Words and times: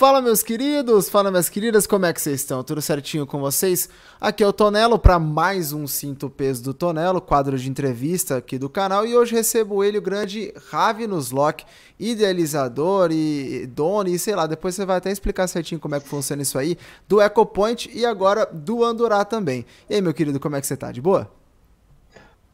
Fala 0.00 0.22
meus 0.22 0.42
queridos, 0.42 1.10
fala 1.10 1.30
minhas 1.30 1.50
queridas, 1.50 1.86
como 1.86 2.06
é 2.06 2.12
que 2.14 2.22
vocês 2.22 2.40
estão? 2.40 2.64
Tudo 2.64 2.80
certinho 2.80 3.26
com 3.26 3.38
vocês? 3.38 3.86
Aqui 4.18 4.42
é 4.42 4.46
o 4.46 4.50
Tonelo 4.50 4.98
para 4.98 5.18
mais 5.18 5.74
um 5.74 5.86
Cinto 5.86 6.30
Peso 6.30 6.64
do 6.64 6.72
Tonelo, 6.72 7.20
quadro 7.20 7.58
de 7.58 7.68
entrevista 7.68 8.38
aqui 8.38 8.56
do 8.56 8.70
canal 8.70 9.06
e 9.06 9.14
hoje 9.14 9.34
recebo 9.34 9.84
ele, 9.84 9.98
o 9.98 10.00
grande 10.00 10.54
Ravi 10.70 11.06
Nuslock, 11.06 11.66
idealizador 11.98 13.10
e 13.12 13.66
dono 13.66 14.08
e 14.08 14.18
sei 14.18 14.34
lá, 14.34 14.46
depois 14.46 14.74
você 14.74 14.86
vai 14.86 14.96
até 14.96 15.12
explicar 15.12 15.46
certinho 15.48 15.78
como 15.78 15.94
é 15.94 16.00
que 16.00 16.08
funciona 16.08 16.40
isso 16.40 16.58
aí, 16.58 16.78
do 17.06 17.20
EcoPoint 17.20 17.90
e 17.92 18.06
agora 18.06 18.46
do 18.46 18.82
Andorá 18.82 19.22
também. 19.22 19.66
E 19.86 19.96
aí 19.96 20.00
meu 20.00 20.14
querido, 20.14 20.40
como 20.40 20.56
é 20.56 20.62
que 20.62 20.66
você 20.66 20.78
tá? 20.78 20.90
De 20.90 21.02
boa? 21.02 21.30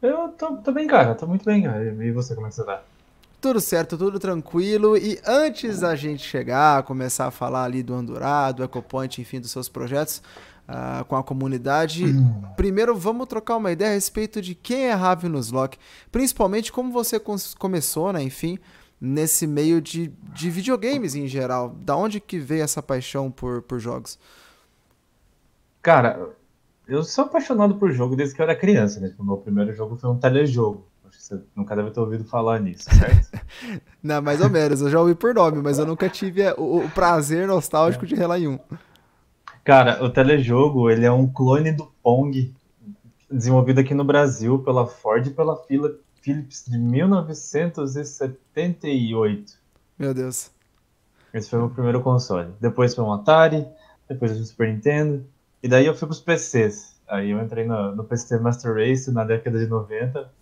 Eu 0.01 0.27
tô, 0.37 0.57
tô 0.57 0.73
bem, 0.73 0.85
cara, 0.85 1.15
tô 1.15 1.25
muito 1.25 1.45
bem, 1.45 1.63
cara. 1.63 1.81
E 1.81 2.11
você, 2.11 2.35
como 2.35 2.47
é 2.47 2.49
que 2.49 2.57
você 2.57 2.65
tá? 2.65 2.83
Tudo 3.39 3.61
certo, 3.61 3.97
tudo 3.97 4.19
tranquilo. 4.19 4.97
E 4.97 5.19
antes 5.25 5.81
da 5.81 5.95
gente 5.95 6.23
chegar, 6.23 6.83
começar 6.83 7.27
a 7.27 7.31
falar 7.31 7.63
ali 7.65 7.83
do 7.83 7.93
Andorá, 7.93 8.51
do 8.51 8.63
EcoPoint, 8.63 9.19
enfim, 9.19 9.39
dos 9.39 9.51
seus 9.51 9.69
projetos 9.69 10.21
uh, 10.67 11.05
com 11.05 11.15
a 11.15 11.23
comunidade, 11.23 12.05
hum. 12.05 12.41
primeiro 12.55 12.95
vamos 12.95 13.27
trocar 13.27 13.57
uma 13.57 13.71
ideia 13.71 13.91
a 13.91 13.93
respeito 13.93 14.41
de 14.41 14.53
quem 14.55 14.87
é 14.87 14.93
Ravenous 14.93 15.51
Lock, 15.51 15.77
principalmente 16.11 16.71
como 16.71 16.91
você 16.91 17.21
começou, 17.57 18.11
né, 18.11 18.21
enfim, 18.21 18.57
nesse 18.99 19.45
meio 19.45 19.79
de, 19.79 20.11
de 20.33 20.49
videogames 20.49 21.15
em 21.15 21.27
geral. 21.27 21.69
Da 21.69 21.95
onde 21.95 22.19
que 22.19 22.39
veio 22.39 22.63
essa 22.63 22.81
paixão 22.81 23.31
por, 23.31 23.61
por 23.61 23.79
jogos? 23.79 24.19
Cara, 25.81 26.29
eu 26.87 27.03
sou 27.03 27.25
apaixonado 27.25 27.75
por 27.75 27.91
jogo 27.91 28.15
desde 28.15 28.35
que 28.35 28.41
eu 28.41 28.45
era 28.45 28.55
criança, 28.55 28.99
né? 28.99 29.09
Tipo, 29.09 29.23
o 29.23 29.25
meu 29.25 29.37
primeiro 29.37 29.73
jogo 29.73 29.95
foi 29.95 30.09
um 30.09 30.17
telejogo. 30.17 30.85
Você 31.27 31.39
nunca 31.53 31.75
deve 31.75 31.91
ter 31.91 31.99
ouvido 31.99 32.23
falar 32.23 32.57
nisso, 32.61 32.85
certo? 32.89 33.37
Não, 34.01 34.21
mais 34.21 34.39
ou 34.39 34.49
menos. 34.49 34.79
Eu 34.79 34.89
já 34.89 34.97
ouvi 34.97 35.13
por 35.13 35.35
nome, 35.35 35.61
mas 35.61 35.77
eu 35.77 35.85
nunca 35.85 36.07
tive 36.07 36.49
o, 36.51 36.85
o 36.85 36.89
prazer 36.91 37.45
nostálgico 37.45 38.05
é. 38.05 38.07
de 38.07 38.15
relar 38.15 38.39
em 38.39 38.47
um. 38.47 38.57
Cara, 39.61 40.01
o 40.01 40.09
telejogo, 40.09 40.89
ele 40.89 41.05
é 41.05 41.11
um 41.11 41.27
clone 41.27 41.73
do 41.73 41.91
Pong, 42.01 42.55
desenvolvido 43.29 43.81
aqui 43.81 43.93
no 43.93 44.05
Brasil 44.05 44.59
pela 44.59 44.87
Ford 44.87 45.27
e 45.27 45.31
pela 45.31 45.61
Philips 46.21 46.63
de 46.65 46.77
1978. 46.77 49.53
Meu 49.99 50.13
Deus. 50.13 50.49
Esse 51.33 51.49
foi 51.49 51.59
o 51.59 51.63
meu 51.63 51.71
primeiro 51.71 52.01
console. 52.01 52.53
Depois 52.61 52.95
foi 52.95 53.03
um 53.03 53.11
Atari, 53.11 53.67
depois 54.07 54.31
o 54.31 54.45
Super 54.45 54.73
Nintendo, 54.73 55.25
e 55.61 55.67
daí 55.67 55.87
eu 55.87 55.93
fui 55.93 56.07
pros 56.07 56.21
PCs. 56.21 56.95
Aí 57.05 57.31
eu 57.31 57.41
entrei 57.41 57.65
no, 57.65 57.93
no 57.93 58.05
PC 58.05 58.39
Master 58.39 58.75
Race 58.75 59.11
na 59.11 59.25
década 59.25 59.59
de 59.59 59.67
90, 59.67 60.36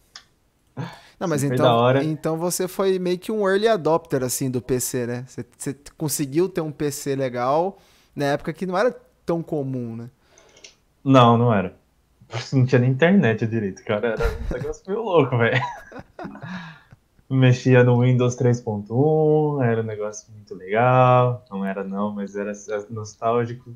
não, 1.20 1.28
mas 1.28 1.44
então, 1.44 2.02
então 2.02 2.38
você 2.38 2.68
foi 2.68 3.00
meio 3.00 3.18
que 3.18 3.32
um 3.32 3.48
early 3.48 3.68
adopter 3.68 4.24
assim 4.24 4.50
do 4.52 4.62
PC, 4.62 5.08
né? 5.08 5.26
Você, 5.28 5.46
você, 5.58 5.76
conseguiu 5.98 6.50
ter 6.50 6.62
um 6.62 6.72
PC 6.72 7.16
legal 7.16 7.78
na 8.16 8.26
época 8.26 8.54
que 8.54 8.66
não 8.66 8.78
era 8.78 8.96
tão 9.26 9.42
comum, 9.42 9.96
né? 9.96 10.10
Não, 11.04 11.38
não 11.38 11.54
era. 11.54 11.76
Não 12.52 12.66
tinha 12.66 12.82
nem 12.82 12.90
internet 12.90 13.46
direito, 13.46 13.84
cara. 13.84 14.10
Era 14.10 14.28
um 14.28 14.54
negócio 14.54 14.84
meio 14.88 15.02
louco, 15.02 15.38
velho. 15.38 15.62
Mexia 17.30 17.84
no 17.84 18.02
Windows 18.02 18.36
3.1, 18.36 19.64
era 19.64 19.82
um 19.82 19.86
negócio 19.86 20.32
muito 20.32 20.54
legal. 20.56 21.44
Não 21.50 21.66
era 21.66 21.84
não, 21.84 22.12
mas 22.12 22.36
era 22.36 22.52
nostálgico. 22.90 23.72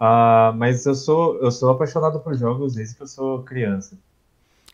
Uh, 0.00 0.52
mas 0.56 0.84
eu 0.84 0.94
sou, 0.94 1.38
eu 1.40 1.50
sou 1.50 1.70
apaixonado 1.70 2.20
por 2.20 2.34
jogos 2.34 2.74
desde 2.74 2.96
que 2.96 3.02
eu 3.02 3.06
sou 3.06 3.42
criança. 3.42 3.98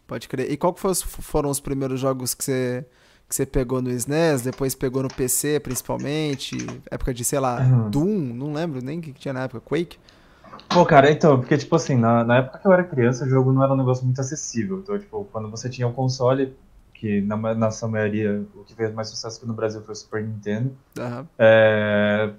Pode 0.07 0.29
crer. 0.29 0.51
E 0.51 0.57
qual 0.57 0.75
foram 0.75 1.51
os 1.51 1.61
primeiros 1.61 2.01
jogos 2.01 2.35
que 2.35 2.45
você, 2.45 2.85
que 3.29 3.35
você 3.35 3.47
pegou 3.47 3.81
no 3.81 3.91
SNES, 3.91 4.43
depois 4.43 4.75
pegou 4.75 5.03
no 5.03 5.09
PC 5.09 5.61
principalmente? 5.61 6.57
Época 6.91 7.15
de, 7.15 7.25
sei 7.25 7.41
lá, 7.41 7.61
uhum. 7.61 7.91
Doom? 7.91 8.35
Não 8.35 8.53
lembro 8.53 8.83
nem 8.83 8.99
o 8.99 9.03
que 9.03 9.13
tinha 9.13 9.33
na 9.33 9.45
época. 9.45 9.61
Quake? 9.61 9.99
Pô, 10.69 10.85
cara, 10.87 11.11
então, 11.11 11.39
porque, 11.39 11.57
tipo 11.57 11.75
assim, 11.77 11.97
na, 11.97 12.25
na 12.25 12.39
época 12.39 12.59
que 12.59 12.67
eu 12.67 12.73
era 12.73 12.85
criança, 12.85 13.25
o 13.25 13.29
jogo 13.29 13.53
não 13.53 13.63
era 13.63 13.73
um 13.73 13.77
negócio 13.77 14.05
muito 14.05 14.21
acessível. 14.21 14.79
Então, 14.79 14.99
tipo, 14.99 15.27
quando 15.31 15.51
você 15.51 15.69
tinha 15.69 15.87
um 15.87 15.93
console, 15.93 16.55
que 16.95 17.21
na, 17.21 17.37
na 17.55 17.71
sua 17.71 17.89
maioria, 17.89 18.45
o 18.55 18.65
que 18.65 18.75
fez 18.75 18.95
mais 18.95 19.09
sucesso 19.09 19.39
aqui 19.39 19.47
no 19.47 19.55
Brasil 19.55 19.83
foi 19.83 19.93
o 19.93 19.97
Super 19.97 20.23
Nintendo, 20.23 20.71
uhum. 20.99 21.27
é, 21.39 22.31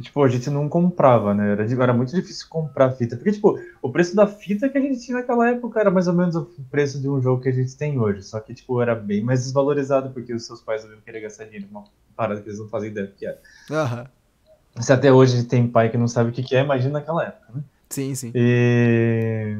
tipo, 0.00 0.22
a 0.22 0.28
gente 0.28 0.50
não 0.50 0.68
comprava, 0.68 1.32
né? 1.34 1.52
Era, 1.52 1.64
era 1.64 1.92
muito 1.92 2.14
difícil 2.14 2.46
comprar 2.48 2.92
fita. 2.92 3.16
Porque, 3.16 3.32
tipo, 3.32 3.58
o 3.80 3.90
preço 3.90 4.14
da 4.14 4.26
fita 4.26 4.68
que 4.68 4.76
a 4.76 4.80
gente 4.80 5.00
tinha 5.00 5.18
naquela 5.18 5.48
época 5.48 5.80
era 5.80 5.90
mais 5.90 6.06
ou 6.06 6.14
menos 6.14 6.36
o 6.36 6.44
preço 6.70 7.00
de 7.00 7.08
um 7.08 7.20
jogo 7.20 7.42
que 7.42 7.48
a 7.48 7.52
gente 7.52 7.76
tem 7.76 7.98
hoje. 7.98 8.22
Só 8.22 8.38
que, 8.40 8.54
tipo, 8.54 8.80
era 8.80 8.94
bem 8.94 9.22
mais 9.22 9.44
desvalorizado 9.44 10.10
porque 10.10 10.34
os 10.34 10.46
seus 10.46 10.60
pais 10.60 10.84
não 10.84 11.00
querer 11.00 11.20
gastar 11.20 11.44
dinheiro 11.44 11.66
numa 11.70 11.84
parada 12.14 12.40
que 12.40 12.48
eles 12.48 12.58
não 12.58 12.68
fazem 12.68 12.90
ideia 12.90 13.06
do 13.06 13.14
que 13.14 13.26
era. 13.26 13.40
Uhum. 13.70 14.82
Se 14.82 14.92
até 14.92 15.12
hoje 15.12 15.44
tem 15.44 15.66
pai 15.66 15.90
que 15.90 15.98
não 15.98 16.08
sabe 16.08 16.30
o 16.30 16.32
que, 16.32 16.42
que 16.42 16.54
é, 16.54 16.62
imagina 16.62 16.94
naquela 16.94 17.24
época, 17.24 17.52
né? 17.54 17.62
Sim, 17.88 18.14
sim. 18.14 18.32
E... 18.34 19.58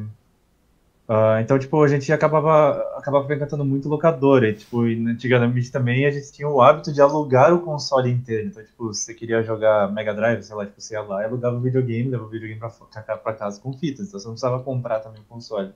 Uh, 1.13 1.39
então, 1.41 1.59
tipo, 1.59 1.83
a 1.83 1.87
gente 1.87 2.11
acabava, 2.11 2.71
acabava 2.97 3.27
frequentando 3.27 3.63
muito 3.63 3.87
locadora. 3.87 4.49
E, 4.49 4.55
tipo, 4.55 4.81
antigamente 4.81 5.71
também 5.71 6.07
a 6.07 6.11
gente 6.11 6.31
tinha 6.31 6.49
o 6.49 6.59
hábito 6.59 6.91
de 6.91 6.99
alugar 7.01 7.53
o 7.53 7.61
console 7.61 8.09
inteiro. 8.09 8.47
Então, 8.47 8.63
tipo, 8.63 8.91
se 8.91 9.05
você 9.05 9.13
queria 9.13 9.43
jogar 9.43 9.91
Mega 9.91 10.11
Drive, 10.11 10.41
sei 10.41 10.55
lá, 10.55 10.65
tipo, 10.65 10.81
você 10.81 10.95
ia 10.95 11.01
lá 11.01 11.21
e 11.21 11.25
alugava 11.25 11.55
o 11.55 11.59
videogame, 11.59 12.09
levava 12.09 12.27
o 12.27 12.31
videogame 12.31 12.59
pra, 12.59 13.17
pra 13.17 13.33
casa 13.33 13.61
com 13.61 13.71
fitas. 13.73 14.07
Então 14.07 14.19
você 14.19 14.25
não 14.25 14.33
precisava 14.33 14.63
comprar 14.63 15.01
também 15.01 15.21
o 15.21 15.25
console. 15.25 15.71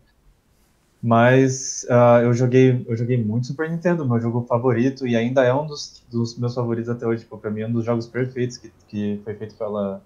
Mas 1.04 1.86
uh, 1.88 2.24
eu, 2.24 2.34
joguei, 2.34 2.84
eu 2.88 2.96
joguei 2.96 3.24
muito 3.24 3.46
Super 3.46 3.70
Nintendo, 3.70 4.08
meu 4.08 4.20
jogo 4.20 4.44
favorito, 4.50 5.06
e 5.06 5.16
ainda 5.16 5.44
é 5.44 5.54
um 5.54 5.68
dos, 5.68 6.04
dos 6.10 6.36
meus 6.36 6.56
favoritos 6.56 6.90
até 6.90 7.06
hoje. 7.06 7.22
Tipo, 7.22 7.38
pra 7.38 7.52
mim 7.52 7.62
é 7.62 7.68
um 7.68 7.72
dos 7.72 7.86
jogos 7.86 8.08
perfeitos 8.08 8.58
que, 8.58 8.72
que 8.88 9.22
foi 9.24 9.36
feito 9.36 9.54
pela. 9.56 10.02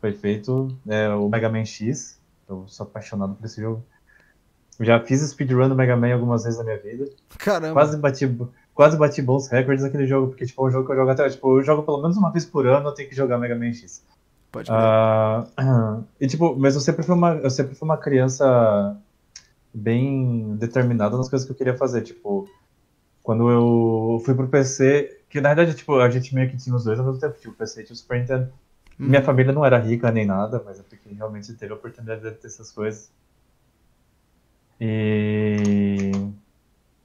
Foi 0.00 0.12
feito 0.12 0.76
é, 0.88 1.10
o 1.10 1.28
Mega 1.28 1.48
Man 1.48 1.64
X. 1.64 2.18
Eu 2.48 2.64
sou 2.66 2.84
apaixonado 2.84 3.34
por 3.36 3.44
esse 3.46 3.60
jogo. 3.60 3.84
Já 4.80 5.00
fiz 5.00 5.20
speedrun 5.22 5.68
do 5.68 5.74
Mega 5.74 5.96
Man 5.96 6.12
algumas 6.12 6.44
vezes 6.44 6.58
na 6.58 6.64
minha 6.64 6.78
vida. 6.78 7.08
Caramba. 7.38 7.72
Quase 7.72 7.96
bati, 7.96 8.38
quase 8.74 8.96
bati 8.96 9.22
bons 9.22 9.48
recordes 9.48 9.84
naquele 9.84 10.06
jogo, 10.06 10.28
porque 10.28 10.46
tipo, 10.46 10.64
é 10.64 10.68
um 10.68 10.70
jogo 10.70 10.86
que 10.86 10.92
eu 10.92 10.96
jogo 10.96 11.10
até. 11.10 11.28
Tipo, 11.28 11.58
eu 11.58 11.62
jogo 11.62 11.82
pelo 11.82 12.02
menos 12.02 12.16
uma 12.16 12.32
vez 12.32 12.44
por 12.44 12.66
ano, 12.66 12.88
eu 12.88 12.92
tenho 12.92 13.08
que 13.08 13.14
jogar 13.14 13.38
Mega 13.38 13.54
Man 13.54 13.72
X. 13.72 14.02
Pode 14.50 14.70
uh, 14.70 16.04
E 16.20 16.26
tipo, 16.26 16.56
mas 16.56 16.74
eu 16.74 16.80
sempre 16.80 17.04
fui 17.04 17.14
uma, 17.14 17.34
eu 17.34 17.50
sempre 17.50 17.74
fui 17.74 17.86
uma 17.86 17.96
criança 17.96 18.96
bem 19.72 20.56
determinada 20.56 21.16
nas 21.16 21.28
coisas 21.28 21.46
que 21.46 21.52
eu 21.52 21.56
queria 21.56 21.76
fazer. 21.76 22.02
Tipo, 22.02 22.48
quando 23.22 23.50
eu 23.50 24.22
fui 24.24 24.34
pro 24.34 24.48
PC, 24.48 25.20
que 25.28 25.40
na 25.40 25.54
verdade, 25.54 25.76
tipo, 25.76 25.98
a 25.98 26.10
gente 26.10 26.34
meio 26.34 26.50
que 26.50 26.56
tinha 26.56 26.74
os 26.74 26.84
dois 26.84 26.98
ao 26.98 27.06
mesmo 27.06 27.20
tempo, 27.20 27.38
tipo, 27.38 27.50
o 27.52 27.56
PC 27.56 27.86
e 27.88 27.92
o 27.92 27.96
Super 27.96 28.20
Nintendo. 28.20 28.52
Hum. 28.98 29.08
Minha 29.08 29.22
família 29.22 29.52
não 29.52 29.64
era 29.64 29.78
rica 29.78 30.10
nem 30.10 30.24
nada, 30.26 30.62
mas 30.64 30.78
é 30.78 30.82
porque 30.82 31.12
realmente 31.12 31.52
teve 31.54 31.72
a 31.72 31.76
oportunidade 31.76 32.22
de 32.22 32.30
ter 32.32 32.46
essas 32.46 32.70
coisas. 32.70 33.10
E. 34.84 36.12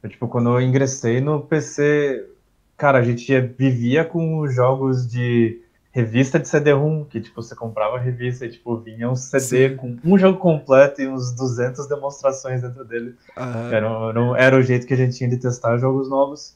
Eu, 0.04 0.10
tipo, 0.10 0.28
quando 0.28 0.50
eu 0.50 0.62
ingressei 0.62 1.22
no 1.22 1.42
PC, 1.42 2.28
cara, 2.76 3.00
a 3.00 3.02
gente 3.02 3.40
vivia 3.58 4.04
com 4.04 4.46
jogos 4.48 5.08
de 5.08 5.62
revista 5.92 6.38
de 6.40 6.48
CD-ROM, 6.48 7.06
que, 7.06 7.22
tipo, 7.22 7.42
você 7.42 7.56
comprava 7.56 7.96
a 7.96 8.00
revista 8.00 8.46
e, 8.46 8.50
tipo, 8.52 8.78
vinha 8.78 9.10
um 9.10 9.16
CD 9.16 9.70
Sim. 9.70 9.76
com 9.78 9.98
um 10.04 10.18
jogo 10.18 10.38
completo 10.38 11.02
e 11.02 11.08
uns 11.08 11.34
200 11.34 11.88
demonstrações 11.88 12.62
dentro 12.62 12.84
dele. 12.84 13.16
Uhum. 13.38 13.72
Era, 13.72 13.88
era, 13.88 14.38
era, 14.38 14.58
o 14.58 14.62
jeito 14.62 14.86
que 14.86 14.94
a 14.94 14.98
gente 14.98 15.18
tinha 15.18 15.30
de 15.30 15.38
testar 15.38 15.78
jogos 15.78 16.10
novos. 16.10 16.56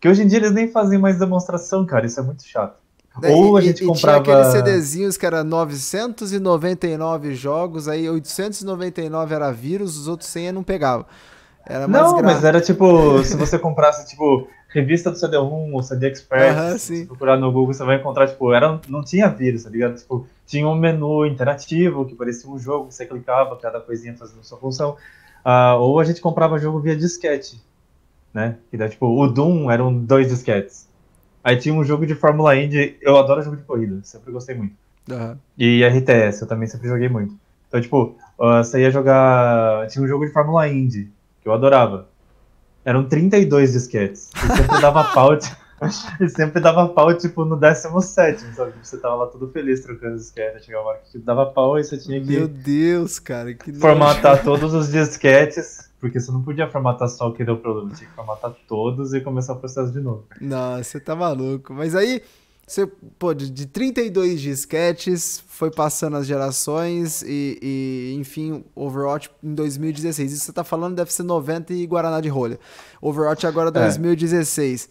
Que 0.00 0.08
hoje 0.08 0.22
em 0.22 0.26
dia 0.26 0.38
eles 0.38 0.52
nem 0.52 0.70
fazem 0.70 0.98
mais 0.98 1.18
demonstração, 1.18 1.86
cara, 1.86 2.06
isso 2.06 2.20
é 2.20 2.22
muito 2.22 2.44
chato. 2.44 2.76
Ou 3.22 3.56
a 3.56 3.60
gente 3.60 3.82
e, 3.82 3.86
comprava. 3.86 4.18
E 4.18 4.22
tinha 4.22 4.36
aqueles 4.38 4.52
CDzinhos 4.52 5.16
que 5.16 5.24
era 5.24 5.42
999 5.42 7.34
jogos, 7.34 7.88
aí 7.88 8.08
899 8.08 9.34
era 9.34 9.50
vírus, 9.50 9.96
os 9.96 10.08
outros 10.08 10.28
100 10.28 10.52
não 10.52 10.62
pegava. 10.62 11.06
Era 11.66 11.88
mais 11.88 12.04
Não, 12.04 12.22
mas 12.22 12.44
era 12.44 12.60
tipo, 12.60 13.22
se 13.24 13.36
você 13.36 13.58
comprasse, 13.58 14.08
tipo, 14.08 14.48
revista 14.68 15.10
do 15.10 15.16
CD-ROM 15.16 15.72
ou 15.72 15.82
CD 15.82 16.06
Expert, 16.06 16.78
se 16.78 17.06
procurar 17.06 17.36
no 17.36 17.50
Google, 17.50 17.74
você 17.74 17.82
vai 17.82 17.96
encontrar, 17.96 18.28
tipo, 18.28 18.52
era, 18.52 18.80
não 18.88 19.02
tinha 19.02 19.28
vírus, 19.28 19.64
tá 19.64 19.70
ligado? 19.70 19.96
Tipo, 19.96 20.26
tinha 20.46 20.68
um 20.68 20.76
menu 20.76 21.26
interativo 21.26 22.04
que 22.04 22.14
parecia 22.14 22.48
um 22.48 22.58
jogo, 22.58 22.92
você 22.92 23.04
clicava, 23.04 23.56
cada 23.56 23.80
coisinha 23.80 24.16
fazendo 24.16 24.44
sua 24.44 24.58
função. 24.58 24.96
Uh, 25.44 25.78
ou 25.80 25.98
a 25.98 26.04
gente 26.04 26.20
comprava 26.20 26.58
jogo 26.58 26.80
via 26.80 26.94
disquete, 26.94 27.60
né? 28.32 28.56
Que 28.70 28.76
daí, 28.76 28.88
tipo, 28.88 29.06
o 29.06 29.26
Doom 29.26 29.70
eram 29.70 29.92
dois 29.92 30.28
disquetes. 30.28 30.85
Aí 31.46 31.56
tinha 31.56 31.72
um 31.72 31.84
jogo 31.84 32.04
de 32.04 32.16
Fórmula 32.16 32.56
Indy, 32.56 32.96
eu 33.00 33.16
adoro 33.16 33.40
jogo 33.40 33.56
de 33.56 33.62
corrida, 33.62 34.00
sempre 34.02 34.32
gostei 34.32 34.56
muito. 34.56 34.74
Uhum. 35.08 35.36
E 35.56 35.84
RTS, 35.84 36.42
eu 36.42 36.48
também 36.48 36.66
sempre 36.66 36.88
joguei 36.88 37.08
muito. 37.08 37.36
Então, 37.68 37.80
tipo, 37.80 38.16
uh, 38.36 38.56
você 38.64 38.80
ia 38.80 38.90
jogar. 38.90 39.86
Tinha 39.86 40.04
um 40.04 40.08
jogo 40.08 40.26
de 40.26 40.32
Fórmula 40.32 40.66
Indy, 40.66 41.08
que 41.40 41.48
eu 41.48 41.52
adorava. 41.52 42.08
Eram 42.84 43.04
32 43.04 43.74
disquetes. 43.74 44.32
E 44.34 44.56
sempre 44.56 44.80
dava 44.80 45.04
pau, 45.04 45.38
tipo, 45.38 45.56
e 46.20 46.28
sempre 46.28 46.60
dava 46.60 46.88
pau, 46.88 47.16
tipo, 47.16 47.44
no 47.44 47.54
17, 47.54 48.42
sabe? 48.56 48.72
Você 48.82 48.98
tava 48.98 49.14
lá 49.14 49.26
todo 49.28 49.48
feliz 49.52 49.78
trocando 49.84 50.16
disquete. 50.16 50.64
Chegava 50.64 50.82
uma 50.82 50.90
hora 50.90 50.98
que 50.98 51.12
tipo, 51.12 51.24
dava 51.24 51.46
pau 51.46 51.78
e 51.78 51.84
você 51.84 51.96
tinha 51.96 52.20
que. 52.20 52.26
Meu 52.26 52.48
Deus, 52.48 53.20
cara, 53.20 53.54
que 53.54 53.72
Formatar 53.72 54.42
todos 54.42 54.74
os 54.74 54.90
disquetes 54.90 55.85
porque 56.00 56.20
você 56.20 56.30
não 56.30 56.42
podia 56.42 56.68
formatar 56.70 57.08
só 57.08 57.28
o 57.28 57.32
que 57.32 57.44
deu 57.44 57.56
problema, 57.56 57.94
tinha 57.94 58.08
que 58.08 58.14
formatar 58.14 58.54
todos 58.68 59.14
e 59.14 59.20
começar 59.20 59.54
o 59.54 59.56
processo 59.56 59.92
de 59.92 60.00
novo. 60.00 60.24
Nossa, 60.40 60.84
você 60.84 61.00
tá 61.00 61.16
maluco. 61.16 61.72
Mas 61.72 61.94
aí, 61.94 62.22
Você, 62.66 62.84
pô, 63.16 63.32
de, 63.32 63.48
de 63.48 63.64
32 63.66 64.40
disquetes, 64.40 65.42
foi 65.46 65.70
passando 65.70 66.16
as 66.16 66.26
gerações 66.26 67.22
e, 67.22 67.58
e, 67.62 68.16
enfim, 68.18 68.64
Overwatch 68.74 69.30
em 69.40 69.54
2016. 69.54 70.32
Isso 70.32 70.46
você 70.46 70.52
tá 70.52 70.64
falando 70.64 70.96
deve 70.96 71.12
ser 71.12 71.22
90 71.22 71.72
e 71.72 71.86
Guaraná 71.86 72.20
de 72.20 72.28
rolha. 72.28 72.58
Overwatch 73.00 73.46
agora 73.46 73.70
2016. 73.70 74.88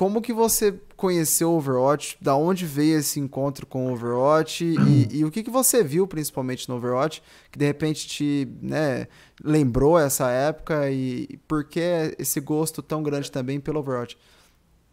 É. 0.00 0.02
Como 0.02 0.22
que 0.22 0.32
você 0.32 0.80
conheceu 0.96 1.52
Overwatch? 1.52 2.16
Da 2.22 2.34
onde 2.34 2.64
veio 2.64 2.98
esse 2.98 3.20
encontro 3.20 3.66
com 3.66 3.92
Overwatch? 3.92 4.64
E, 4.64 5.08
e, 5.20 5.24
o 5.26 5.30
que, 5.30 5.42
que 5.42 5.50
você 5.50 5.84
viu, 5.84 6.06
principalmente 6.06 6.66
no 6.68 6.76
Overwatch, 6.76 7.22
que 7.52 7.58
de 7.58 7.66
repente 7.66 8.08
te 8.08 8.48
né, 8.62 9.06
lembrou 9.44 9.98
essa 9.98 10.30
época? 10.30 10.90
E 10.90 11.38
por 11.46 11.64
que 11.64 12.14
esse 12.18 12.40
gosto 12.40 12.80
tão 12.80 13.02
grande 13.02 13.30
também 13.30 13.60
pelo 13.60 13.80
Overwatch? 13.80 14.16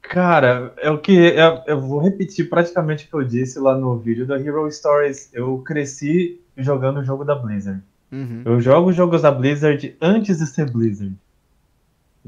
Cara, 0.02 0.74
é 0.78 0.90
o 0.90 0.98
que 0.98 1.14
eu, 1.14 1.62
eu, 1.68 1.82
vou 1.82 2.00
repetir 2.00 2.50
praticamente 2.50 3.06
o 3.06 3.10
que 3.10 3.16
eu 3.16 3.24
disse 3.24 3.60
lá 3.60 3.78
no 3.78 3.98
vídeo 3.98 4.28
da 4.28 4.38
Hero 4.38 4.70
Stories. 4.70 5.30
Eu 5.34 5.58
cresci 5.60 6.42
jogando 6.58 7.00
o 7.00 7.04
jogo 7.04 7.24
da 7.24 7.36
Blizzard. 7.36 7.82
Uhum. 8.12 8.42
Eu 8.46 8.60
jogo 8.60 8.92
jogos 8.92 9.22
da 9.22 9.32
Blizzard 9.32 9.96
antes 10.02 10.38
de 10.40 10.48
ser 10.48 10.70
Blizzard. 10.70 11.16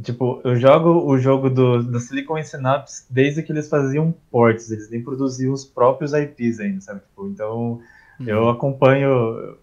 Tipo, 0.01 0.40
eu 0.46 0.56
jogo 0.56 1.06
o 1.06 1.18
jogo 1.18 1.50
do, 1.50 1.84
da 1.84 2.00
Silicon 2.00 2.42
Synapse 2.42 3.06
desde 3.10 3.44
que 3.44 3.51
eles 3.51 3.68
faziam 3.68 4.13
ports, 4.31 4.72
eles 4.72 4.90
nem 4.90 5.04
produziam 5.04 5.51
os 5.51 5.66
próprios 5.66 6.13
IPs 6.13 6.60
ainda, 6.60 6.80
sabe? 6.80 7.01
Tipo, 7.01 7.28
então, 7.28 7.81
uhum. 8.19 8.28
eu 8.28 8.50
acompanho, 8.50 9.10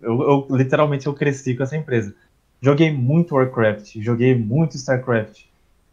eu, 0.02 0.22
eu, 0.22 0.46
literalmente 0.50 1.06
eu 1.06 1.14
cresci 1.14 1.54
com 1.54 1.62
essa 1.62 1.76
empresa. 1.76 2.14
Joguei 2.60 2.92
muito 2.92 3.34
Warcraft, 3.34 3.96
joguei 4.00 4.34
muito 4.34 4.76
StarCraft, 4.76 5.44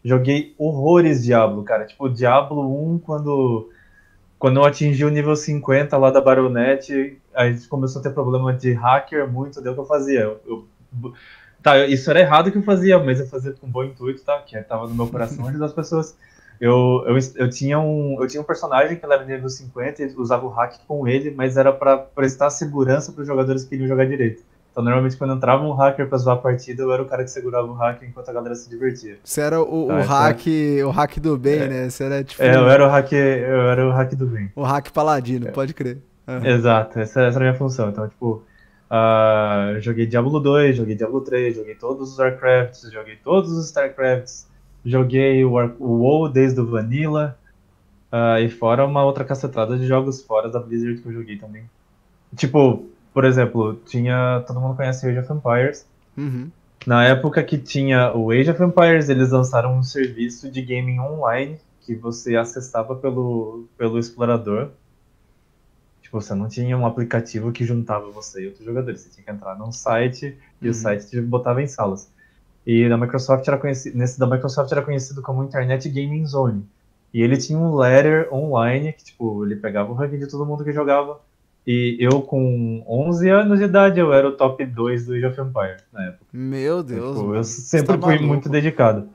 joguei 0.04 0.54
horrores 0.58 1.24
Diablo, 1.24 1.62
cara. 1.62 1.86
Tipo, 1.86 2.08
Diablo 2.10 2.94
1, 2.94 2.98
quando, 2.98 3.70
quando 4.38 4.60
eu 4.60 4.64
atingi 4.64 5.04
o 5.06 5.10
nível 5.10 5.36
50 5.36 5.96
lá 5.96 6.10
da 6.10 6.20
Baronet, 6.20 7.18
aí 7.34 7.58
começou 7.66 8.00
a 8.00 8.02
ter 8.02 8.10
problema 8.10 8.52
de 8.52 8.72
hacker 8.72 9.26
muito, 9.30 9.62
deu 9.62 9.72
o 9.72 9.74
que 9.74 9.80
eu 9.80 9.86
fazia. 9.86 10.20
Eu, 10.20 10.40
eu, 10.46 11.14
tá, 11.64 11.84
isso 11.86 12.08
era 12.10 12.20
errado 12.20 12.52
que 12.52 12.58
eu 12.58 12.62
fazia, 12.62 12.98
mas 12.98 13.18
eu 13.18 13.26
fazia 13.26 13.52
com 13.52 13.66
bom 13.66 13.82
intuito, 13.82 14.22
tá? 14.22 14.38
Que 14.42 14.60
tava 14.62 14.86
no 14.86 14.94
meu 14.94 15.08
coração 15.08 15.48
ajudar 15.48 15.66
as 15.66 15.72
pessoas. 15.72 16.14
Eu, 16.60 17.02
eu, 17.06 17.18
eu, 17.36 17.50
tinha 17.50 17.80
um, 17.80 18.16
eu 18.20 18.28
tinha 18.28 18.40
um 18.40 18.44
personagem 18.44 18.96
que 18.96 19.04
era 19.04 19.24
nível 19.24 19.48
50 19.48 20.02
e 20.02 20.14
usava 20.16 20.46
o 20.46 20.50
hack 20.50 20.76
com 20.86 21.08
ele, 21.08 21.32
mas 21.32 21.56
era 21.56 21.72
para 21.72 21.98
prestar 21.98 22.50
segurança 22.50 23.10
para 23.10 23.22
os 23.22 23.26
jogadores 23.26 23.64
que 23.64 23.70
queriam 23.70 23.88
jogar 23.88 24.06
direito. 24.06 24.42
Então, 24.70 24.82
normalmente, 24.82 25.16
quando 25.16 25.34
entrava 25.34 25.64
um 25.64 25.72
hacker 25.72 26.08
pra 26.08 26.18
zoar 26.18 26.36
a 26.36 26.40
partida, 26.40 26.82
eu 26.82 26.92
era 26.92 27.00
o 27.00 27.06
cara 27.06 27.22
que 27.22 27.30
segurava 27.30 27.66
o 27.66 27.74
hack 27.74 28.02
enquanto 28.02 28.28
a 28.28 28.32
galera 28.32 28.54
se 28.56 28.68
divertia. 28.68 29.18
Você 29.22 29.40
era 29.40 29.60
o, 29.60 29.86
o 29.86 30.02
hack, 30.02 30.46
o 30.84 30.90
hack 30.90 31.18
do 31.18 31.38
bem, 31.38 31.60
é, 31.60 31.68
né? 31.68 31.90
Você 31.90 32.04
era 32.04 32.24
tipo. 32.24 32.42
É, 32.42 32.56
eu 32.56 32.68
era 32.68 32.84
o 32.84 32.90
hack, 32.90 33.12
eu 33.12 33.70
era 33.70 33.86
o 33.86 33.90
hack 33.90 34.14
do 34.14 34.26
bem. 34.26 34.50
O 34.56 34.62
hack 34.62 34.90
paladino, 34.90 35.48
é. 35.48 35.50
pode 35.52 35.72
crer. 35.74 35.98
Uhum. 36.26 36.44
Exato, 36.44 36.98
essa, 36.98 37.22
essa, 37.22 37.38
era 37.38 37.46
a 37.46 37.50
minha 37.50 37.54
função. 37.54 37.88
Então, 37.90 38.08
tipo, 38.08 38.42
uh, 38.94 39.80
joguei 39.80 40.06
Diablo 40.06 40.38
2, 40.38 40.76
joguei 40.76 40.94
Diablo 40.94 41.20
3, 41.20 41.56
joguei 41.56 41.74
todos 41.74 42.12
os 42.12 42.18
Warcrafts, 42.18 42.92
joguei 42.92 43.16
todos 43.16 43.50
os 43.52 43.66
Starcrafts, 43.66 44.46
joguei 44.84 45.44
o, 45.44 45.54
o 45.78 45.98
WoW 46.00 46.28
desde 46.28 46.60
o 46.60 46.66
Vanilla, 46.66 47.36
uh, 48.12 48.38
e 48.38 48.48
fora 48.48 48.86
uma 48.86 49.04
outra 49.04 49.24
cacetada 49.24 49.76
de 49.76 49.86
jogos 49.86 50.22
fora 50.22 50.48
da 50.48 50.60
Blizzard 50.60 51.00
que 51.00 51.08
eu 51.08 51.12
joguei 51.12 51.36
também. 51.36 51.64
Tipo, 52.36 52.86
por 53.12 53.24
exemplo, 53.24 53.80
tinha. 53.86 54.42
Todo 54.46 54.60
mundo 54.60 54.76
conhece 54.76 55.08
Age 55.08 55.18
of 55.18 55.32
Empires. 55.32 55.86
Uhum. 56.16 56.50
Na 56.86 57.04
época 57.04 57.42
que 57.42 57.56
tinha 57.56 58.12
o 58.12 58.30
Age 58.30 58.50
of 58.50 58.62
Empires, 58.62 59.08
eles 59.08 59.30
lançaram 59.30 59.76
um 59.76 59.82
serviço 59.82 60.50
de 60.50 60.60
gaming 60.60 60.98
online 60.98 61.58
que 61.80 61.94
você 61.94 62.36
acessava 62.36 62.94
pelo, 62.94 63.66
pelo 63.76 63.98
explorador. 63.98 64.70
Tipo, 66.14 66.20
você 66.20 66.34
não 66.34 66.48
tinha 66.48 66.78
um 66.78 66.86
aplicativo 66.86 67.50
que 67.50 67.64
juntava 67.64 68.08
você 68.10 68.42
e 68.42 68.46
outros 68.46 68.64
jogadores. 68.64 69.00
Você 69.00 69.10
tinha 69.10 69.24
que 69.24 69.30
entrar 69.32 69.58
num 69.58 69.72
site 69.72 70.38
e 70.62 70.66
uhum. 70.66 70.70
o 70.70 70.74
site 70.74 71.08
te 71.08 71.20
botava 71.20 71.60
em 71.60 71.66
salas. 71.66 72.08
E 72.64 72.88
da 72.88 72.96
Microsoft 72.96 73.46
era 73.48 73.58
conhecido, 73.58 73.98
nesse 73.98 74.18
da 74.18 74.26
Microsoft 74.26 74.70
era 74.70 74.80
conhecido 74.80 75.20
como 75.20 75.42
Internet 75.42 75.88
Gaming 75.88 76.24
Zone. 76.24 76.64
E 77.12 77.20
ele 77.20 77.36
tinha 77.36 77.58
um 77.58 77.74
ladder 77.74 78.32
online 78.32 78.92
que, 78.92 79.04
tipo, 79.04 79.44
ele 79.44 79.56
pegava 79.56 79.90
o 79.90 79.94
ranking 79.94 80.18
de 80.18 80.28
todo 80.28 80.46
mundo 80.46 80.62
que 80.62 80.72
jogava 80.72 81.20
e 81.66 81.96
eu, 81.98 82.20
com 82.20 82.84
11 82.86 83.30
anos 83.30 83.58
de 83.58 83.64
idade, 83.64 83.98
eu 83.98 84.12
era 84.12 84.28
o 84.28 84.32
top 84.32 84.64
2 84.64 85.06
do 85.06 85.14
Age 85.14 85.26
of 85.26 85.40
Empires 85.40 85.82
na 85.92 86.04
época. 86.04 86.26
Meu 86.32 86.82
Deus. 86.82 87.16
Tipo, 87.16 87.34
eu 87.34 87.44
sempre 87.44 87.98
tá 87.98 88.06
fui 88.06 88.18
muito 88.18 88.48
dedicado. 88.48 89.08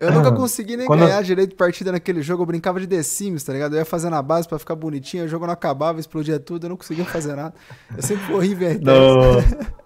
Eu 0.00 0.12
nunca 0.12 0.32
consegui 0.32 0.76
nem 0.76 0.86
Quando... 0.86 1.00
ganhar 1.00 1.22
direito 1.22 1.50
de 1.50 1.56
partida 1.56 1.92
naquele 1.92 2.20
jogo. 2.20 2.42
Eu 2.42 2.46
brincava 2.46 2.80
de 2.80 2.86
The 2.86 3.02
Sims, 3.02 3.44
tá 3.44 3.52
ligado? 3.52 3.74
Eu 3.74 3.78
ia 3.78 3.84
fazendo 3.84 4.16
a 4.16 4.22
base 4.22 4.48
pra 4.48 4.58
ficar 4.58 4.74
bonitinho, 4.74 5.24
o 5.24 5.28
jogo 5.28 5.46
não 5.46 5.52
acabava, 5.52 6.00
explodia 6.00 6.38
tudo, 6.38 6.66
eu 6.66 6.70
não 6.70 6.76
conseguia 6.76 7.04
fazer 7.04 7.34
nada. 7.34 7.54
Eu 7.96 8.02
sempre 8.02 8.24
fui 8.24 8.34
horrível 8.34 8.72
em 8.72 8.80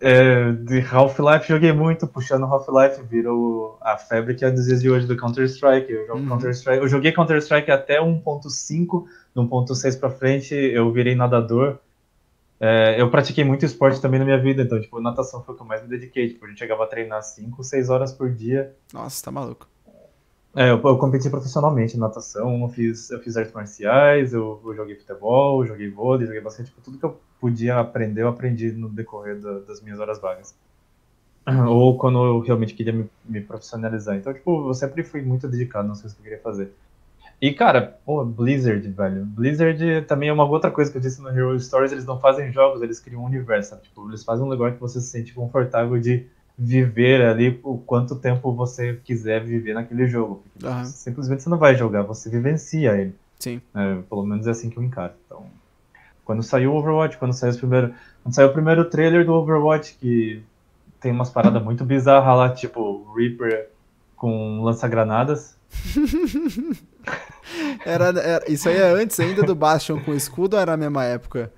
é, 0.00 0.52
de 0.52 0.80
Half-Life 0.80 1.48
joguei 1.48 1.72
muito, 1.72 2.06
puxando 2.06 2.44
Half-Life, 2.44 3.02
virou 3.08 3.78
a 3.80 3.96
febre 3.96 4.34
que 4.34 4.44
é 4.44 4.50
dos 4.50 4.64
dias 4.64 4.82
de 4.82 4.90
hoje 4.90 5.06
do 5.06 5.16
Counter-Strike. 5.16 5.90
Eu, 5.90 6.16
uhum. 6.16 6.26
Counter 6.26 6.52
eu 6.66 6.88
joguei 6.88 7.12
Counter-Strike 7.12 7.70
até 7.70 8.00
1.5, 8.00 9.04
no 9.34 9.48
1.6 9.48 10.00
pra 10.00 10.10
frente 10.10 10.54
eu 10.54 10.92
virei 10.92 11.14
nadador. 11.14 11.78
É, 12.58 13.00
eu 13.00 13.10
pratiquei 13.10 13.44
muito 13.44 13.66
esporte 13.66 14.00
também 14.00 14.18
na 14.18 14.24
minha 14.24 14.40
vida, 14.40 14.62
então, 14.62 14.80
tipo, 14.80 15.00
natação 15.00 15.42
foi 15.42 15.54
o 15.54 15.56
que 15.56 15.62
eu 15.62 15.66
mais 15.66 15.82
me 15.82 15.88
dediquei. 15.88 16.28
Tipo, 16.28 16.46
a 16.46 16.48
gente 16.48 16.58
chegava 16.58 16.84
a 16.84 16.86
treinar 16.86 17.22
5, 17.22 17.62
6 17.62 17.90
horas 17.90 18.12
por 18.12 18.32
dia. 18.32 18.74
Nossa, 18.92 19.24
tá 19.24 19.30
maluco. 19.30 19.68
É, 20.54 20.70
eu, 20.70 20.80
eu 20.82 20.96
competi 20.96 21.28
profissionalmente 21.28 21.96
em 21.96 22.00
natação, 22.00 22.62
eu 22.62 22.68
fiz, 22.70 23.10
eu 23.10 23.20
fiz 23.20 23.36
artes 23.36 23.52
marciais, 23.52 24.32
eu, 24.32 24.58
eu 24.64 24.74
joguei 24.74 24.96
futebol, 24.96 25.62
eu 25.62 25.68
joguei 25.68 25.90
vôlei, 25.90 26.26
joguei 26.26 26.40
basquete, 26.40 26.68
tipo, 26.68 26.80
tudo 26.80 26.98
que 26.98 27.04
eu 27.04 27.20
podia 27.38 27.78
aprender, 27.78 28.22
eu 28.22 28.28
aprendi 28.28 28.72
no 28.72 28.88
decorrer 28.88 29.38
da, 29.38 29.58
das 29.58 29.82
minhas 29.82 30.00
horas 30.00 30.18
vagas. 30.18 30.54
Ou 31.68 31.98
quando 31.98 32.24
eu 32.24 32.40
realmente 32.40 32.72
queria 32.72 32.92
me, 32.94 33.06
me, 33.22 33.42
profissionalizar. 33.42 34.16
Então, 34.16 34.32
tipo, 34.32 34.70
eu 34.70 34.72
sempre 34.72 35.04
fui 35.04 35.20
muito 35.20 35.46
dedicado 35.46 35.88
nas 35.88 36.00
coisas 36.00 36.16
que 36.16 36.22
eu 36.22 36.24
queria 36.24 36.42
fazer. 36.42 36.72
E, 37.40 37.52
cara, 37.52 37.98
pô, 38.04 38.24
Blizzard, 38.24 38.88
velho. 38.88 39.24
Blizzard 39.26 40.02
também 40.02 40.28
é 40.28 40.32
uma 40.32 40.44
outra 40.44 40.70
coisa 40.70 40.90
que 40.90 40.96
eu 40.96 41.02
disse 41.02 41.20
no 41.20 41.28
Hero 41.28 41.58
Stories, 41.60 41.92
eles 41.92 42.06
não 42.06 42.18
fazem 42.18 42.50
jogos, 42.50 42.80
eles 42.82 42.98
criam 42.98 43.22
um 43.22 43.26
universo, 43.26 43.70
sabe? 43.70 43.82
Tipo, 43.82 44.08
eles 44.08 44.24
fazem 44.24 44.44
um 44.44 44.48
lugar 44.48 44.72
que 44.72 44.80
você 44.80 45.00
se 45.00 45.08
sente 45.08 45.34
confortável 45.34 45.98
de 45.98 46.26
viver 46.58 47.20
ali 47.22 47.60
o 47.62 47.76
quanto 47.76 48.16
tempo 48.16 48.52
você 48.52 48.98
quiser 49.04 49.44
viver 49.44 49.74
naquele 49.74 50.06
jogo. 50.06 50.42
Uhum. 50.62 50.84
Simplesmente 50.86 51.42
você 51.42 51.50
não 51.50 51.58
vai 51.58 51.74
jogar, 51.74 52.02
você 52.02 52.30
vivencia 52.30 52.96
ele. 52.96 53.14
Sim. 53.38 53.60
É, 53.74 53.96
pelo 54.08 54.24
menos 54.24 54.46
é 54.46 54.50
assim 54.50 54.70
que 54.70 54.78
eu 54.78 54.82
encaro. 54.82 55.12
Então, 55.26 55.44
quando 56.24 56.42
saiu 56.42 56.72
o 56.72 56.76
Overwatch, 56.76 57.18
quando 57.18 57.34
saiu, 57.34 57.54
primeiro, 57.58 57.92
quando 58.22 58.34
saiu 58.34 58.48
o 58.48 58.52
primeiro 58.52 58.86
trailer 58.86 59.26
do 59.26 59.34
Overwatch, 59.34 59.96
que 60.00 60.42
tem 60.98 61.12
umas 61.12 61.28
paradas 61.28 61.62
muito 61.62 61.84
bizarras 61.84 62.36
lá, 62.36 62.50
tipo 62.50 63.12
Reaper 63.14 63.68
com 64.16 64.62
lança-granadas. 64.62 65.56
era, 67.84 68.08
era, 68.08 68.50
isso 68.50 68.68
aí 68.68 68.76
é 68.76 68.90
antes 68.90 69.18
ainda 69.20 69.42
do 69.42 69.54
Bastion 69.54 70.00
com 70.00 70.14
escudo 70.14 70.56
ou 70.56 70.62
era 70.62 70.72
a 70.72 70.76
mesma 70.76 71.04
época? 71.04 71.52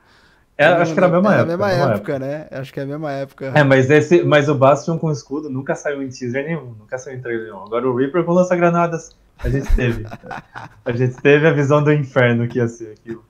É, 0.57 0.67
acho 0.67 0.93
que 0.93 0.99
era 0.99 1.07
a 1.07 1.11
mesma 1.11 1.35
época. 1.35 1.41
É 1.41 1.43
a 1.43 1.47
mesma 1.47 1.71
época, 1.71 1.95
época, 1.95 2.19
né? 2.19 2.49
Acho 2.51 2.73
que 2.73 2.81
é 2.81 2.83
a 2.83 2.87
mesma 2.87 3.13
época. 3.13 3.53
É, 3.55 3.63
mas, 3.63 3.89
esse, 3.89 4.25
mas 4.25 4.49
o 4.49 4.55
Bastion 4.57 4.99
com 4.99 5.11
escudo 5.11 5.49
nunca 5.49 5.77
saiu 5.77 6.03
em 6.03 6.09
teaser 6.09 6.45
nenhum, 6.45 6.75
nunca 6.77 6.99
saiu 6.99 7.17
em 7.17 7.21
trailer 7.21 7.45
nenhum. 7.45 7.63
Agora 7.63 7.89
o 7.89 7.97
Reaper 7.97 8.25
com 8.25 8.33
lança-granadas, 8.33 9.17
a 9.39 9.49
gente 9.49 9.73
teve. 9.77 10.05
a 10.85 10.93
gente 10.93 11.15
teve 11.23 11.47
a 11.47 11.53
visão 11.53 11.83
do 11.83 11.93
inferno 11.93 12.49
que 12.49 12.59
ia 12.59 12.67
ser 12.67 12.95
aquilo. 12.99 13.25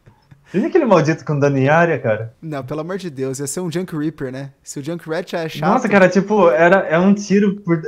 Viu 0.52 0.66
aquele 0.66 0.86
maldito 0.86 1.24
com 1.26 1.38
área, 1.68 1.98
cara? 1.98 2.34
Não, 2.40 2.64
pelo 2.64 2.80
amor 2.80 2.96
de 2.96 3.10
Deus, 3.10 3.38
ia 3.38 3.46
ser 3.46 3.60
um 3.60 3.70
Junk 3.70 3.94
Reaper, 3.94 4.32
né? 4.32 4.52
Se 4.62 4.80
o 4.80 4.84
Junk 4.84 5.08
Rat 5.08 5.34
é 5.34 5.46
chato... 5.48 5.68
Nossa, 5.68 5.88
cara, 5.88 6.08
tipo, 6.08 6.48
era, 6.48 6.86
é 6.86 6.98
um 6.98 7.14
tiro 7.14 7.56
por 7.60 7.82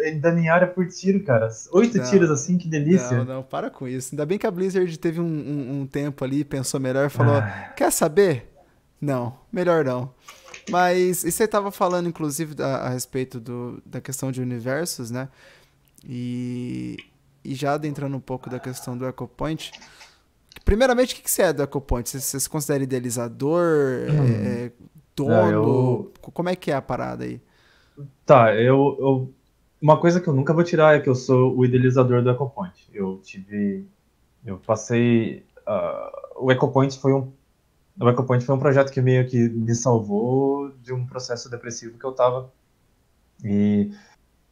área 0.50 0.66
por 0.66 0.86
tiro, 0.86 1.24
cara. 1.24 1.48
Oito 1.72 1.96
não, 1.96 2.04
tiros 2.04 2.30
assim, 2.30 2.58
que 2.58 2.68
delícia. 2.68 3.16
Não, 3.16 3.24
não, 3.24 3.42
para 3.42 3.70
com 3.70 3.88
isso. 3.88 4.10
Ainda 4.12 4.26
bem 4.26 4.36
que 4.36 4.46
a 4.46 4.50
Blizzard 4.50 4.98
teve 4.98 5.20
um, 5.20 5.24
um, 5.24 5.80
um 5.80 5.86
tempo 5.86 6.22
ali, 6.22 6.44
pensou 6.44 6.78
melhor 6.78 7.06
e 7.06 7.10
falou, 7.10 7.36
ah. 7.36 7.72
quer 7.74 7.90
saber? 7.90 8.52
Não, 9.00 9.38
melhor 9.50 9.82
não. 9.82 10.12
Mas 10.68 11.24
e 11.24 11.32
você 11.32 11.44
estava 11.44 11.70
falando, 11.70 12.10
inclusive, 12.10 12.62
a, 12.62 12.76
a, 12.76 12.88
respeito 12.90 13.40
do, 13.40 13.82
da 13.86 14.02
questão 14.02 14.30
de 14.30 14.42
universos, 14.42 15.10
né? 15.10 15.28
E, 16.04 16.98
e 17.42 17.54
já 17.54 17.72
adentrando 17.72 18.14
um 18.14 18.20
pouco 18.20 18.50
da 18.50 18.60
questão 18.60 18.98
do 18.98 19.08
Echo 19.08 19.26
Point... 19.26 19.72
Primeiramente, 20.64 21.14
o 21.14 21.16
que, 21.16 21.22
que 21.22 21.30
você 21.30 21.42
é 21.42 21.52
do 21.52 21.62
EcoPoint? 21.62 22.08
Você, 22.08 22.20
você 22.20 22.40
se 22.40 22.48
considera 22.48 22.84
idealizador? 22.84 24.06
Hum. 24.08 24.26
É, 24.26 24.72
dono? 25.16 25.30
Não, 25.30 25.50
eu... 25.50 26.12
Como 26.20 26.48
é 26.48 26.56
que 26.56 26.70
é 26.70 26.74
a 26.74 26.82
parada 26.82 27.24
aí? 27.24 27.40
Tá, 28.24 28.54
eu, 28.54 28.96
eu, 28.98 29.34
Uma 29.80 29.98
coisa 29.98 30.20
que 30.20 30.28
eu 30.28 30.34
nunca 30.34 30.52
vou 30.52 30.64
tirar 30.64 30.96
é 30.96 31.00
que 31.00 31.08
eu 31.08 31.14
sou 31.14 31.56
o 31.56 31.64
idealizador 31.64 32.22
do 32.22 32.30
EcoPoint. 32.30 32.88
Eu 32.92 33.18
tive. 33.22 33.86
Eu 34.44 34.58
passei. 34.58 35.44
Uh, 35.66 36.44
o 36.44 36.52
EcoPoint 36.52 36.98
foi 36.98 37.12
um. 37.12 37.32
O 38.00 38.08
EcoPoint 38.08 38.44
foi 38.44 38.54
um 38.54 38.58
projeto 38.58 38.90
que 38.90 39.00
meio 39.02 39.28
que 39.28 39.48
me 39.48 39.74
salvou 39.74 40.70
de 40.80 40.92
um 40.92 41.06
processo 41.06 41.50
depressivo 41.50 41.98
que 41.98 42.04
eu 42.04 42.12
tava. 42.12 42.50
E 43.44 43.90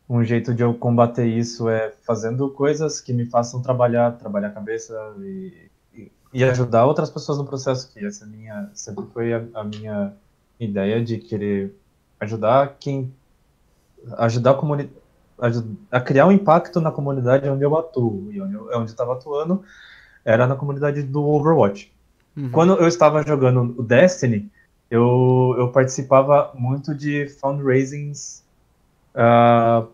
um 0.08 0.22
jeito 0.24 0.54
de 0.54 0.62
eu 0.62 0.74
combater 0.74 1.26
isso 1.26 1.68
é 1.68 1.92
fazendo 2.06 2.50
coisas 2.50 3.00
que 3.00 3.12
me 3.12 3.26
façam 3.26 3.62
trabalhar, 3.62 4.12
trabalhar 4.12 4.48
a 4.48 4.52
cabeça 4.52 4.94
e 5.20 5.70
e 6.32 6.44
ajudar 6.44 6.84
outras 6.84 7.10
pessoas 7.10 7.38
no 7.38 7.44
processo, 7.44 7.90
que 7.92 8.04
essa 8.04 8.26
minha, 8.26 8.70
sempre 8.74 9.04
foi 9.12 9.32
a, 9.32 9.44
a 9.54 9.64
minha 9.64 10.12
ideia 10.60 11.02
de 11.02 11.18
querer 11.18 11.74
ajudar 12.20 12.76
quem 12.78 13.12
ajudar 14.16 14.52
a 14.52 14.54
comunidade 14.54 14.92
a 15.90 16.00
criar 16.00 16.26
um 16.26 16.32
impacto 16.32 16.80
na 16.80 16.90
comunidade 16.90 17.48
onde 17.48 17.64
eu 17.64 17.76
atuo 17.78 18.28
e 18.32 18.40
onde 18.40 18.54
eu 18.54 18.68
onde 18.74 18.90
estava 18.90 19.12
atuando 19.12 19.62
era 20.24 20.46
na 20.46 20.56
comunidade 20.56 21.02
do 21.02 21.24
Overwatch. 21.24 21.92
Uhum. 22.36 22.50
Quando 22.50 22.74
eu 22.74 22.88
estava 22.88 23.22
jogando 23.22 23.74
o 23.78 23.82
Destiny, 23.82 24.50
eu, 24.90 25.54
eu 25.58 25.68
participava 25.70 26.52
muito 26.54 26.94
de 26.94 27.28
fundraisings 27.40 28.44
uh, 29.14 29.88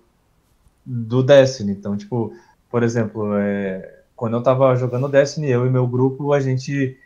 do 0.85 1.23
Destiny. 1.23 1.73
Então, 1.73 1.97
tipo, 1.97 2.35
por 2.71 2.83
exemplo, 2.83 3.35
é, 3.37 4.03
quando 4.17 4.35
eu 4.35 4.39
estava 4.39 4.75
jogando 4.77 5.09
Destiny, 5.09 5.51
eu 5.51 5.67
e 5.67 5.71
meu 5.71 5.87
grupo, 5.87 6.33
a 6.33 6.41
gente 6.41 6.99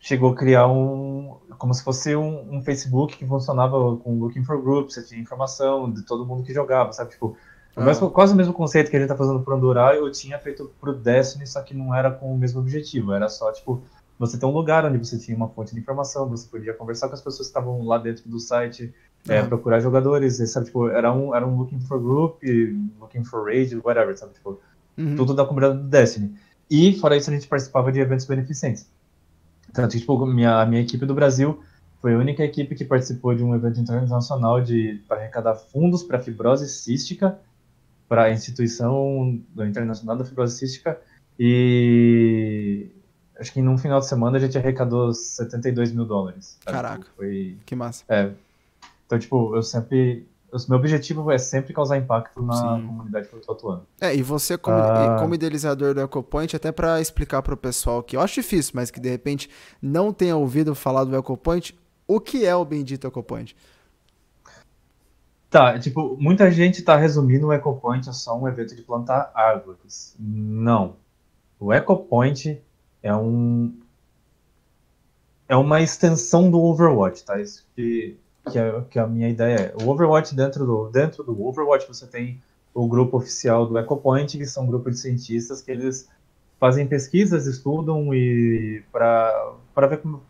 chegou 0.00 0.32
a 0.32 0.36
criar 0.36 0.66
um, 0.68 1.36
como 1.58 1.74
se 1.74 1.82
fosse 1.82 2.14
um, 2.14 2.56
um, 2.56 2.62
Facebook 2.62 3.16
que 3.16 3.26
funcionava 3.26 3.96
com 3.96 4.18
Looking 4.18 4.44
for 4.44 4.60
Groups, 4.62 4.94
você 4.94 5.02
tinha 5.02 5.20
informação 5.20 5.90
de 5.90 6.02
todo 6.02 6.24
mundo 6.24 6.42
que 6.42 6.54
jogava, 6.54 6.92
sabe? 6.92 7.10
Tipo, 7.10 7.36
ah. 7.76 7.80
o 7.80 7.84
mesmo, 7.84 8.10
quase 8.10 8.32
o 8.32 8.36
mesmo 8.36 8.52
conceito 8.52 8.90
que 8.90 8.96
a 8.96 9.00
gente 9.00 9.08
tá 9.08 9.16
fazendo 9.16 9.40
pro 9.40 9.54
Andurar, 9.54 9.94
eu 9.94 10.10
tinha 10.10 10.38
feito 10.38 10.70
pro 10.80 10.94
Destiny, 10.94 11.46
só 11.46 11.62
que 11.62 11.74
não 11.74 11.94
era 11.94 12.10
com 12.10 12.32
o 12.32 12.38
mesmo 12.38 12.60
objetivo, 12.60 13.12
era 13.12 13.28
só, 13.28 13.52
tipo, 13.52 13.82
você 14.18 14.38
ter 14.38 14.46
um 14.46 14.52
lugar 14.52 14.84
onde 14.84 14.98
você 14.98 15.18
tinha 15.18 15.36
uma 15.36 15.48
fonte 15.48 15.74
de 15.74 15.80
informação, 15.80 16.28
você 16.28 16.48
podia 16.48 16.74
conversar 16.74 17.08
com 17.08 17.14
as 17.14 17.20
pessoas 17.20 17.48
que 17.48 17.50
estavam 17.50 17.84
lá 17.84 17.98
dentro 17.98 18.28
do 18.28 18.40
site, 18.40 18.92
é, 19.28 19.42
procurar 19.42 19.80
jogadores, 19.80 20.36
sabe? 20.50 20.66
Tipo, 20.66 20.88
era 20.88 21.12
um, 21.12 21.34
era 21.34 21.46
um 21.46 21.56
Looking 21.56 21.80
for 21.80 22.00
Group, 22.00 22.42
Looking 23.00 23.24
for 23.24 23.44
Raid, 23.44 23.76
whatever, 23.84 24.16
sabe? 24.16 24.34
Tipo, 24.34 24.60
uhum. 24.96 25.16
tudo 25.16 25.34
da 25.34 25.44
comunidade 25.44 25.78
do 25.78 25.88
Destiny. 25.88 26.34
E, 26.70 26.94
fora 26.98 27.16
isso, 27.16 27.30
a 27.30 27.32
gente 27.32 27.48
participava 27.48 27.90
de 27.90 28.00
eventos 28.00 28.26
beneficentes. 28.26 28.90
Tanto 29.72 29.92
que, 29.92 30.00
tipo, 30.00 30.26
minha, 30.26 30.60
a 30.60 30.66
minha 30.66 30.80
equipe 30.80 31.04
do 31.06 31.14
Brasil 31.14 31.62
foi 32.00 32.14
a 32.14 32.18
única 32.18 32.44
equipe 32.44 32.74
que 32.74 32.84
participou 32.84 33.34
de 33.34 33.42
um 33.42 33.54
evento 33.54 33.80
internacional 33.80 34.60
de 34.60 35.02
para 35.08 35.18
arrecadar 35.18 35.54
fundos 35.54 36.02
para 36.02 36.20
fibrose 36.20 36.68
cística, 36.68 37.38
para 38.08 38.24
a 38.24 38.30
instituição 38.30 39.40
internacional 39.56 40.16
da 40.16 40.24
fibrose 40.24 40.56
cística, 40.56 40.98
e 41.38 42.88
acho 43.38 43.52
que 43.52 43.60
num 43.60 43.76
final 43.76 44.00
de 44.00 44.06
semana 44.06 44.38
a 44.38 44.40
gente 44.40 44.56
arrecadou 44.56 45.12
72 45.12 45.92
mil 45.92 46.04
dólares. 46.04 46.56
Sabe? 46.64 46.76
Caraca, 46.76 47.06
foi... 47.16 47.58
que 47.66 47.74
massa. 47.74 48.04
É, 48.08 48.30
então, 49.06 49.18
tipo, 49.18 49.54
eu 49.54 49.62
sempre 49.62 50.26
meu 50.68 50.78
objetivo 50.78 51.30
é 51.30 51.38
sempre 51.38 51.74
causar 51.74 51.98
impacto 51.98 52.42
na 52.42 52.54
Sim. 52.54 52.86
comunidade 52.86 53.28
que 53.28 53.34
eu 53.34 53.40
estou 53.40 53.54
atuando. 53.54 53.86
É, 54.00 54.14
e 54.14 54.22
você 54.22 54.56
como, 54.56 54.76
ah. 54.78 55.16
como 55.18 55.34
idealizador 55.34 55.94
do 55.94 56.00
EcoPoint, 56.00 56.54
até 56.54 56.72
para 56.72 57.00
explicar 57.00 57.42
para 57.42 57.54
o 57.54 57.56
pessoal 57.56 58.02
que 58.02 58.16
eu 58.16 58.20
acho 58.20 58.34
difícil, 58.34 58.72
mas 58.74 58.90
que 58.90 58.98
de 58.98 59.10
repente 59.10 59.50
não 59.80 60.12
tenha 60.12 60.36
ouvido 60.36 60.74
falar 60.74 61.04
do 61.04 61.16
EcoPoint, 61.16 61.74
o 62.06 62.18
que 62.20 62.46
é 62.46 62.56
o 62.56 62.64
bendito 62.64 63.06
EcoPoint? 63.06 63.54
Tá, 65.50 65.78
tipo, 65.78 66.16
muita 66.18 66.50
gente 66.50 66.80
está 66.80 66.96
resumindo 66.96 67.46
o 67.46 67.52
EcoPoint 67.52 68.08
a 68.08 68.12
só 68.12 68.38
um 68.38 68.46
evento 68.46 68.76
de 68.76 68.82
plantar 68.82 69.30
árvores. 69.34 70.14
Não. 70.18 70.96
O 71.58 71.72
EcoPoint 71.72 72.60
é 73.02 73.14
um 73.14 73.74
é 75.48 75.56
uma 75.56 75.80
extensão 75.80 76.50
do 76.50 76.60
Overwatch, 76.60 77.24
tá? 77.24 77.40
Isso 77.40 77.66
que 77.74 78.18
que 78.50 78.58
é, 78.58 78.84
que 78.90 78.98
a 78.98 79.06
minha 79.06 79.28
ideia 79.28 79.56
é. 79.56 79.84
O 79.84 79.88
Overwatch, 79.88 80.34
dentro 80.34 80.66
do, 80.66 80.88
dentro 80.90 81.22
do 81.22 81.46
Overwatch, 81.46 81.86
você 81.86 82.06
tem 82.06 82.40
o 82.74 82.86
grupo 82.86 83.16
oficial 83.16 83.66
do 83.66 83.78
EcoPoint, 83.78 84.36
que 84.36 84.46
são 84.46 84.64
um 84.64 84.66
grupo 84.66 84.90
de 84.90 84.98
cientistas 84.98 85.60
que 85.60 85.70
eles 85.70 86.08
fazem 86.58 86.86
pesquisas, 86.86 87.46
estudam 87.46 88.12
e 88.14 88.82
para 88.92 89.86
ver 89.88 89.98
como, 89.98 90.22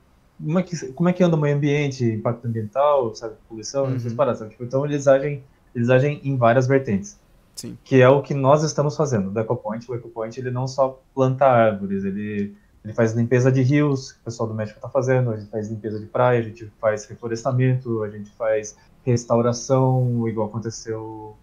como, 0.43 0.59
é 0.59 0.63
que, 0.63 0.93
como 0.93 1.09
é 1.09 1.13
que 1.13 1.23
anda 1.23 1.37
o 1.37 1.41
meio 1.41 1.57
ambiente, 1.57 2.05
impacto 2.05 2.47
ambiental, 2.47 3.15
sabe, 3.15 3.35
poluição, 3.49 3.85
uhum. 3.85 3.97
essas 3.97 4.13
paradas. 4.13 4.39
Sabe? 4.39 4.51
Tipo, 4.53 4.65
então 4.65 4.85
eles 4.85 5.09
agem, 5.09 5.43
eles 5.75 5.91
agem 5.91 6.21
em 6.23 6.37
várias 6.37 6.67
vertentes. 6.67 7.19
Sim. 7.55 7.77
Que 7.83 8.01
é 8.01 8.09
o 8.09 8.23
que 8.23 8.35
nós 8.35 8.63
estamos 8.63 8.97
fazendo 8.97 9.31
do 9.31 9.41
EcoPoint. 9.41 9.85
O 9.91 9.95
EcoPoint 9.95 10.39
ele 10.39 10.51
não 10.51 10.69
só 10.69 11.01
planta 11.15 11.45
árvores, 11.45 12.05
ele 12.05 12.55
ele 12.89 12.95
faz 12.95 13.13
limpeza 13.13 13.53
de 13.53 13.61
rios, 13.61 14.13
que 14.13 14.21
o 14.21 14.25
pessoal 14.25 14.49
do 14.49 14.55
México 14.55 14.79
está 14.79 14.89
fazendo, 14.89 15.31
a 15.31 15.37
gente 15.37 15.51
faz 15.51 15.69
limpeza 15.69 16.01
de 16.01 16.07
praia, 16.07 16.41
a 16.41 16.43
gente 16.43 16.73
faz 16.81 17.05
reflorestamento, 17.05 18.03
a 18.03 18.09
gente 18.09 18.31
faz 18.31 18.77
restauração, 19.05 20.27
igual 20.27 20.49
aconteceu, 20.49 21.37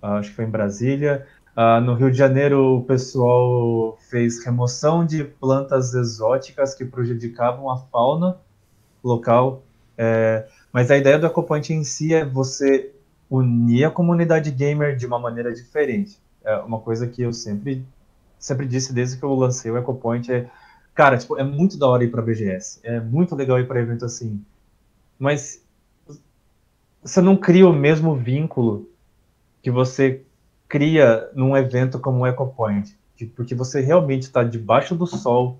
uh, 0.00 0.06
acho 0.06 0.30
que 0.30 0.36
foi 0.36 0.44
em 0.44 0.50
Brasília. 0.50 1.26
Uh, 1.56 1.80
no 1.80 1.94
Rio 1.94 2.08
de 2.08 2.16
Janeiro, 2.16 2.76
o 2.76 2.84
pessoal 2.84 3.98
fez 4.08 4.44
remoção 4.44 5.04
de 5.04 5.24
plantas 5.24 5.92
exóticas 5.92 6.72
que 6.72 6.84
prejudicavam 6.84 7.68
a 7.68 7.76
fauna 7.76 8.36
local. 9.02 9.64
É, 9.98 10.46
mas 10.72 10.88
a 10.88 10.96
ideia 10.96 11.18
do 11.18 11.26
EcoPoint 11.26 11.68
em 11.70 11.82
si 11.82 12.14
é 12.14 12.24
você 12.24 12.92
unir 13.28 13.86
a 13.86 13.90
comunidade 13.90 14.52
gamer 14.52 14.94
de 14.94 15.04
uma 15.04 15.18
maneira 15.18 15.52
diferente. 15.52 16.16
É 16.44 16.56
uma 16.58 16.78
coisa 16.78 17.08
que 17.08 17.22
eu 17.22 17.32
sempre 17.32 17.84
sempre 18.40 18.66
disse 18.66 18.92
desde 18.92 19.18
que 19.18 19.22
eu 19.22 19.34
lancei 19.34 19.70
o 19.70 19.78
EcoPoint 19.78 20.28
é, 20.32 20.50
cara, 20.94 21.16
tipo, 21.16 21.38
é 21.38 21.44
muito 21.44 21.78
da 21.78 21.86
hora 21.86 22.02
ir 22.02 22.10
para 22.10 22.22
BGS, 22.22 22.80
é 22.82 22.98
muito 22.98 23.36
legal 23.36 23.60
ir 23.60 23.68
para 23.68 23.80
evento 23.80 24.04
assim, 24.04 24.42
mas 25.18 25.62
você 27.02 27.20
não 27.20 27.36
cria 27.36 27.68
o 27.68 27.72
mesmo 27.72 28.16
vínculo 28.16 28.88
que 29.62 29.70
você 29.70 30.22
cria 30.68 31.28
num 31.34 31.56
evento 31.56 31.98
como 31.98 32.20
o 32.20 32.26
EcoPoint, 32.26 32.96
porque 33.36 33.54
você 33.54 33.80
realmente 33.80 34.22
está 34.22 34.42
debaixo 34.42 34.94
do 34.94 35.06
sol, 35.06 35.58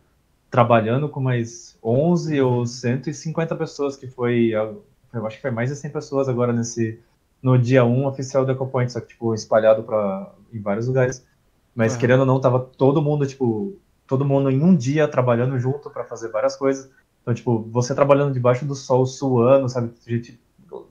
trabalhando 0.51 1.09
com 1.09 1.21
mais 1.21 1.79
11 1.83 2.41
ou 2.41 2.67
150 2.67 3.55
pessoas, 3.57 3.97
que 3.97 4.07
foi, 4.07 4.51
eu 4.53 5.27
acho 5.27 5.37
que 5.37 5.43
foi 5.43 5.51
mais 5.51 5.71
de 5.71 5.77
100 5.77 5.91
pessoas 5.91 6.29
agora 6.29 6.53
nesse, 6.53 6.99
no 7.43 7.59
dia 7.59 7.85
1 7.85 8.07
oficial 8.07 8.45
do 8.45 8.53
EcoPoint, 8.53 8.91
só 8.91 9.01
que, 9.01 9.09
tipo, 9.09 9.35
espalhado 9.35 9.83
pra, 9.83 10.33
em 10.53 10.61
vários 10.61 10.87
lugares. 10.87 11.25
Mas, 11.75 11.95
uhum. 11.95 11.99
querendo 11.99 12.21
ou 12.21 12.27
não, 12.27 12.41
tava 12.41 12.61
todo 12.61 13.03
mundo, 13.03 13.27
tipo, 13.27 13.77
todo 14.07 14.25
mundo 14.25 14.50
em 14.50 14.62
um 14.62 14.75
dia 14.75 15.07
trabalhando 15.07 15.59
junto 15.59 15.89
para 15.91 16.05
fazer 16.05 16.29
várias 16.29 16.57
coisas. 16.57 16.91
Então, 17.23 17.35
tipo, 17.35 17.62
você 17.71 17.95
trabalhando 17.95 18.33
debaixo 18.33 18.65
do 18.65 18.75
sol, 18.75 19.07
suando, 19.07 19.69
sabe? 19.69 19.93
Gente, 20.07 20.41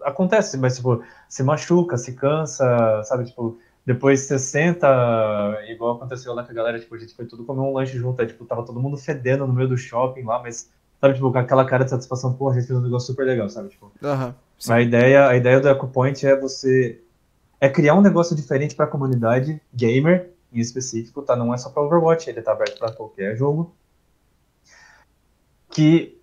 acontece, 0.04 0.58
mas, 0.58 0.78
tipo, 0.78 1.04
se 1.28 1.44
machuca, 1.44 1.98
se 1.98 2.14
cansa, 2.14 3.04
sabe? 3.04 3.26
Tipo, 3.26 3.58
depois 3.86 4.22
você 4.22 4.38
senta, 4.38 4.88
igual 5.68 5.96
aconteceu 5.96 6.34
lá 6.34 6.44
com 6.44 6.52
a 6.52 6.56
galera, 6.56 6.80
tipo, 6.80 6.94
a 6.96 6.98
gente 6.98 7.16
foi 7.16 7.26
tudo 7.26 7.44
comer 7.44 7.62
um 7.62 7.74
lanche 7.74 7.98
junto, 7.98 8.22
aí, 8.22 8.28
tipo, 8.28 8.46
tava 8.46 8.64
todo 8.64 8.80
mundo 8.80 8.98
fedendo 8.98 9.48
no 9.48 9.54
meio 9.54 9.68
do 9.68 9.78
shopping 9.78 10.24
lá, 10.24 10.42
mas, 10.42 10.70
sabe, 11.02 11.16
tipo, 11.16 11.32
com 11.32 11.38
aquela 11.38 11.66
cara 11.66 11.84
de 11.84 11.90
satisfação, 11.90 12.34
pô, 12.34 12.50
a 12.50 12.54
gente 12.54 12.68
fez 12.68 12.78
um 12.78 12.84
negócio 12.84 13.08
super 13.08 13.26
legal, 13.26 13.50
sabe? 13.50 13.70
Tipo, 13.70 13.92
uhum, 14.02 14.34
a 14.70 14.82
ideia, 14.82 15.28
a 15.28 15.36
ideia 15.36 15.60
do 15.60 15.70
EcoPoint 15.70 16.24
é 16.24 16.40
você, 16.40 17.02
é 17.60 17.68
criar 17.68 17.96
um 17.96 18.02
negócio 18.02 18.36
diferente 18.36 18.76
para 18.76 18.86
a 18.86 18.90
comunidade 18.90 19.62
gamer, 19.74 20.30
em 20.52 20.60
específico, 20.60 21.22
tá? 21.22 21.36
Não 21.36 21.54
é 21.54 21.58
só 21.58 21.70
para 21.70 21.84
Overwatch, 21.84 22.30
ele 22.30 22.42
tá 22.42 22.52
aberto 22.52 22.80
para 22.80 22.92
qualquer 22.92 23.36
jogo. 23.36 23.74
Que 25.70 26.20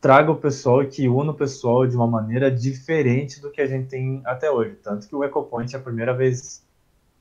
traga 0.00 0.32
o 0.32 0.36
pessoal 0.36 0.84
que 0.84 1.08
una 1.08 1.30
o 1.30 1.34
pessoal 1.34 1.86
de 1.86 1.94
uma 1.94 2.08
maneira 2.08 2.50
diferente 2.50 3.40
do 3.40 3.50
que 3.50 3.60
a 3.60 3.66
gente 3.66 3.88
tem 3.88 4.20
até 4.24 4.50
hoje. 4.50 4.74
Tanto 4.82 5.08
que 5.08 5.14
o 5.14 5.22
EcoPoint 5.22 5.72
é 5.72 5.78
a 5.78 5.80
primeira 5.80 6.12
vez. 6.12 6.64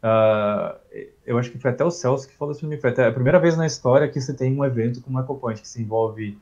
Uh, 0.04 0.76
eu 1.24 1.38
acho 1.38 1.52
que 1.52 1.60
foi 1.60 1.70
até 1.70 1.86
o 1.86 1.92
Celso 1.92 2.28
que 2.28 2.36
falou 2.36 2.54
isso 2.54 2.62
pra 2.62 2.70
mim. 2.70 2.78
Foi 2.78 2.90
até 2.90 3.06
a 3.06 3.12
primeira 3.12 3.40
vez 3.40 3.56
na 3.56 3.68
história 3.68 4.10
que 4.10 4.20
você 4.20 4.34
tem 4.34 4.58
um 4.58 4.66
evento 4.66 5.00
como 5.02 5.20
o 5.20 5.22
EcoPoint, 5.22 5.62
que 5.62 5.68
se 5.68 5.80
envolve 5.80 6.40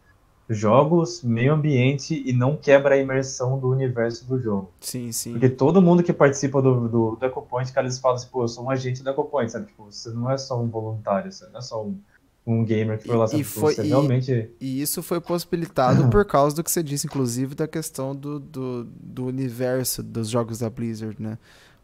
jogos, 0.49 1.21
meio 1.23 1.53
ambiente 1.53 2.23
e 2.25 2.33
não 2.33 2.57
quebra 2.57 2.95
a 2.95 2.97
imersão 2.97 3.59
do 3.59 3.69
universo 3.69 4.25
do 4.25 4.39
jogo. 4.39 4.71
Sim, 4.81 5.11
sim. 5.11 5.33
Porque 5.33 5.47
todo 5.47 5.81
mundo 5.81 6.01
que 6.01 6.11
participa 6.11 6.61
do, 6.61 6.87
do, 6.87 7.15
do 7.15 7.25
EcoPoint, 7.25 7.71
cara, 7.71 7.85
eles 7.85 7.99
falam 7.99 8.17
assim, 8.17 8.27
pô, 8.31 8.43
eu 8.43 8.47
sou 8.47 8.65
um 8.65 8.69
agente 8.69 9.03
do 9.03 9.09
EcoPoint, 9.09 9.51
sabe? 9.51 9.67
Tipo, 9.67 9.85
você 9.91 10.09
não 10.09 10.29
é 10.29 10.37
só 10.37 10.59
um 10.59 10.67
voluntário, 10.67 11.31
você 11.31 11.45
não 11.47 11.59
é 11.59 11.61
só 11.61 11.83
um, 11.85 11.99
um 12.47 12.65
gamer 12.65 12.97
que 12.97 13.07
foi 13.07 13.15
lá, 13.15 13.27
sabe? 13.27 13.41
E, 13.41 13.45
tipo, 13.45 13.59
foi, 13.59 13.75
você 13.75 13.83
e, 13.83 13.87
realmente... 13.87 14.49
e 14.59 14.81
isso 14.81 15.03
foi 15.03 15.21
possibilitado 15.21 16.07
por 16.09 16.25
causa 16.25 16.55
do 16.55 16.63
que 16.63 16.71
você 16.71 16.81
disse, 16.81 17.05
inclusive, 17.05 17.53
da 17.53 17.67
questão 17.67 18.15
do, 18.15 18.39
do, 18.39 18.85
do 18.85 19.25
universo 19.27 20.01
dos 20.01 20.29
jogos 20.29 20.59
da 20.59 20.69
Blizzard, 20.69 21.15
né? 21.21 21.37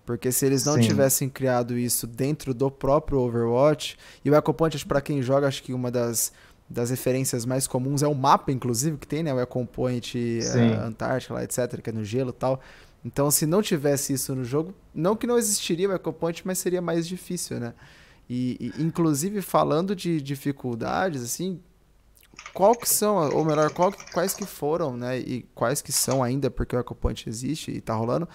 Porque 0.06 0.32
se 0.32 0.46
eles 0.46 0.66
não 0.66 0.76
Sim. 0.76 0.82
tivessem 0.82 1.30
criado 1.30 1.78
isso 1.78 2.06
dentro 2.06 2.54
do 2.54 2.70
próprio 2.70 3.20
Overwatch, 3.20 3.98
e 4.24 4.30
o 4.30 4.36
EcoPoint, 4.36 4.86
para 4.86 5.02
quem 5.02 5.22
joga, 5.22 5.48
acho 5.48 5.64
que 5.64 5.74
uma 5.74 5.90
das 5.90 6.32
das 6.70 6.90
referências 6.90 7.46
mais 7.46 7.68
comuns 7.68 8.02
é 8.02 8.08
o 8.08 8.16
mapa, 8.16 8.52
inclusive, 8.52 8.98
que 8.98 9.08
tem, 9.08 9.22
né? 9.22 9.34
O 9.34 9.40
Ecopoint 9.40 10.18
uh, 10.18 10.86
Antártica, 10.86 11.36
lá, 11.36 11.44
etc., 11.44 11.82
que 11.82 11.90
é 11.90 11.94
no 11.94 12.04
gelo 12.04 12.32
e 12.32 12.34
tal. 12.34 12.60
Então, 13.04 13.30
se 13.30 13.46
não 13.46 13.62
tivesse 13.62 14.14
isso 14.14 14.34
no 14.34 14.44
jogo, 14.44 14.74
não 14.94 15.16
que 15.16 15.28
não 15.28 15.38
existiria 15.38 15.88
o 15.88 15.94
Ecopoint, 15.94 16.42
mas 16.44 16.58
seria 16.58 16.82
mais 16.82 17.08
difícil, 17.08 17.60
né? 17.60 17.74
E, 18.28 18.58
e 18.60 18.84
inclusive, 18.84 19.42
falando 19.42 19.96
de 19.96 20.20
dificuldades, 20.20 21.22
assim, 21.22 21.62
qual 22.52 22.74
que 22.74 22.90
são, 22.90 23.30
ou 23.30 23.46
melhor, 23.46 23.72
qual, 23.72 23.94
quais 24.12 24.34
que 24.34 24.46
foram, 24.46 24.98
né? 24.98 25.20
E 25.20 25.44
quais 25.54 25.84
que 25.84 25.92
são 25.92 26.24
ainda, 26.24 26.50
porque 26.50 26.76
o 26.76 26.80
Ecopoint 26.80 27.30
existe 27.30 27.70
e 27.70 27.80
tá 27.80 27.94
rolando, 27.94 28.28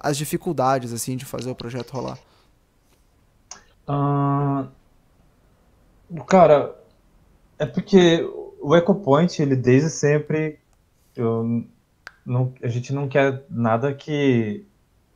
as 0.00 0.16
dificuldades, 0.16 0.92
assim, 0.92 1.16
de 1.16 1.24
fazer 1.24 1.50
o 1.50 1.54
projeto 1.54 1.92
rolar? 1.92 2.18
Uh, 3.88 4.68
cara, 6.26 6.76
é 7.58 7.66
porque 7.66 8.22
o 8.60 8.74
EcoPoint, 8.76 9.40
ele 9.40 9.56
desde 9.56 9.90
sempre, 9.90 10.58
eu, 11.16 11.64
não, 12.24 12.52
a 12.62 12.68
gente 12.68 12.92
não 12.92 13.08
quer 13.08 13.44
nada 13.50 13.94
que... 13.94 14.64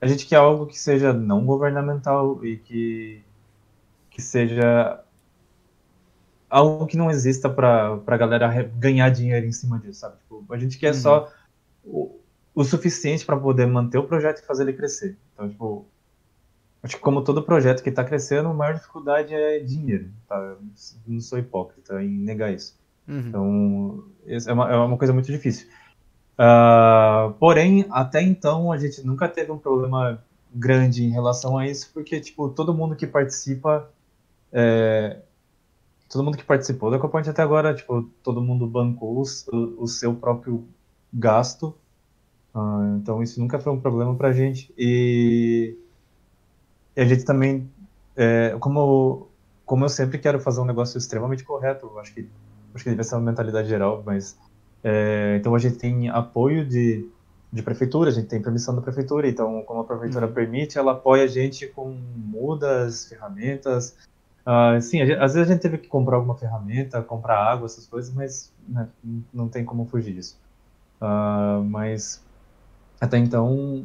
A 0.01 0.07
gente 0.07 0.27
quer 0.27 0.37
algo 0.37 0.67
que 0.67 0.79
seja 0.79 1.13
não 1.13 1.47
governamental 1.47 2.45
e 2.45 2.57
que, 2.57 3.23
que 4.11 4.21
seja 4.21 5.01
algo 6.51 6.87
que 6.87 6.97
não 6.97 7.11
exista 7.11 7.49
para 7.49 8.01
a 8.05 8.17
galera 8.17 8.63
ganhar 8.77 9.09
dinheiro 9.11 9.47
em 9.47 9.53
cima 9.53 9.79
disso, 9.79 10.01
sabe? 10.01 10.17
Tipo, 10.19 10.45
a 10.53 10.59
gente 10.59 10.77
quer 10.77 10.93
uhum. 10.93 11.01
só 11.01 11.33
o, 11.85 12.19
o 12.53 12.65
suficiente 12.65 13.25
para 13.25 13.37
poder 13.37 13.67
manter 13.67 13.99
o 13.99 14.05
projeto 14.05 14.41
e 14.41 14.47
fazer 14.47 14.65
ele 14.65 14.73
crescer. 14.73 15.17
Então, 15.33 15.49
tipo, 15.49 15.87
acho 16.83 16.97
que 16.97 17.03
como 17.03 17.23
todo 17.23 17.43
projeto 17.43 17.83
que 17.83 17.89
está 17.89 18.05
crescendo, 18.05 18.49
a 18.49 18.55
maior 18.55 18.75
dificuldade 18.75 19.35
é 19.35 19.59
dinheiro, 19.61 20.11
tá? 20.29 20.57
Não 21.07 21.21
sou 21.21 21.39
hipócrita 21.39 22.03
em 22.03 22.11
negar 22.19 22.53
isso. 22.53 22.79
Uhum. 23.07 23.19
Então, 23.29 24.05
é 24.27 24.53
uma, 24.53 24.73
é 24.73 24.77
uma 24.77 24.99
coisa 24.99 25.13
muito 25.13 25.31
difícil. 25.31 25.69
Uh, 26.35 27.33
porém, 27.35 27.87
até 27.91 28.23
então, 28.23 28.73
a 28.73 28.79
gente 28.79 29.05
nunca 29.07 29.29
teve 29.29 29.53
um 29.53 29.59
problema 29.59 30.23
grande 30.55 31.05
em 31.05 31.11
relação 31.11 31.59
a 31.59 31.67
isso, 31.67 31.91
porque, 31.93 32.21
tipo, 32.21 32.49
todo 32.49 32.75
mundo 32.75 32.97
que 32.97 33.07
participa 33.07 33.89
é, 34.53 35.23
todo 36.13 36.23
mundo 36.23 36.37
que 36.37 36.45
participou 36.45 36.91
da 36.91 36.99
EcoPoint 36.99 37.29
até 37.29 37.41
agora, 37.41 37.75
tipo, 37.75 38.03
todo 38.23 38.43
mundo 38.43 38.67
bancou 38.67 39.17
o, 39.17 39.83
o 39.83 39.87
seu 39.89 40.15
próprio 40.15 40.69
gasto. 41.13 41.75
Uh, 42.55 42.99
então 43.01 43.23
isso 43.23 43.41
nunca 43.41 43.59
foi 43.59 43.73
um 43.73 43.81
problema 43.81 44.15
pra 44.15 44.31
gente. 44.31 44.73
E 44.77 45.79
a 46.97 47.05
gente 47.05 47.25
também, 47.25 47.71
é, 48.17 48.57
como, 48.61 49.29
como 49.65 49.85
eu 49.85 49.89
sempre 49.89 50.19
quero 50.19 50.41
fazer 50.41 50.61
um 50.61 50.65
negócio 50.65 50.99
extremamente 50.99 51.45
correto, 51.45 51.91
acho 51.99 52.13
que, 52.15 52.29
acho 52.75 52.85
que 52.85 52.91
deve 52.91 53.05
ser 53.05 53.15
uma 53.15 53.31
mentalidade 53.31 53.69
geral, 53.69 54.03
mas 54.05 54.37
é, 54.85 55.37
então 55.39 55.55
a 55.55 55.59
gente 55.59 55.79
tem 55.79 56.09
apoio 56.09 56.67
de, 56.67 57.09
de 57.53 57.63
prefeitura, 57.63 58.11
a 58.11 58.13
gente 58.13 58.29
tem 58.29 58.43
permissão 58.43 58.75
da 58.75 58.83
prefeitura, 58.83 59.29
então 59.29 59.63
como 59.63 59.81
a 59.81 59.85
prefeitura 59.85 60.27
uhum. 60.27 60.33
permite, 60.33 60.79
ela 60.79 60.93
apoia 60.93 61.25
a 61.25 61.29
gente 61.29 61.67
com 61.67 61.97
mudas, 62.17 63.07
ferramentas, 63.07 63.97
Uh, 64.45 64.81
sim, 64.81 64.99
gente, 64.99 65.13
às 65.13 65.35
vezes 65.35 65.49
a 65.49 65.53
gente 65.53 65.63
teve 65.63 65.79
que 65.79 65.89
comprar 65.89 66.17
alguma 66.17 66.37
ferramenta, 66.37 67.01
comprar 67.03 67.39
água, 67.39 67.67
essas 67.67 67.87
coisas, 67.87 68.13
mas 68.13 68.53
né, 68.69 68.89
não 69.33 69.49
tem 69.49 69.65
como 69.65 69.87
fugir 69.87 70.15
disso. 70.15 70.37
Uh, 71.01 71.63
mas 71.65 72.23
até 73.01 73.19
então, 73.19 73.85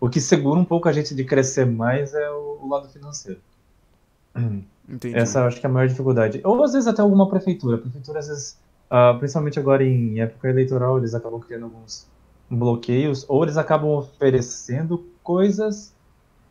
o 0.00 0.08
que 0.08 0.20
segura 0.20 0.58
um 0.58 0.64
pouco 0.64 0.88
a 0.88 0.92
gente 0.92 1.14
de 1.14 1.24
crescer 1.24 1.66
mais 1.66 2.14
é 2.14 2.30
o, 2.30 2.58
o 2.62 2.68
lado 2.68 2.88
financeiro. 2.88 3.40
Entendi. 4.88 5.16
Essa 5.16 5.40
eu 5.40 5.44
acho 5.44 5.60
que 5.60 5.66
é 5.66 5.68
a 5.68 5.72
maior 5.72 5.86
dificuldade. 5.86 6.40
Ou 6.42 6.62
às 6.64 6.72
vezes 6.72 6.88
até 6.88 7.02
alguma 7.02 7.28
prefeitura. 7.28 7.76
A 7.76 7.78
prefeitura, 7.78 8.18
às 8.18 8.28
vezes, 8.28 8.58
uh, 8.90 9.16
principalmente 9.18 9.58
agora 9.58 9.84
em 9.84 10.20
época 10.20 10.48
eleitoral, 10.48 10.98
eles 10.98 11.14
acabam 11.14 11.38
criando 11.38 11.64
alguns 11.64 12.08
bloqueios, 12.50 13.24
ou 13.28 13.44
eles 13.44 13.56
acabam 13.56 13.90
oferecendo 13.90 15.06
coisas 15.22 15.92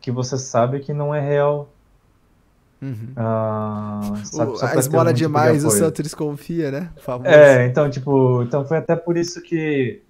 que 0.00 0.10
você 0.10 0.38
sabe 0.38 0.80
que 0.80 0.94
não 0.94 1.14
é 1.14 1.20
real 1.20 1.68
Uhum. 2.82 3.12
Ah, 3.14 4.14
sabe, 4.24 4.52
o, 4.52 4.64
a 4.64 4.74
esmola 4.76 5.12
demais, 5.12 5.64
o 5.64 5.70
Santos 5.70 6.02
desconfia, 6.02 6.70
né? 6.70 6.90
Famoso. 6.96 7.28
É, 7.28 7.66
então, 7.66 7.90
tipo, 7.90 8.42
então 8.42 8.64
foi 8.64 8.78
até 8.78 8.96
por 8.96 9.18
isso 9.18 9.42
que 9.42 10.00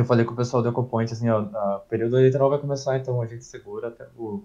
eu 0.00 0.04
falei 0.04 0.24
com 0.24 0.32
o 0.32 0.36
pessoal 0.36 0.62
do 0.62 0.68
EcoPoint, 0.68 1.12
assim, 1.12 1.28
ó, 1.28 1.42
o 1.42 1.80
período 1.88 2.18
eleitoral 2.18 2.50
vai 2.50 2.58
começar, 2.58 2.96
então 2.96 3.20
a 3.20 3.26
gente 3.26 3.44
segura 3.44 3.88
até 3.88 4.06
o. 4.16 4.42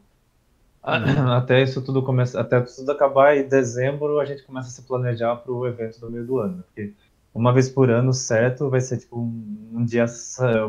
Uhum. 0.87 1.31
Até 1.33 1.63
isso 1.63 1.81
tudo 1.81 2.03
começa, 2.03 2.39
até 2.39 2.61
tudo 2.61 2.91
acabar 2.91 3.35
em 3.35 3.47
dezembro 3.47 4.19
a 4.19 4.25
gente 4.25 4.43
começa 4.43 4.67
a 4.67 4.71
se 4.71 4.83
planejar 4.83 5.35
para 5.37 5.51
o 5.51 5.65
evento 5.65 5.99
do 5.99 6.11
meio 6.11 6.23
do 6.23 6.37
ano, 6.37 6.63
porque 6.67 6.93
uma 7.33 7.51
vez 7.51 7.67
por 7.67 7.89
ano, 7.89 8.13
certo, 8.13 8.69
vai 8.69 8.79
ser 8.79 8.99
tipo 8.99 9.17
um, 9.17 9.71
um, 9.73 9.83
dia, 9.83 10.05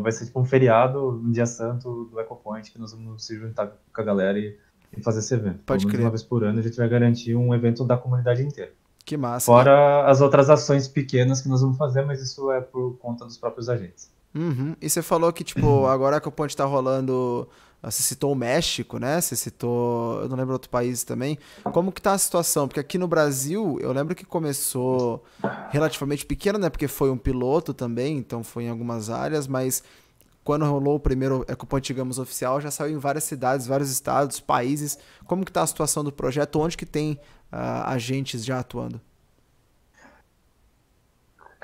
vai 0.01 0.11
ser 0.11 0.25
tipo 0.25 0.41
um 0.41 0.45
feriado, 0.47 1.21
um 1.23 1.31
dia 1.31 1.45
santo 1.45 2.09
do 2.11 2.19
EcoPoint 2.19 2.73
que 2.73 2.79
nós 2.79 2.93
vamos 2.93 3.27
se 3.27 3.37
juntar 3.37 3.67
com 3.67 4.01
a 4.01 4.05
galera 4.05 4.39
e 4.39 4.57
e 4.97 5.03
fazer 5.03 5.21
esse 5.21 5.35
evento. 5.35 5.61
Pode 5.65 5.87
crer. 5.87 6.01
Uma 6.01 6.11
vez 6.11 6.23
por 6.23 6.45
ano 6.45 6.59
a 6.59 6.63
gente 6.63 6.77
vai 6.77 6.89
garantir 6.89 7.35
um 7.35 7.55
evento 7.55 7.85
da 7.85 7.97
comunidade 7.97 8.43
inteira. 8.43 8.73
Que 9.05 9.17
massa. 9.17 9.47
Fora 9.47 10.03
né? 10.03 10.11
as 10.11 10.21
outras 10.21 10.51
ações 10.51 10.89
pequenas 10.89 11.41
que 11.41 11.49
nós 11.49 11.61
vamos 11.61 11.77
fazer, 11.77 12.05
mas 12.05 12.21
isso 12.21 12.51
é 12.51 12.61
por 12.61 12.97
conta 12.99 13.25
dos 13.25 13.37
próprios 13.37 13.69
agentes. 13.69 14.11
Uhum. 14.37 14.77
E 14.81 14.91
você 14.91 15.01
falou 15.01 15.33
que, 15.33 15.43
tipo, 15.43 15.87
agora 15.87 16.21
que 16.21 16.29
o 16.29 16.33
ponte 16.33 16.55
tá 16.55 16.65
rolando. 16.65 17.49
Ah, 17.83 17.91
você 17.91 18.03
citou 18.03 18.33
o 18.33 18.35
México, 18.35 18.99
né? 18.99 19.21
Você 19.21 19.35
citou. 19.35 20.21
Eu 20.21 20.29
não 20.29 20.37
lembro 20.37 20.53
outro 20.53 20.69
país 20.69 21.03
também. 21.05 21.39
Como 21.73 21.91
que 21.91 22.03
tá 22.03 22.13
a 22.13 22.19
situação? 22.19 22.69
Porque 22.69 22.81
aqui 22.81 22.99
no 22.99 23.09
Brasil, 23.09 23.79
eu 23.81 23.93
lembro 23.93 24.15
que 24.15 24.25
começou 24.25 25.25
relativamente 25.71 26.27
pequeno, 26.27 26.59
né? 26.59 26.69
Porque 26.69 26.87
foi 26.87 27.11
um 27.11 27.17
piloto 27.17 27.73
também, 27.73 28.19
então 28.19 28.45
foi 28.45 28.65
em 28.65 28.69
algumas 28.69 29.09
áreas, 29.09 29.47
mas 29.47 29.83
quando 30.45 30.65
rolou 30.65 30.97
o 30.97 31.01
primeiro 31.01 31.45
Ecoponte, 31.49 31.93
digamos, 31.93 32.19
oficial, 32.19 32.61
já 32.61 32.71
saiu 32.71 32.95
em 32.95 32.99
várias 32.99 33.25
cidades, 33.25 33.67
vários 33.67 33.91
estados, 33.91 34.39
países. 34.39 34.99
Como 35.27 35.45
que 35.45 35.51
está 35.51 35.63
a 35.63 35.67
situação 35.67 36.05
do 36.05 36.13
projeto? 36.13 36.61
Onde 36.61 36.77
que 36.77 36.87
tem 36.87 37.19
uh, 37.53 37.87
agentes 37.87 38.45
já 38.45 38.61
atuando? 38.61 39.01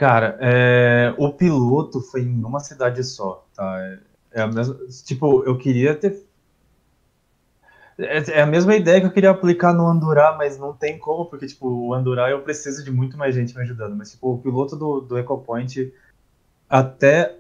Cara, 0.03 0.37
é, 0.41 1.15
o 1.17 1.33
piloto 1.33 2.01
foi 2.01 2.23
em 2.23 2.43
uma 2.43 2.59
cidade 2.59 3.05
só, 3.05 3.47
tá? 3.55 3.79
É, 4.33 4.41
é 4.41 4.43
a 4.43 4.49
mesma, 4.49 4.77
tipo, 5.05 5.45
eu 5.45 5.57
queria 5.57 5.95
ter 5.95 6.27
é, 7.97 8.39
é 8.39 8.43
a 8.43 8.47
mesma 8.47 8.75
ideia 8.75 9.01
que 9.01 9.07
eu 9.07 9.13
queria 9.13 9.31
aplicar 9.31 9.73
no 9.73 9.87
Andurá, 9.87 10.35
mas 10.37 10.59
não 10.59 10.73
tem 10.73 10.99
como, 10.99 11.27
porque, 11.27 11.47
tipo, 11.47 11.69
o 11.69 11.95
Andurá 11.95 12.29
eu 12.29 12.43
preciso 12.43 12.83
de 12.83 12.91
muito 12.91 13.17
mais 13.17 13.33
gente 13.33 13.55
me 13.55 13.63
ajudando. 13.63 13.95
Mas, 13.95 14.11
tipo, 14.11 14.33
o 14.33 14.39
piloto 14.39 14.75
do, 14.75 15.03
do 15.03 15.17
EcoPoint, 15.17 15.93
até 16.69 17.37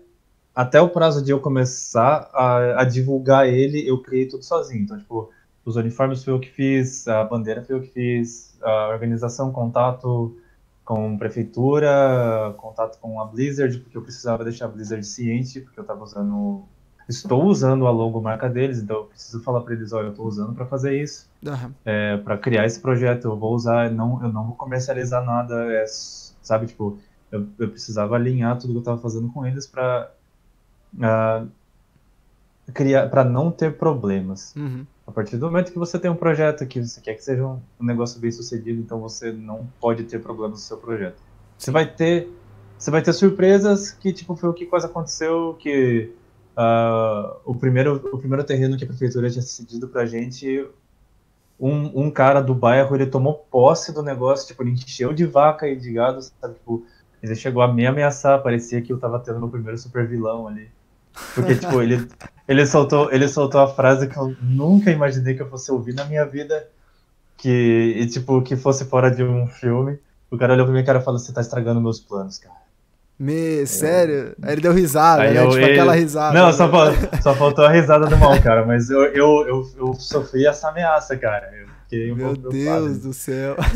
até 0.55 0.81
o 0.81 0.89
prazo 0.89 1.25
de 1.25 1.33
eu 1.33 1.41
começar 1.41 2.31
a, 2.33 2.83
a, 2.83 2.85
divulgar 2.85 3.49
ele, 3.49 3.85
eu 3.85 4.01
criei 4.01 4.29
tudo 4.29 4.45
sozinho. 4.45 4.85
Então, 4.85 5.01
tipo, 5.01 5.33
os 5.65 5.75
uniformes 5.75 6.23
foi 6.23 6.33
eu 6.33 6.39
que 6.39 6.51
fiz, 6.51 7.09
a 7.09 7.25
bandeira 7.25 7.65
foi 7.65 7.75
eu 7.75 7.81
que 7.81 7.89
fiz, 7.89 8.57
a 8.63 8.91
organização, 8.91 9.51
contato 9.51 10.41
com 10.85 11.17
prefeitura, 11.17 12.55
contato 12.57 12.99
com 12.99 13.21
a 13.21 13.27
Blizzard, 13.27 13.79
porque 13.79 13.97
eu 13.97 14.03
precisava 14.03 14.45
deixar 14.45 14.67
a 14.67 14.69
Blizzard 14.69 15.05
ciente, 15.05 15.61
porque 15.61 15.79
eu 15.79 15.83
estava 15.83 16.03
usando. 16.03 16.65
Estou 17.09 17.45
usando 17.45 17.87
a 17.87 17.91
logo 17.91 18.21
marca 18.21 18.49
deles, 18.49 18.79
então 18.79 18.97
eu 18.97 19.05
preciso 19.05 19.43
falar 19.43 19.61
para 19.63 19.75
eles: 19.75 19.93
olha, 19.93 20.07
eu 20.07 20.11
estou 20.11 20.27
usando 20.27 20.55
para 20.55 20.67
fazer 20.67 21.01
isso, 21.01 21.29
uhum. 21.45 21.73
é, 21.85 22.17
para 22.19 22.39
criar 22.39 22.65
esse 22.65 22.81
projeto. 22.81 23.27
Eu 23.27 23.37
vou 23.37 23.55
usar, 23.55 23.91
não, 23.91 24.23
eu 24.23 24.33
não 24.33 24.47
vou 24.47 24.55
comercializar 24.55 25.25
nada, 25.25 25.73
é, 25.73 25.85
sabe? 25.87 26.67
Tipo, 26.67 26.99
eu, 27.31 27.47
eu 27.59 27.69
precisava 27.69 28.15
alinhar 28.15 28.59
tudo 28.59 28.73
que 28.73 28.77
eu 28.77 28.81
estava 28.81 28.99
fazendo 28.99 29.29
com 29.33 29.45
eles 29.47 29.67
para 29.67 30.11
uh, 30.95 31.49
criar 32.73 33.09
para 33.09 33.25
não 33.25 33.51
ter 33.51 33.77
problemas. 33.77 34.55
Uhum. 34.57 34.87
A 35.07 35.11
partir 35.11 35.37
do 35.37 35.47
momento 35.47 35.73
que 35.73 35.79
você 35.79 35.99
tem 35.99 36.11
um 36.11 36.17
projeto 36.17 36.67
que 36.67 36.81
você 36.81 37.01
quer 37.01 37.15
que 37.15 37.25
seja 37.25 37.45
um, 37.45 37.61
um 37.81 37.85
negócio 37.85 38.21
bem 38.21 38.31
sucedido, 38.31 38.81
então 38.81 39.01
você 39.01 39.33
não 39.33 39.69
pode 39.81 40.05
ter 40.05 40.21
problemas 40.21 40.53
no 40.53 40.65
seu 40.65 40.77
projeto. 40.77 41.21
Você 41.59 41.71
vai 41.71 41.87
ter 41.87 42.29
você 42.79 42.91
vai 42.91 43.01
ter 43.01 43.13
surpresas 43.13 43.93
que 43.93 44.13
tipo 44.13 44.35
foi 44.35 44.49
o 44.49 44.53
que 44.53 44.67
quase 44.67 44.87
aconteceu 44.87 45.55
que 45.55 46.13
uh, 46.57 47.37
o 47.45 47.55
primeiro 47.55 47.95
o 48.13 48.19
primeiro 48.19 48.43
terreno 48.43 48.77
que 48.77 48.85
a 48.85 48.87
prefeitura 48.87 49.31
tinha 49.31 49.43
cedido 49.43 49.87
para 49.89 50.05
gente 50.05 50.67
um, 51.61 52.07
um, 52.07 52.11
cara 52.11 52.41
do 52.41 52.55
bairro 52.55 52.97
ele 52.97 53.07
tomou 53.07 53.35
posse 53.35 53.93
do 53.93 54.03
negócio 54.03 54.49
tipo 54.49 54.65
ele 54.65 54.73
encheu 54.73 55.13
de 55.13 55.25
vaca 55.25 55.69
e 55.69 55.77
de 55.77 55.93
gado 55.93 56.23
sabe? 56.23 56.55
Tipo 56.55 56.85
ele 57.23 57.37
chegou 57.37 57.63
a 57.63 57.73
me 57.73 57.87
ameaçar 57.87 58.43
parecia 58.43 58.83
que 58.83 58.93
eu 58.93 58.99
tava 58.99 59.21
tendo 59.21 59.39
meu 59.39 59.49
primeiro 59.49 59.79
super 59.79 60.07
vilão 60.09 60.49
ali 60.49 60.69
porque, 61.35 61.55
tipo, 61.57 61.81
ele, 61.81 62.09
ele, 62.49 62.67
soltou, 62.67 63.13
ele 63.13 63.29
soltou 63.29 63.61
a 63.61 63.69
frase 63.69 64.07
que 64.07 64.17
eu 64.17 64.35
nunca 64.41 64.91
imaginei 64.91 65.35
que 65.35 65.43
eu 65.43 65.49
fosse 65.49 65.71
ouvir 65.71 65.95
na 65.95 66.05
minha 66.05 66.25
vida. 66.25 66.67
Que, 67.37 67.95
e, 67.97 68.07
tipo, 68.07 68.41
que 68.43 68.57
fosse 68.57 68.85
fora 68.85 69.11
de 69.11 69.23
um 69.23 69.47
filme. 69.47 69.99
O 70.31 70.39
cara 70.39 70.55
olhou 70.55 70.65
pra 70.65 70.75
mim 70.75 70.81
e 70.81 70.85
cara 70.85 71.01
falou, 71.01 71.19
você 71.19 71.33
tá 71.33 71.41
estragando 71.41 71.81
meus 71.81 72.01
planos, 72.01 72.39
cara. 72.39 72.63
Me, 73.19 73.67
sério? 73.67 74.35
Aí 74.43 74.53
ele 74.55 74.63
deu 74.63 74.73
risada, 74.73 75.23
aí 75.23 75.35
né? 75.35 75.45
Eu, 75.45 75.51
tipo 75.51 75.61
ele... 75.61 75.73
aquela 75.73 75.95
risada. 75.95 76.35
Não, 76.37 76.47
né? 76.47 76.53
só, 76.53 76.69
só 77.23 77.35
faltou 77.35 77.65
a 77.65 77.71
risada 77.71 78.07
do 78.07 78.17
mal, 78.17 78.41
cara. 78.43 78.65
Mas 78.65 78.91
eu, 78.91 79.03
eu, 79.05 79.47
eu, 79.47 79.71
eu 79.77 79.95
sofri 79.95 80.47
essa 80.47 80.71
ameaça, 80.71 81.17
cara. 81.17 81.53
Eu 81.55 81.69
fiquei 81.85 82.13
um 82.13 82.17
Meu 82.17 82.37
Deus 82.37 82.99
do 82.99 83.13
céu. 83.13 83.57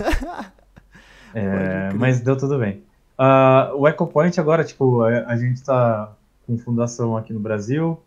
É, 1.39 1.93
mas 1.93 2.21
deu 2.21 2.35
tudo 2.35 2.59
bem. 2.59 2.83
Uh, 3.19 3.77
o 3.77 3.87
EcoPoint 3.87 4.41
agora, 4.41 4.65
tipo, 4.65 5.03
a, 5.03 5.27
a 5.27 5.37
gente 5.37 5.63
tá 5.63 6.16
com 6.47 6.57
fundação 6.57 7.17
aqui 7.17 7.33
no 7.33 7.41
Brasil, 7.41 8.01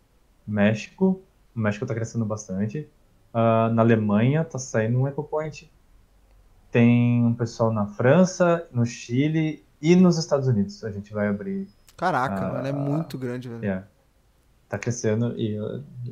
México, 0.46 1.20
o 1.54 1.60
México 1.60 1.84
está 1.84 1.94
crescendo 1.94 2.24
bastante. 2.24 2.88
Uh, 3.32 3.72
na 3.72 3.82
Alemanha 3.82 4.42
está 4.42 4.58
saindo 4.58 4.98
um 4.98 5.06
EcoPoint. 5.06 5.70
Tem 6.70 7.24
um 7.24 7.34
pessoal 7.34 7.72
na 7.72 7.86
França, 7.86 8.66
no 8.72 8.86
Chile 8.86 9.64
e 9.80 9.94
nos 9.94 10.18
Estados 10.18 10.48
Unidos. 10.48 10.82
A 10.84 10.90
gente 10.90 11.12
vai 11.12 11.28
abrir. 11.28 11.68
Caraca, 11.96 12.48
uh, 12.48 12.52
mano, 12.54 12.66
é 12.66 12.72
muito 12.72 13.18
grande, 13.18 13.48
velho. 13.48 13.62
Yeah. 13.62 13.86
Tá 14.68 14.78
crescendo 14.78 15.34
e 15.36 15.58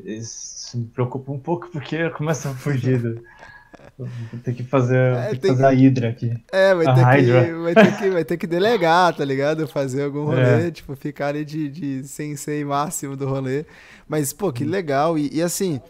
isso 0.04 0.76
me 0.76 0.86
preocupa 0.86 1.30
um 1.30 1.38
pouco 1.38 1.68
porque 1.70 2.10
começa 2.10 2.50
a 2.50 2.54
fugir. 2.54 3.22
Vou 3.98 4.08
ter 4.42 4.54
que 4.54 4.62
fazer, 4.62 4.96
é, 4.96 5.30
ter 5.30 5.38
que 5.38 5.48
fazer 5.48 5.62
que... 5.62 5.66
a 5.66 5.70
Hydra 5.70 6.08
aqui. 6.08 6.36
É, 6.52 6.74
vai 6.74 6.84
ter, 6.86 6.94
que, 6.94 7.52
vai, 7.52 7.74
ter 7.74 7.96
que, 7.98 8.10
vai 8.10 8.24
ter 8.24 8.36
que 8.36 8.46
delegar, 8.46 9.14
tá 9.14 9.24
ligado? 9.24 9.66
Fazer 9.66 10.04
algum 10.04 10.24
rolê, 10.24 10.68
é. 10.68 10.70
tipo, 10.70 10.94
ficar 10.94 11.28
ali 11.28 11.44
de, 11.44 11.68
de 11.68 12.06
sensei 12.06 12.64
máximo 12.64 13.16
do 13.16 13.26
rolê. 13.26 13.64
Mas, 14.08 14.32
pô, 14.32 14.52
que 14.52 14.64
legal. 14.64 15.18
E, 15.18 15.30
e 15.32 15.42
assim, 15.42 15.80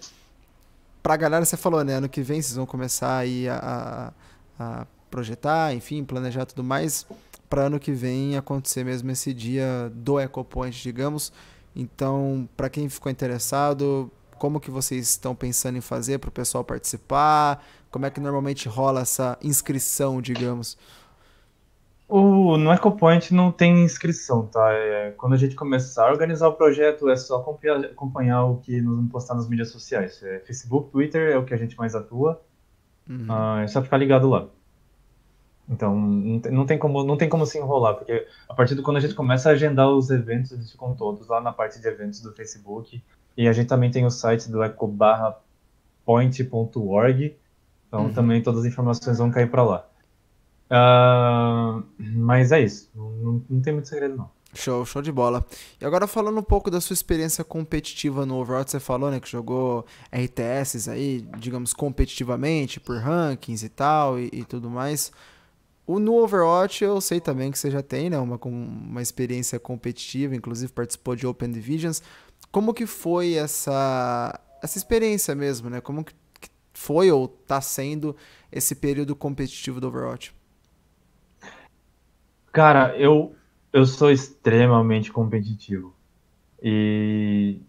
pra 1.02 1.16
galera, 1.16 1.44
você 1.44 1.56
falou, 1.56 1.84
né? 1.84 1.94
Ano 1.94 2.08
que 2.08 2.22
vem 2.22 2.40
vocês 2.40 2.56
vão 2.56 2.66
começar 2.66 3.18
aí 3.18 3.48
a, 3.48 4.12
a, 4.58 4.80
a 4.80 4.86
projetar, 5.10 5.74
enfim, 5.74 6.04
planejar 6.04 6.46
tudo 6.46 6.64
mais. 6.64 7.06
Pra 7.48 7.62
ano 7.62 7.80
que 7.80 7.92
vem 7.92 8.36
acontecer 8.36 8.84
mesmo 8.84 9.10
esse 9.10 9.32
dia 9.32 9.90
do 9.94 10.20
EcoPoint, 10.20 10.82
digamos. 10.82 11.32
Então, 11.74 12.48
para 12.56 12.68
quem 12.68 12.88
ficou 12.88 13.10
interessado, 13.10 14.10
como 14.38 14.60
que 14.60 14.70
vocês 14.70 15.08
estão 15.08 15.34
pensando 15.34 15.78
em 15.78 15.80
fazer 15.80 16.18
para 16.18 16.28
o 16.28 16.32
pessoal 16.32 16.64
participar? 16.64 17.64
Como 17.90 18.06
é 18.06 18.10
que 18.10 18.20
normalmente 18.20 18.68
rola 18.68 19.00
essa 19.00 19.38
inscrição, 19.42 20.20
digamos? 20.20 20.76
O, 22.08 22.56
no 22.56 22.72
EcoPoint 22.72 23.34
não 23.34 23.52
tem 23.52 23.84
inscrição, 23.84 24.46
tá? 24.46 24.72
É, 24.72 25.10
quando 25.10 25.34
a 25.34 25.36
gente 25.36 25.54
começar 25.54 26.08
a 26.08 26.10
organizar 26.10 26.48
o 26.48 26.54
projeto, 26.54 27.10
é 27.10 27.16
só 27.16 27.36
acompanhar, 27.36 27.84
acompanhar 27.84 28.44
o 28.44 28.56
que 28.56 28.80
nos 28.80 29.10
postar 29.10 29.34
nas 29.34 29.46
mídias 29.46 29.70
sociais. 29.70 30.22
É 30.22 30.38
Facebook, 30.40 30.90
Twitter 30.90 31.32
é 31.32 31.36
o 31.36 31.44
que 31.44 31.52
a 31.52 31.58
gente 31.58 31.76
mais 31.76 31.94
atua. 31.94 32.40
Uhum. 33.08 33.26
Ah, 33.28 33.60
é 33.62 33.66
só 33.66 33.82
ficar 33.82 33.98
ligado 33.98 34.28
lá. 34.28 34.46
Então, 35.68 35.94
não 35.94 36.40
tem, 36.40 36.52
não 36.52 36.64
tem, 36.64 36.78
como, 36.78 37.04
não 37.04 37.18
tem 37.18 37.28
como 37.28 37.44
se 37.44 37.58
enrolar, 37.58 37.96
porque 37.96 38.26
a 38.48 38.54
partir 38.54 38.74
do 38.74 38.82
quando 38.82 38.96
a 38.96 39.00
gente 39.00 39.14
começa 39.14 39.50
a 39.50 39.52
agendar 39.52 39.90
os 39.90 40.08
eventos, 40.08 40.50
eles 40.50 40.72
ficam 40.72 40.94
todos 40.94 41.28
lá 41.28 41.42
na 41.42 41.52
parte 41.52 41.78
de 41.78 41.86
eventos 41.86 42.22
do 42.22 42.32
Facebook. 42.32 43.04
E 43.36 43.46
a 43.46 43.52
gente 43.52 43.68
também 43.68 43.90
tem 43.90 44.06
o 44.06 44.10
site 44.10 44.50
do 44.50 44.64
ecobarrapoint.org, 44.64 47.36
então 47.88 48.04
uhum. 48.04 48.12
também 48.12 48.42
todas 48.42 48.60
as 48.60 48.66
informações 48.66 49.18
vão 49.18 49.30
cair 49.30 49.50
para 49.50 49.64
lá. 49.64 49.88
Uh, 50.70 51.82
mas 51.98 52.52
é 52.52 52.60
isso, 52.60 52.90
não, 52.94 53.42
não 53.48 53.60
tem 53.60 53.72
muito 53.72 53.88
segredo 53.88 54.16
não. 54.16 54.30
Show, 54.54 54.84
show 54.86 55.02
de 55.02 55.12
bola. 55.12 55.44
E 55.80 55.84
agora 55.84 56.06
falando 56.06 56.38
um 56.38 56.42
pouco 56.42 56.70
da 56.70 56.80
sua 56.80 56.94
experiência 56.94 57.44
competitiva 57.44 58.24
no 58.24 58.36
Overwatch, 58.36 58.70
você 58.70 58.80
falou, 58.80 59.10
né, 59.10 59.20
que 59.20 59.28
jogou 59.28 59.84
RTS 60.10 60.88
aí, 60.88 61.26
digamos, 61.38 61.74
competitivamente, 61.74 62.80
por 62.80 62.96
rankings 62.96 63.64
e 63.64 63.68
tal, 63.68 64.18
e, 64.18 64.30
e 64.32 64.44
tudo 64.44 64.70
mais. 64.70 65.12
O, 65.86 65.98
no 65.98 66.16
Overwatch 66.16 66.82
eu 66.82 67.00
sei 67.00 67.20
também 67.20 67.50
que 67.50 67.58
você 67.58 67.70
já 67.70 67.82
tem, 67.82 68.10
né, 68.10 68.18
uma, 68.18 68.38
uma 68.42 69.02
experiência 69.02 69.58
competitiva, 69.58 70.34
inclusive 70.34 70.72
participou 70.72 71.14
de 71.14 71.26
Open 71.26 71.50
Divisions. 71.50 72.02
Como 72.50 72.72
que 72.72 72.86
foi 72.86 73.34
essa, 73.34 74.40
essa 74.62 74.78
experiência 74.78 75.34
mesmo, 75.34 75.68
né? 75.68 75.80
Como 75.80 76.02
que 76.02 76.14
foi 76.78 77.10
ou 77.10 77.24
está 77.24 77.60
sendo 77.60 78.14
esse 78.52 78.76
período 78.76 79.16
competitivo 79.16 79.80
do 79.80 79.88
Overwatch? 79.88 80.32
Cara, 82.52 82.96
eu, 82.96 83.34
eu 83.72 83.84
sou 83.84 84.12
extremamente 84.12 85.10
competitivo. 85.12 85.92
E. 86.62 87.60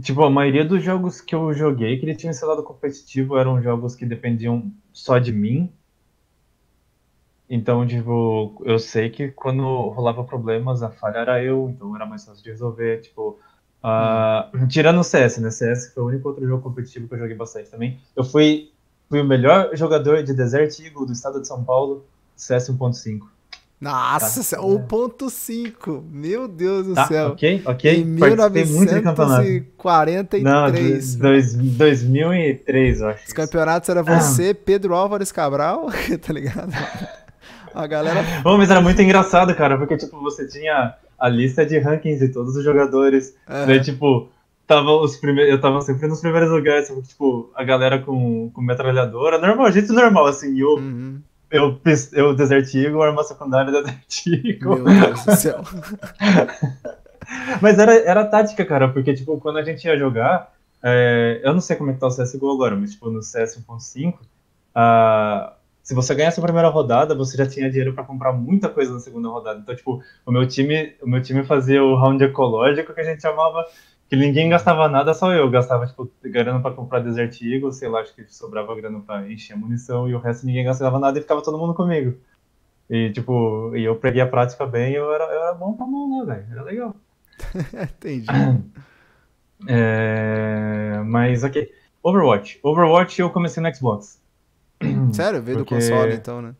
Tipo, 0.00 0.22
a 0.22 0.30
maioria 0.30 0.64
dos 0.64 0.82
jogos 0.82 1.20
que 1.20 1.34
eu 1.34 1.52
joguei 1.52 1.98
que 1.98 2.06
ele 2.06 2.14
tinha 2.14 2.30
esse 2.30 2.44
lado 2.44 2.62
competitivo 2.62 3.36
eram 3.36 3.60
jogos 3.60 3.94
que 3.94 4.06
dependiam 4.06 4.72
só 4.92 5.18
de 5.18 5.32
mim. 5.32 5.72
Então, 7.50 7.86
tipo, 7.86 8.62
eu 8.64 8.78
sei 8.78 9.10
que 9.10 9.32
quando 9.32 9.62
rolava 9.62 10.22
problemas, 10.22 10.82
a 10.82 10.90
falha 10.90 11.18
era 11.18 11.42
eu, 11.42 11.68
então 11.70 11.94
era 11.96 12.06
mais 12.06 12.24
fácil 12.24 12.42
de 12.42 12.50
resolver. 12.50 13.00
Tipo, 13.00 13.38
uh, 13.82 14.66
tirando 14.68 15.00
o 15.00 15.04
CS, 15.04 15.38
né? 15.38 15.50
CS 15.50 15.92
foi 15.92 16.02
o 16.02 16.06
único 16.06 16.28
outro 16.28 16.46
jogo 16.46 16.62
competitivo 16.62 17.08
que 17.08 17.14
eu 17.14 17.18
joguei 17.18 17.36
bastante 17.36 17.70
também. 17.70 17.98
Eu 18.16 18.24
fui, 18.24 18.70
fui 19.08 19.20
o 19.20 19.24
melhor 19.24 19.70
jogador 19.74 20.22
de 20.22 20.34
Desert 20.34 20.78
Eagle 20.80 21.06
do 21.06 21.12
estado 21.12 21.40
de 21.40 21.48
São 21.48 21.64
Paulo, 21.64 22.04
CS 22.36 22.70
1.5. 22.70 23.22
Nossa, 23.80 24.56
tá. 24.56 24.62
1.5, 24.62 26.02
meu 26.10 26.48
Deus 26.48 26.86
do 26.86 26.94
tá, 26.94 27.06
céu. 27.06 27.28
Ok, 27.28 27.62
ok. 27.64 28.00
Em 28.00 28.04
1943. 28.04 30.42
Não, 30.42 30.68
dois, 31.20 31.54
2003, 31.54 33.00
eu 33.00 33.08
acho. 33.08 33.28
Os 33.28 33.32
campeonatos 33.32 33.88
era 33.88 34.02
você, 34.02 34.50
ah. 34.50 34.56
Pedro 34.66 34.94
Álvares 34.94 35.30
Cabral, 35.30 35.86
tá 36.26 36.32
ligado? 36.32 36.72
A 37.74 37.86
galera. 37.86 38.22
Bom, 38.42 38.56
mas 38.56 38.70
era 38.70 38.80
muito 38.80 39.00
engraçado, 39.00 39.54
cara, 39.54 39.76
porque, 39.76 39.96
tipo, 39.96 40.20
você 40.20 40.46
tinha 40.46 40.94
a 41.18 41.28
lista 41.28 41.66
de 41.66 41.78
rankings 41.78 42.24
de 42.24 42.32
todos 42.32 42.56
os 42.56 42.64
jogadores. 42.64 43.34
Uhum. 43.48 43.66
Daí, 43.66 43.80
tipo, 43.80 44.28
tava 44.66 44.92
os 44.92 45.16
primeiros. 45.16 45.52
Eu 45.52 45.60
tava 45.60 45.80
sempre 45.82 46.06
nos 46.06 46.20
primeiros 46.20 46.50
lugares, 46.50 46.92
tipo, 47.08 47.50
a 47.54 47.64
galera 47.64 47.98
com, 47.98 48.50
com 48.50 48.60
metralhadora. 48.60 49.38
Normal, 49.38 49.72
gente 49.72 49.90
normal, 49.92 50.26
assim. 50.26 50.58
Eu, 50.58 50.74
uhum. 50.74 51.20
eu, 51.50 51.80
eu 52.12 52.34
Desert 52.34 52.72
Eagle, 52.74 53.02
arma 53.02 53.24
secundária 53.24 53.72
Desert 53.72 54.26
Eagle. 54.26 54.78
Meu 54.78 55.00
Deus 55.00 55.24
do 55.24 55.36
céu. 55.36 55.62
mas 57.60 57.78
era, 57.78 57.96
era 57.98 58.24
tática, 58.24 58.64
cara, 58.64 58.88
porque, 58.88 59.14
tipo, 59.14 59.38
quando 59.38 59.58
a 59.58 59.62
gente 59.62 59.84
ia 59.84 59.98
jogar. 59.98 60.52
É, 60.80 61.40
eu 61.42 61.52
não 61.52 61.60
sei 61.60 61.74
como 61.74 61.90
é 61.90 61.94
que 61.94 61.98
tá 61.98 62.06
o 62.06 62.10
CSGO 62.10 62.52
agora, 62.52 62.76
mas, 62.76 62.92
tipo, 62.92 63.10
no 63.10 63.20
CS 63.20 63.60
1.5. 63.66 64.14
Uh, 64.14 65.57
se 65.88 65.94
você 65.94 66.14
ganhasse 66.14 66.38
a 66.38 66.42
primeira 66.42 66.68
rodada, 66.68 67.14
você 67.14 67.34
já 67.34 67.46
tinha 67.46 67.70
dinheiro 67.70 67.94
para 67.94 68.04
comprar 68.04 68.30
muita 68.30 68.68
coisa 68.68 68.92
na 68.92 69.00
segunda 69.00 69.30
rodada. 69.30 69.58
Então, 69.58 69.74
tipo, 69.74 70.02
o 70.26 70.30
meu 70.30 70.46
time, 70.46 70.94
o 71.00 71.08
meu 71.08 71.22
time 71.22 71.42
fazia 71.44 71.82
o 71.82 71.96
round 71.96 72.22
ecológico 72.22 72.92
que 72.92 73.00
a 73.00 73.04
gente 73.04 73.22
chamava 73.22 73.64
que 74.06 74.14
ninguém 74.14 74.50
gastava 74.50 74.86
nada, 74.86 75.14
só 75.14 75.32
eu 75.32 75.48
gastava 75.48 75.86
tipo 75.86 76.10
grana 76.22 76.60
para 76.60 76.74
comprar 76.74 77.00
Desert 77.00 77.40
Eagle, 77.40 77.72
sei 77.72 77.88
lá, 77.88 78.00
acho 78.00 78.14
que 78.14 78.22
sobrava 78.30 78.76
grana 78.76 79.00
para 79.00 79.32
encher 79.32 79.54
a 79.54 79.56
munição 79.56 80.06
e 80.06 80.14
o 80.14 80.18
resto 80.18 80.44
ninguém 80.44 80.62
gastava 80.62 80.98
nada 80.98 81.18
e 81.18 81.22
ficava 81.22 81.40
todo 81.40 81.56
mundo 81.56 81.72
comigo. 81.72 82.18
E 82.90 83.10
tipo, 83.10 83.74
e 83.74 83.82
eu 83.82 83.96
peguei 83.96 84.20
a 84.20 84.26
prática 84.26 84.66
bem, 84.66 84.92
eu 84.92 85.10
era, 85.10 85.24
eu 85.24 85.40
era 85.40 85.54
bom 85.54 85.72
pra 85.72 85.86
mão 85.86 86.18
lá, 86.18 86.34
velho, 86.34 86.46
era 86.52 86.62
legal. 86.64 86.94
Entendi. 87.96 88.26
É, 89.66 91.00
mas 91.06 91.42
ok. 91.44 91.72
Overwatch. 92.02 92.60
Overwatch 92.62 93.18
eu 93.22 93.30
comecei 93.30 93.62
no 93.62 93.74
Xbox. 93.74 94.27
Sério? 95.12 95.42
Veio 95.42 95.58
Porque... 95.58 95.74
do 95.74 95.80
console, 95.80 96.14
então, 96.14 96.42
né? 96.42 96.54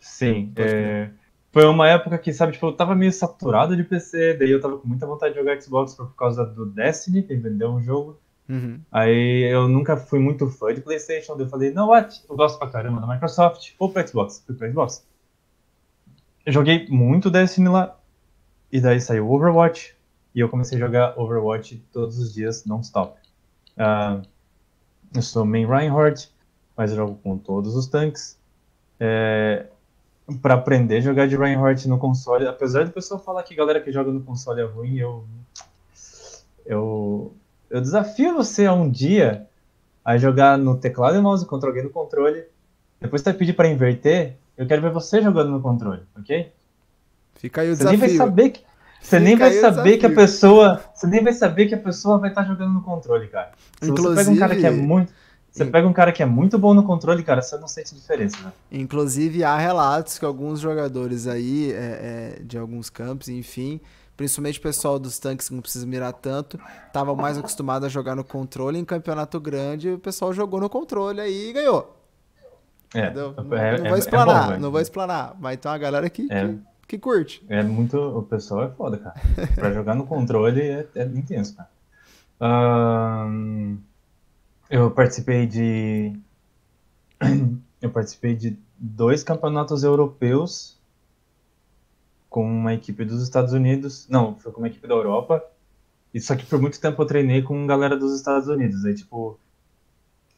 Sim. 0.00 0.52
É... 0.56 1.10
Foi 1.52 1.66
uma 1.66 1.86
época 1.86 2.16
que, 2.16 2.32
sabe, 2.32 2.52
tipo, 2.52 2.66
eu 2.66 2.72
tava 2.72 2.94
meio 2.94 3.12
saturado 3.12 3.76
de 3.76 3.84
PC, 3.84 4.38
daí 4.38 4.50
eu 4.50 4.60
tava 4.60 4.78
com 4.78 4.88
muita 4.88 5.06
vontade 5.06 5.34
de 5.34 5.38
jogar 5.38 5.60
Xbox 5.60 5.94
por 5.94 6.14
causa 6.16 6.46
do 6.46 6.64
Destiny, 6.64 7.22
que 7.22 7.36
vendeu 7.36 7.70
um 7.70 7.82
jogo. 7.82 8.18
Uhum. 8.48 8.80
Aí 8.90 9.52
eu 9.52 9.68
nunca 9.68 9.96
fui 9.96 10.18
muito 10.18 10.48
fã 10.48 10.74
de 10.74 10.80
PlayStation, 10.80 11.36
daí 11.36 11.44
eu 11.44 11.50
falei, 11.50 11.70
não, 11.70 11.88
what? 11.88 12.24
Eu 12.28 12.36
gosto 12.36 12.58
pra 12.58 12.68
caramba 12.68 13.02
da 13.02 13.06
Microsoft, 13.06 13.72
vou 13.78 13.90
pra 13.90 14.06
Xbox. 14.06 14.42
Fui 14.46 14.54
pra 14.54 14.70
Xbox. 14.70 15.06
Eu 16.46 16.52
joguei 16.54 16.88
muito 16.88 17.30
Destiny 17.30 17.68
lá, 17.68 17.98
e 18.72 18.80
daí 18.80 18.98
saiu 18.98 19.30
Overwatch, 19.30 19.94
e 20.34 20.40
eu 20.40 20.48
comecei 20.48 20.78
a 20.78 20.80
jogar 20.80 21.18
Overwatch 21.18 21.84
todos 21.92 22.18
os 22.18 22.32
dias, 22.32 22.64
non-stop. 22.64 23.18
Uh, 23.76 24.26
eu 25.14 25.20
sou 25.20 25.44
main 25.44 25.66
Reinhardt, 25.66 26.31
mas 26.76 26.90
eu 26.90 26.96
jogo 26.96 27.18
com 27.22 27.36
todos 27.36 27.74
os 27.76 27.86
tanques. 27.86 28.38
É, 28.98 29.66
para 30.40 30.54
aprender 30.54 30.98
a 30.98 31.00
jogar 31.00 31.26
de 31.26 31.36
Reinhardt 31.36 31.88
no 31.88 31.98
console, 31.98 32.46
apesar 32.46 32.84
do 32.84 32.92
pessoal 32.92 33.20
falar 33.20 33.42
que 33.42 33.54
galera 33.54 33.80
que 33.80 33.90
joga 33.90 34.10
no 34.10 34.20
console 34.20 34.60
é 34.60 34.64
ruim, 34.64 34.96
eu 34.98 35.24
eu 36.64 37.34
eu 37.68 37.80
desafio 37.80 38.34
você 38.34 38.66
a 38.66 38.72
um 38.72 38.88
dia 38.88 39.46
a 40.04 40.16
jogar 40.16 40.58
no 40.58 40.76
teclado 40.76 41.16
e 41.16 41.20
mouse 41.20 41.46
contra 41.46 41.68
alguém 41.68 41.82
no 41.82 41.90
controle. 41.90 42.44
Depois 43.00 43.22
você 43.22 43.32
pedir 43.32 43.54
para 43.54 43.68
inverter, 43.68 44.36
eu 44.56 44.66
quero 44.66 44.82
ver 44.82 44.92
você 44.92 45.20
jogando 45.20 45.50
no 45.50 45.60
controle, 45.60 46.02
ok? 46.18 46.52
Fica 47.34 47.62
aí 47.62 47.70
o 47.70 47.76
você 47.76 47.84
desafio. 47.84 47.98
Nem 47.98 48.08
vai 48.08 48.16
saber 48.16 48.50
que, 48.50 48.64
você 49.00 49.18
nem 49.18 49.36
vai 49.36 49.52
saber 49.52 49.98
que 49.98 50.06
a 50.06 50.14
pessoa, 50.14 50.80
você 50.94 51.06
nem 51.06 51.22
vai 51.22 51.32
saber 51.32 51.66
que 51.66 51.74
a 51.74 51.78
pessoa 51.78 52.18
vai 52.18 52.30
estar 52.30 52.44
jogando 52.44 52.72
no 52.72 52.82
controle, 52.82 53.26
cara. 53.26 53.52
Se 53.80 53.90
Inclusive... 53.90 54.14
você 54.14 54.24
pega 54.24 54.30
um 54.30 54.38
cara 54.38 54.56
que 54.56 54.66
é 54.66 54.70
muito 54.70 55.12
você 55.52 55.66
pega 55.66 55.86
um 55.86 55.92
cara 55.92 56.10
que 56.12 56.22
é 56.22 56.26
muito 56.26 56.58
bom 56.58 56.72
no 56.72 56.82
controle, 56.82 57.22
cara, 57.22 57.42
você 57.42 57.58
não 57.58 57.68
sente 57.68 57.94
diferença, 57.94 58.38
né? 58.42 58.52
Inclusive, 58.70 59.44
há 59.44 59.58
relatos 59.58 60.18
que 60.18 60.24
alguns 60.24 60.58
jogadores 60.58 61.26
aí, 61.26 61.70
é, 61.72 62.38
é, 62.38 62.42
de 62.42 62.56
alguns 62.56 62.88
campos, 62.88 63.28
enfim, 63.28 63.78
principalmente 64.16 64.58
o 64.58 64.62
pessoal 64.62 64.98
dos 64.98 65.18
tanques 65.18 65.50
que 65.50 65.54
não 65.54 65.60
precisa 65.60 65.86
mirar 65.86 66.14
tanto, 66.14 66.58
estavam 66.86 67.14
mais 67.14 67.36
acostumado 67.36 67.84
a 67.84 67.88
jogar 67.90 68.16
no 68.16 68.24
controle. 68.24 68.78
Em 68.78 68.84
campeonato 68.84 69.38
grande, 69.38 69.90
o 69.90 69.98
pessoal 69.98 70.32
jogou 70.32 70.58
no 70.58 70.70
controle 70.70 71.20
aí 71.20 71.50
e 71.50 71.52
ganhou. 71.52 71.98
É, 72.94 73.12
não, 73.12 73.32
não 73.32 73.56
é, 73.56 73.76
vou 73.76 73.98
explanar, 73.98 74.52
é 74.52 74.54
bom, 74.54 74.60
não 74.60 74.70
vou 74.70 74.80
explanar. 74.80 75.36
Mas 75.38 75.58
tem 75.58 75.70
uma 75.70 75.78
galera 75.78 76.08
que, 76.08 76.28
que, 76.28 76.58
que, 76.88 76.98
curte. 76.98 77.44
É 77.48 77.62
muito. 77.62 77.98
O 77.98 78.22
pessoal 78.22 78.64
é 78.64 78.70
foda, 78.70 78.96
cara. 78.96 79.16
pra 79.54 79.70
jogar 79.70 79.94
no 79.94 80.06
controle 80.06 80.62
é, 80.62 80.86
é 80.94 81.04
intenso, 81.04 81.56
cara. 81.56 81.68
Um... 82.40 83.78
Eu 84.72 84.90
participei 84.90 85.46
de. 85.46 86.18
Eu 87.78 87.90
participei 87.90 88.34
de 88.34 88.56
dois 88.78 89.22
campeonatos 89.22 89.84
europeus 89.84 90.80
com 92.30 92.42
uma 92.42 92.72
equipe 92.72 93.04
dos 93.04 93.22
Estados 93.22 93.52
Unidos. 93.52 94.08
Não, 94.08 94.34
foi 94.38 94.50
com 94.50 94.62
uma 94.62 94.68
equipe 94.68 94.88
da 94.88 94.94
Europa. 94.94 95.44
Isso 96.14 96.32
aqui 96.32 96.46
por 96.46 96.58
muito 96.58 96.80
tempo 96.80 97.02
eu 97.02 97.06
treinei 97.06 97.42
com 97.42 97.66
galera 97.66 97.98
dos 97.98 98.14
Estados 98.14 98.48
Unidos. 98.48 98.82
Aí, 98.86 98.94
tipo. 98.94 99.38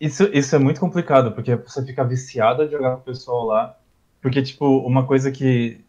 Isso, 0.00 0.24
isso 0.32 0.56
é 0.56 0.58
muito 0.58 0.80
complicado, 0.80 1.30
porque 1.30 1.54
você 1.54 1.86
fica 1.86 2.02
viciado 2.02 2.62
a 2.62 2.66
jogar 2.66 2.96
com 2.96 3.02
o 3.02 3.04
pessoal 3.04 3.44
lá. 3.44 3.78
Porque, 4.20 4.42
tipo, 4.42 4.78
uma 4.78 5.06
coisa 5.06 5.30
que 5.30 5.80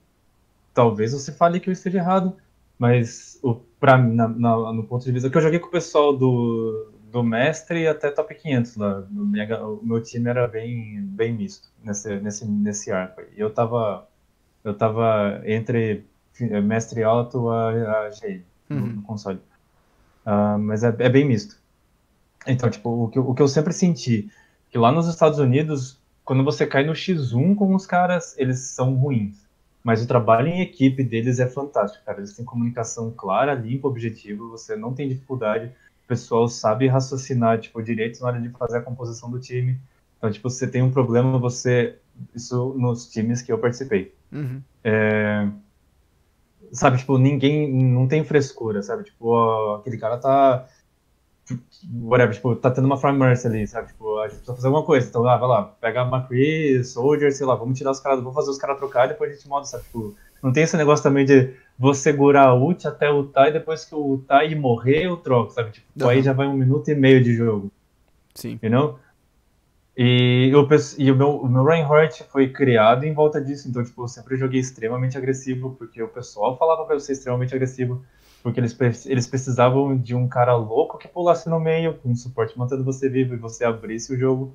talvez 0.72 1.14
você 1.14 1.32
fale 1.32 1.60
que 1.60 1.68
eu 1.68 1.74
esteja 1.74 1.98
errado, 1.98 2.38
mas 2.78 3.40
o, 3.42 3.56
pra 3.80 3.98
na, 3.98 4.28
na, 4.28 4.72
no 4.72 4.84
ponto 4.84 5.04
de 5.04 5.12
vista 5.12 5.32
que 5.32 5.38
eu 5.38 5.42
joguei 5.42 5.58
com 5.58 5.68
o 5.68 5.72
pessoal 5.72 6.16
do, 6.16 6.94
do 7.16 7.24
mestre 7.24 7.88
até 7.88 8.12
top 8.12 8.36
500 8.36 8.76
lá. 8.76 9.08
Minha, 9.10 9.66
o 9.66 9.80
meu 9.82 10.04
time 10.04 10.30
era 10.30 10.50
bem, 10.50 11.00
bem 11.02 11.32
misto 11.32 11.70
nesse, 11.82 12.20
nesse, 12.20 12.46
nesse 12.46 12.92
arco. 12.92 13.22
E 13.38 13.40
eu 13.40 13.50
tava, 13.50 14.06
eu 14.66 14.74
tava 14.74 15.42
entre 15.46 16.04
mestre 16.62 17.04
alto 17.04 17.50
a, 17.50 17.70
a 17.70 18.10
uhum. 18.10 18.42
no, 18.70 18.88
no, 18.88 19.02
console. 19.04 19.40
Uh, 20.26 20.60
mas 20.60 20.84
é, 20.84 20.94
é 21.00 21.08
bem 21.08 21.24
misto. 21.24 21.58
Então, 22.46 22.70
tipo, 22.70 23.06
o 23.06 23.08
que, 23.08 23.18
o 23.18 23.34
que 23.34 23.42
eu 23.42 23.48
sempre 23.48 23.72
senti, 23.72 24.30
que 24.70 24.78
lá 24.78 24.92
nos 24.92 25.08
Estados 25.08 25.40
Unidos, 25.40 25.98
quando 26.26 26.44
você 26.44 26.68
cai 26.68 26.84
no 26.84 26.92
X1 26.92 27.56
com 27.56 27.74
os 27.74 27.86
caras, 27.86 28.38
eles 28.38 28.60
são 28.60 28.94
ruins. 28.94 29.38
Mas 29.82 30.04
o 30.04 30.08
trabalho 30.08 30.50
em 30.50 30.60
equipe 30.60 31.02
deles 31.02 31.40
é 31.40 31.48
fantástico, 31.48 32.04
cara. 32.04 32.18
Eles 32.18 32.36
têm 32.36 32.44
comunicação 32.44 33.10
clara, 33.10 33.54
limpa, 33.54 33.88
objetivo, 33.88 34.50
você 34.50 34.76
não 34.76 34.94
tem 34.94 35.08
dificuldade. 35.08 35.72
O 36.06 36.08
pessoal 36.08 36.48
sabe 36.48 36.88
raciocinar, 36.88 37.60
tipo, 37.60 37.82
direito 37.82 38.22
na 38.22 38.28
hora 38.28 38.40
de 38.40 38.50
fazer 38.50 38.78
a 38.78 38.82
composição 38.82 39.30
do 39.30 39.40
time. 39.40 39.80
Então, 40.18 40.32
tipo, 40.32 40.50
você 40.50 40.68
tem 40.68 40.82
um 40.82 40.92
problema, 40.92 41.38
você... 41.38 41.98
Isso 42.34 42.74
nos 42.78 43.10
times 43.10 43.42
que 43.42 43.52
eu 43.52 43.58
participei. 43.58 44.14
Uhum. 44.32 44.62
É... 44.84 45.48
Sabe, 46.72 46.98
tipo, 46.98 47.18
ninguém... 47.18 47.72
Não 47.74 48.08
tem 48.08 48.24
frescura, 48.24 48.82
sabe? 48.84 49.04
Tipo, 49.04 49.30
ó, 49.30 49.76
aquele 49.78 49.98
cara 49.98 50.18
tá 50.18 50.68
whatever, 52.02 52.34
tipo, 52.34 52.56
tá 52.56 52.72
tendo 52.72 52.86
uma 52.86 52.98
Farm 52.98 53.18
Mercy 53.18 53.48
ali, 53.48 53.68
sabe? 53.68 53.90
Tipo, 53.90 54.20
a 54.20 54.28
gente 54.28 54.38
precisa 54.38 54.56
fazer 54.56 54.68
alguma 54.68 54.86
coisa. 54.86 55.08
Então, 55.08 55.28
ah, 55.28 55.38
vai 55.38 55.48
lá, 55.48 55.64
pega 55.64 56.02
a 56.02 56.08
McCree, 56.08 56.84
Soldier, 56.84 57.32
sei 57.32 57.46
lá, 57.46 57.56
vamos 57.56 57.78
tirar 57.78 57.92
os 57.92 58.00
caras, 58.00 58.20
vamos 58.20 58.34
fazer 58.34 58.50
os 58.50 58.58
caras 58.58 58.78
trocar 58.78 59.08
depois 59.08 59.32
a 59.32 59.34
gente 59.34 59.48
moda, 59.48 59.66
sabe? 59.66 59.84
Tipo, 59.84 60.16
não 60.42 60.52
tem 60.52 60.64
esse 60.64 60.78
negócio 60.78 61.04
também 61.04 61.26
de 61.26 61.54
vou 61.78 61.94
segurar 61.94 62.48
a 62.48 62.56
ult 62.56 62.88
até 62.88 63.12
ultar 63.12 63.50
e 63.50 63.54
depois 63.54 63.86
que 63.86 63.94
eu 63.94 64.00
ultar 64.00 64.50
e 64.50 64.56
morrer 64.56 65.06
eu 65.06 65.18
troco, 65.18 65.52
sabe? 65.52 65.72
Tipo, 65.72 65.88
uhum. 66.02 66.10
aí 66.10 66.22
já 66.22 66.34
vai 66.34 66.48
um 66.48 66.54
minuto 66.54 66.90
e 66.90 66.96
meio 66.96 67.24
de 67.24 67.34
jogo. 67.34 67.72
Sim. 68.34 68.60
You 68.62 68.70
know? 68.70 69.00
E, 69.98 70.50
eu, 70.52 70.68
e 70.98 71.12
o, 71.12 71.16
meu, 71.16 71.38
o 71.38 71.48
meu 71.48 71.64
Reinhardt 71.64 72.24
foi 72.26 72.50
criado 72.50 73.06
em 73.06 73.14
volta 73.14 73.40
disso, 73.40 73.70
então, 73.70 73.84
tipo, 73.84 74.04
eu 74.04 74.08
sempre 74.10 74.36
joguei 74.36 74.60
extremamente 74.60 75.18
agressivo, 75.18 75.76
porque 75.78 76.04
o 76.04 76.08
pessoal 76.10 76.58
falava 76.58 76.84
pra 76.86 76.96
eu 76.96 77.00
ser 77.00 77.14
extremamente 77.14 77.56
agressivo 77.56 78.04
porque 78.46 78.60
eles, 78.60 78.78
eles 79.08 79.26
precisavam 79.26 79.98
de 79.98 80.14
um 80.14 80.28
cara 80.28 80.56
louco 80.56 81.00
que 81.00 81.08
pulasse 81.08 81.50
no 81.50 81.60
meio, 81.60 81.96
com 81.96 82.16
suporte 82.16 82.56
mantendo 82.56 82.84
você 82.84 83.10
vivo 83.10 83.34
e 83.34 83.38
você 83.38 83.66
abrisse 83.66 84.14
o 84.14 84.20
jogo 84.20 84.54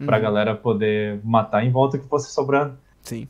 uhum. 0.00 0.06
pra 0.06 0.18
galera 0.18 0.56
poder 0.56 1.20
matar 1.22 1.64
em 1.64 1.70
volta 1.70 1.96
que 1.96 2.08
fosse 2.08 2.32
sobrando. 2.32 2.76
Sim. 3.00 3.28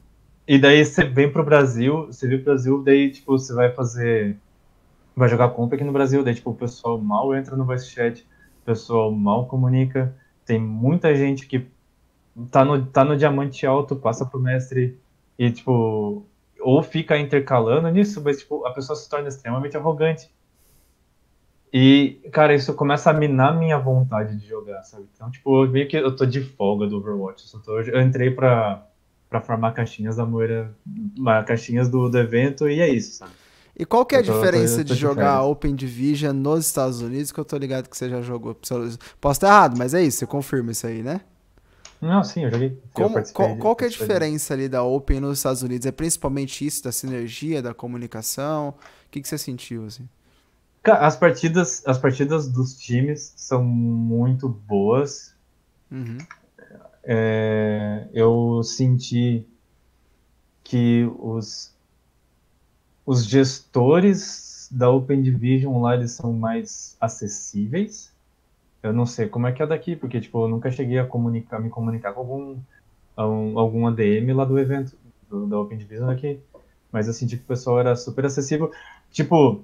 E 0.49 0.59
daí 0.59 0.83
você 0.83 1.05
vem 1.05 1.31
pro 1.31 1.45
Brasil, 1.45 2.07
você 2.07 2.27
vem 2.27 2.39
pro 2.39 2.47
Brasil, 2.47 2.83
daí 2.83 3.11
tipo, 3.11 3.33
você 3.33 3.53
vai 3.53 3.71
fazer. 3.71 4.39
Vai 5.15 5.29
jogar 5.29 5.51
compra 5.51 5.77
aqui 5.77 5.85
no 5.85 5.93
Brasil, 5.93 6.25
daí 6.25 6.35
tipo, 6.35 6.51
o 6.51 6.55
pessoal 6.55 6.99
mal 6.99 7.35
entra 7.35 7.55
no 7.55 7.67
voice 7.67 7.91
chat, 7.91 8.27
o 8.63 8.65
pessoal 8.65 9.13
mal 9.13 9.47
comunica, 9.47 10.17
tem 10.47 10.59
muita 10.59 11.15
gente 11.15 11.47
que 11.47 11.67
tá 12.51 12.65
no, 12.65 12.87
tá 12.87 13.05
no 13.05 13.15
diamante 13.15 13.67
alto, 13.67 13.95
passa 13.95 14.25
pro 14.25 14.41
mestre 14.41 14.99
e 15.39 15.51
tipo, 15.51 16.25
ou 16.61 16.83
fica 16.83 17.19
intercalando 17.19 17.91
nisso, 17.91 18.23
mas 18.25 18.39
tipo, 18.39 18.65
a 18.65 18.73
pessoa 18.73 18.97
se 18.97 19.07
torna 19.07 19.29
extremamente 19.29 19.77
arrogante. 19.77 20.31
E, 21.71 22.23
cara, 22.33 22.55
isso 22.55 22.73
começa 22.73 23.11
a 23.11 23.13
minar 23.13 23.55
minha 23.55 23.79
vontade 23.79 24.35
de 24.39 24.47
jogar, 24.47 24.83
sabe? 24.85 25.07
Então, 25.15 25.31
tipo, 25.31 25.67
meio 25.67 25.87
que 25.87 25.99
eu 25.99 26.17
tô 26.17 26.25
de 26.25 26.41
folga 26.41 26.87
do 26.87 26.97
Overwatch. 26.97 27.53
Eu, 27.53 27.61
tô, 27.61 27.81
eu 27.81 28.01
entrei 28.01 28.31
pra, 28.31 28.88
pra 29.29 29.41
formar 29.41 29.73
caixinhas 29.73 30.17
da 30.17 30.25
Moira, 30.25 30.75
caixinhas 31.47 31.88
do, 31.88 32.09
do 32.09 32.19
evento, 32.19 32.69
e 32.69 32.81
é 32.81 32.88
isso, 32.88 33.17
sabe? 33.19 33.33
E 33.79 33.85
qual 33.85 34.05
que 34.05 34.17
é 34.17 34.19
a 34.19 34.25
tô, 34.25 34.33
diferença 34.33 34.79
tô, 34.79 34.88
tô, 34.88 34.95
de 34.95 35.01
jogar 35.01 35.43
Open 35.43 35.75
Division 35.75 36.35
nos 36.35 36.67
Estados 36.67 37.01
Unidos, 37.01 37.31
que 37.31 37.38
eu 37.38 37.45
tô 37.45 37.57
ligado 37.57 37.88
que 37.88 37.97
você 37.97 38.09
já 38.09 38.21
jogou? 38.21 38.55
Posso 38.55 39.37
estar 39.37 39.47
errado, 39.47 39.79
mas 39.79 39.95
é 39.95 40.03
isso, 40.03 40.19
você 40.19 40.27
confirma 40.27 40.73
isso 40.73 40.87
aí, 40.87 41.03
né? 41.03 41.21
Não, 42.01 42.23
sim, 42.23 42.45
eu 42.45 42.51
joguei. 42.51 42.79
Como, 42.93 43.19
eu 43.19 43.25
qual, 43.33 43.57
qual 43.57 43.77
que 43.77 43.85
é 43.85 43.87
a 43.87 43.91
diferença 43.91 44.55
ali 44.55 44.69
da 44.69 44.83
Open 44.83 45.21
nos 45.21 45.38
Estados 45.38 45.62
Unidos? 45.62 45.87
É 45.87 45.93
principalmente 45.93 46.64
isso, 46.64 46.83
da 46.83 46.93
sinergia, 46.93 47.61
da 47.61 47.75
comunicação? 47.75 48.71
O 48.71 49.11
que, 49.11 49.21
que 49.21 49.29
você 49.29 49.38
sentiu, 49.38 49.85
assim? 49.85 50.09
As 50.85 51.17
partidas, 51.17 51.83
as 51.87 51.99
partidas 51.99 52.49
dos 52.49 52.75
times 52.75 53.33
são 53.37 53.62
muito 53.62 54.49
boas. 54.49 55.35
Uhum. 55.91 56.19
É, 57.11 58.07
eu 58.12 58.62
senti 58.62 59.42
que 60.62 61.11
os, 61.18 61.75
os 63.07 63.25
gestores 63.25 64.68
da 64.71 64.90
Open 64.90 65.23
Division 65.23 65.81
lá 65.81 65.94
eles 65.94 66.12
são 66.12 66.35
mais 66.35 66.99
acessíveis. 67.01 68.12
Eu 68.83 68.92
não 68.92 69.07
sei 69.07 69.27
como 69.27 69.47
é 69.47 69.53
que 69.53 69.62
é 69.62 69.66
daqui, 69.66 69.97
porque 69.97 70.21
tipo, 70.21 70.44
eu 70.44 70.49
nunca 70.49 70.71
cheguei 70.71 70.99
a 70.99 71.07
comunicar, 71.07 71.59
me 71.59 71.71
comunicar 71.71 72.12
com 72.12 72.21
algum, 72.21 72.59
um, 73.16 73.59
algum 73.59 73.87
ADM 73.87 74.35
lá 74.35 74.44
do 74.44 74.59
evento, 74.59 74.94
do, 75.31 75.47
da 75.47 75.59
Open 75.59 75.79
Division 75.79 76.11
aqui. 76.11 76.38
Mas 76.92 77.07
eu 77.07 77.14
senti 77.14 77.38
que 77.38 77.42
o 77.42 77.47
pessoal 77.47 77.81
era 77.81 77.97
super 77.97 78.27
acessível. 78.27 78.71
Tipo, 79.11 79.62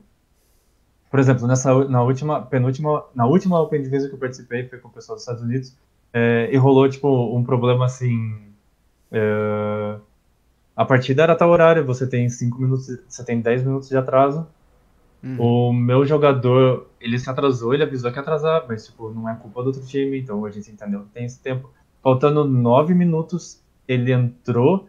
por 1.11 1.21
exemplo, 1.21 1.47
nessa, 1.47 1.85
na 1.89 2.03
última, 2.03 2.41
penúltima, 2.41 3.05
na 3.15 3.27
última 3.27 3.61
Open 3.61 3.83
Division 3.83 4.09
que 4.09 4.15
eu 4.15 4.19
participei, 4.19 4.67
foi 4.67 4.79
com 4.79 4.89
o 4.89 4.93
pessoal 4.93 5.17
dos 5.17 5.23
Estados 5.25 5.43
Unidos, 5.43 5.77
é, 6.15 6.49
e 6.51 6.57
rolou, 6.57 6.89
tipo, 6.89 7.37
um 7.37 7.45
problema 7.45 7.85
assim. 7.85 8.41
É, 9.13 9.99
a 10.75 10.85
partida 10.87 11.23
era 11.25 11.37
tal 11.37 11.51
horário, 11.51 11.85
você 11.85 12.07
tem 12.07 12.29
5 12.29 12.59
minutos, 12.59 12.87
você 13.07 13.23
tem 13.23 13.41
10 13.41 13.65
minutos 13.65 13.89
de 13.91 13.97
atraso, 13.97 14.47
Uhum. 15.25 15.41
O 15.41 15.73
meu 15.73 16.05
jogador, 16.05 16.87
ele 17.01 17.19
se 17.19 17.31
atrasou, 17.31 17.73
ele 17.73 17.83
avisou 17.83 18.11
que 18.11 18.19
ia 18.19 18.21
atrasar, 18.21 18.67
mas 18.69 18.85
tipo, 18.85 19.11
não 19.11 19.27
é 19.27 19.35
culpa 19.35 19.63
do 19.63 19.69
outro 19.69 19.83
time, 19.87 20.21
então 20.21 20.45
a 20.45 20.51
gente 20.51 20.71
entendeu 20.71 21.01
que 21.01 21.09
tem 21.09 21.25
esse 21.25 21.41
tempo. 21.41 21.73
Faltando 22.03 22.45
nove 22.45 22.93
minutos, 22.93 23.63
ele 23.89 24.13
entrou. 24.13 24.87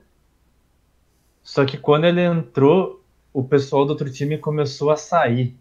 Só 1.41 1.63
que 1.63 1.77
quando 1.77 2.03
ele 2.03 2.19
entrou, 2.19 3.01
o 3.31 3.45
pessoal 3.45 3.85
do 3.85 3.91
outro 3.91 4.11
time 4.11 4.38
começou 4.38 4.91
a 4.91 4.97
sair. 4.97 5.55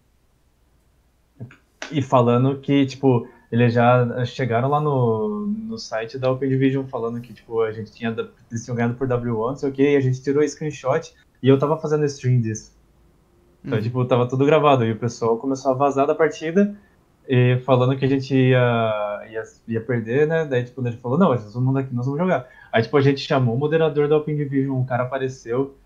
E 1.93 2.03
falando 2.03 2.59
que, 2.59 2.85
tipo, 2.85 3.29
eles 3.55 3.73
já 3.73 4.25
chegaram 4.25 4.69
lá 4.69 4.81
no, 4.81 5.47
no 5.47 5.79
site 5.79 6.19
da 6.19 6.31
Open 6.31 6.49
Division 6.49 6.85
falando 6.87 7.21
que, 7.21 7.33
tipo, 7.33 7.63
a 7.63 7.71
gente 7.71 7.93
tinha, 7.93 8.11
eles 8.51 8.65
tinham 8.65 8.75
ganhado 8.75 8.95
por 8.95 9.07
W1, 9.07 9.49
não 9.49 9.57
sei 9.57 9.71
o 9.71 9.73
que, 9.73 9.93
e 9.93 9.97
a 9.97 10.01
gente 10.01 10.21
tirou 10.21 10.47
screenshot 10.47 11.15
e 11.41 11.49
eu 11.49 11.57
tava 11.57 11.79
fazendo 11.79 12.05
stream 12.05 12.41
disso. 12.41 12.73
Então, 13.65 13.79
hum. 13.79 13.83
tipo, 13.83 14.05
tava 14.07 14.29
tudo 14.29 14.45
gravado. 14.45 14.85
E 14.85 14.91
o 14.91 14.99
pessoal 14.99 15.39
começou 15.39 15.71
a 15.71 15.75
vazar 15.75 16.05
da 16.05 16.17
partida 16.17 16.75
e 17.29 17.59
falando 17.65 17.97
que 17.97 18.05
a 18.05 18.09
gente 18.09 18.35
ia, 18.35 19.23
ia, 19.31 19.43
ia 19.69 19.81
perder, 19.81 20.27
né? 20.27 20.45
Daí, 20.45 20.65
tipo, 20.65 20.85
ele 20.85 20.97
falou, 20.97 21.17
não, 21.17 21.37
todo 21.37 21.61
mundo 21.61 21.79
aqui, 21.79 21.95
nós 21.95 22.07
vamos 22.07 22.21
jogar. 22.21 22.49
Aí, 22.73 22.83
tipo, 22.83 22.97
a 22.97 23.01
gente 23.01 23.21
chamou 23.21 23.55
o 23.55 23.59
moderador 23.59 24.09
da 24.09 24.17
Open 24.17 24.37
Division, 24.37 24.77
um 24.77 24.85
cara 24.85 25.05
apareceu. 25.05 25.77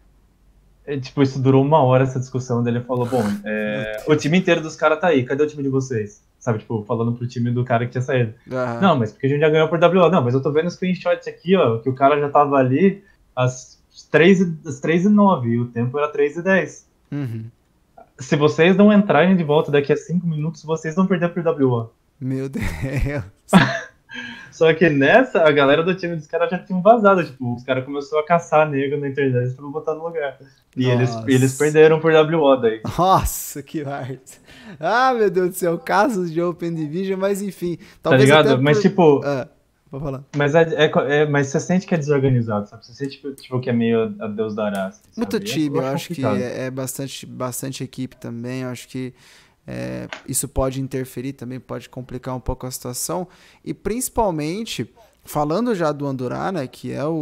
E, 0.86 0.98
tipo, 0.98 1.22
isso 1.22 1.38
durou 1.38 1.62
uma 1.62 1.82
hora 1.82 2.04
essa 2.04 2.18
discussão. 2.18 2.62
Daí 2.62 2.72
ele 2.72 2.84
falou, 2.84 3.04
bom, 3.04 3.22
é, 3.44 4.04
o 4.08 4.16
time 4.16 4.38
inteiro 4.38 4.62
dos 4.62 4.74
caras 4.74 4.98
tá 4.98 5.08
aí, 5.08 5.22
cadê 5.22 5.42
o 5.42 5.46
time 5.46 5.62
de 5.62 5.68
vocês? 5.68 6.26
Sabe, 6.38 6.60
tipo, 6.60 6.84
falando 6.84 7.12
pro 7.12 7.26
time 7.26 7.50
do 7.50 7.64
cara 7.64 7.84
que 7.84 7.92
tinha 7.92 8.02
saído. 8.02 8.34
Uhum. 8.46 8.80
Não, 8.80 8.98
mas 8.98 9.12
porque 9.12 9.26
a 9.26 9.28
gente 9.28 9.40
já 9.40 9.50
ganhou 9.50 9.68
por 9.68 9.82
WO. 9.82 10.10
Não, 10.10 10.22
mas 10.22 10.34
eu 10.34 10.42
tô 10.42 10.52
vendo 10.52 10.70
screenshots 10.70 11.26
aqui, 11.26 11.56
ó, 11.56 11.78
que 11.78 11.88
o 11.88 11.94
cara 11.94 12.18
já 12.20 12.28
tava 12.28 12.56
ali 12.56 13.02
às 13.34 13.78
3, 14.10 14.66
às 14.66 14.80
3 14.80 15.06
e 15.06 15.08
9 15.08 15.48
e 15.48 15.60
o 15.60 15.66
tempo 15.66 15.98
era 15.98 16.08
3 16.08 16.36
e 16.36 16.42
10. 16.42 16.88
Uhum 17.10 17.44
se 18.18 18.36
vocês 18.36 18.76
não 18.76 18.92
entrarem 18.92 19.36
de 19.36 19.44
volta 19.44 19.70
daqui 19.70 19.92
a 19.92 19.96
5 19.96 20.26
minutos, 20.26 20.64
vocês 20.64 20.94
vão 20.94 21.06
perder 21.06 21.28
por 21.28 21.46
WO. 21.46 21.90
Meu 22.20 22.48
Deus. 22.48 22.64
Só 24.58 24.74
que 24.74 24.90
nessa, 24.90 25.44
a 25.44 25.52
galera 25.52 25.84
do 25.84 25.94
time 25.94 26.16
dos 26.16 26.26
caras 26.26 26.50
já 26.50 26.58
tinham 26.58 26.82
vazado. 26.82 27.24
Tipo, 27.24 27.54
os 27.54 27.62
caras 27.62 27.84
começaram 27.84 28.20
a 28.20 28.26
caçar 28.26 28.68
negro 28.68 28.98
na 28.98 29.06
internet 29.06 29.54
pra 29.54 29.64
botar 29.68 29.94
no 29.94 30.02
lugar. 30.04 30.36
E 30.76 30.90
eles, 30.90 31.10
eles 31.28 31.56
perderam 31.56 32.00
por 32.00 32.12
WO 32.12 32.56
daí. 32.56 32.80
Nossa, 32.98 33.62
que 33.62 33.84
arte. 33.84 34.40
Ah, 34.80 35.14
meu 35.14 35.30
Deus 35.30 35.50
do 35.50 35.54
céu, 35.54 35.78
casos 35.78 36.32
de 36.32 36.42
Open 36.42 36.74
Division, 36.74 37.20
mas 37.20 37.40
enfim. 37.40 37.76
Tá 38.02 38.10
talvez 38.10 38.28
tá 38.28 38.42
ligado? 38.42 38.60
Mas 38.60 38.82
tipo. 38.82 39.20
Ah. 39.24 39.46
Vou 39.92 40.00
falar. 40.00 40.24
Mas, 40.36 40.54
é, 40.56 40.62
é, 40.74 40.92
é, 41.08 41.26
mas 41.26 41.46
você 41.46 41.60
sente 41.60 41.86
que 41.86 41.94
é 41.94 41.96
desorganizado, 41.96 42.68
sabe? 42.68 42.84
Você 42.84 42.92
sente 42.92 43.12
tipo, 43.12 43.32
tipo 43.32 43.60
que 43.60 43.70
é 43.70 43.72
meio 43.72 44.14
a 44.20 44.26
Deus 44.26 44.56
dará. 44.56 44.88
Assim, 44.88 45.00
Muito 45.16 45.40
time, 45.40 45.78
eu, 45.78 45.86
acho 45.86 46.12
que 46.12 46.26
é, 46.26 46.66
é, 46.66 46.70
bastante, 46.70 47.24
bastante 47.24 47.84
equipe 47.84 48.16
também. 48.16 48.62
Eu 48.62 48.70
acho 48.70 48.88
que 48.88 49.14
é, 49.70 50.08
isso 50.26 50.48
pode 50.48 50.80
interferir 50.80 51.34
também, 51.34 51.60
pode 51.60 51.90
complicar 51.90 52.34
um 52.34 52.40
pouco 52.40 52.66
a 52.66 52.70
situação. 52.70 53.28
E 53.62 53.74
principalmente, 53.74 54.90
falando 55.22 55.74
já 55.74 55.92
do 55.92 56.06
Andorá, 56.06 56.50
né, 56.50 56.66
que 56.66 56.90
é 56.90 57.04
o, 57.04 57.12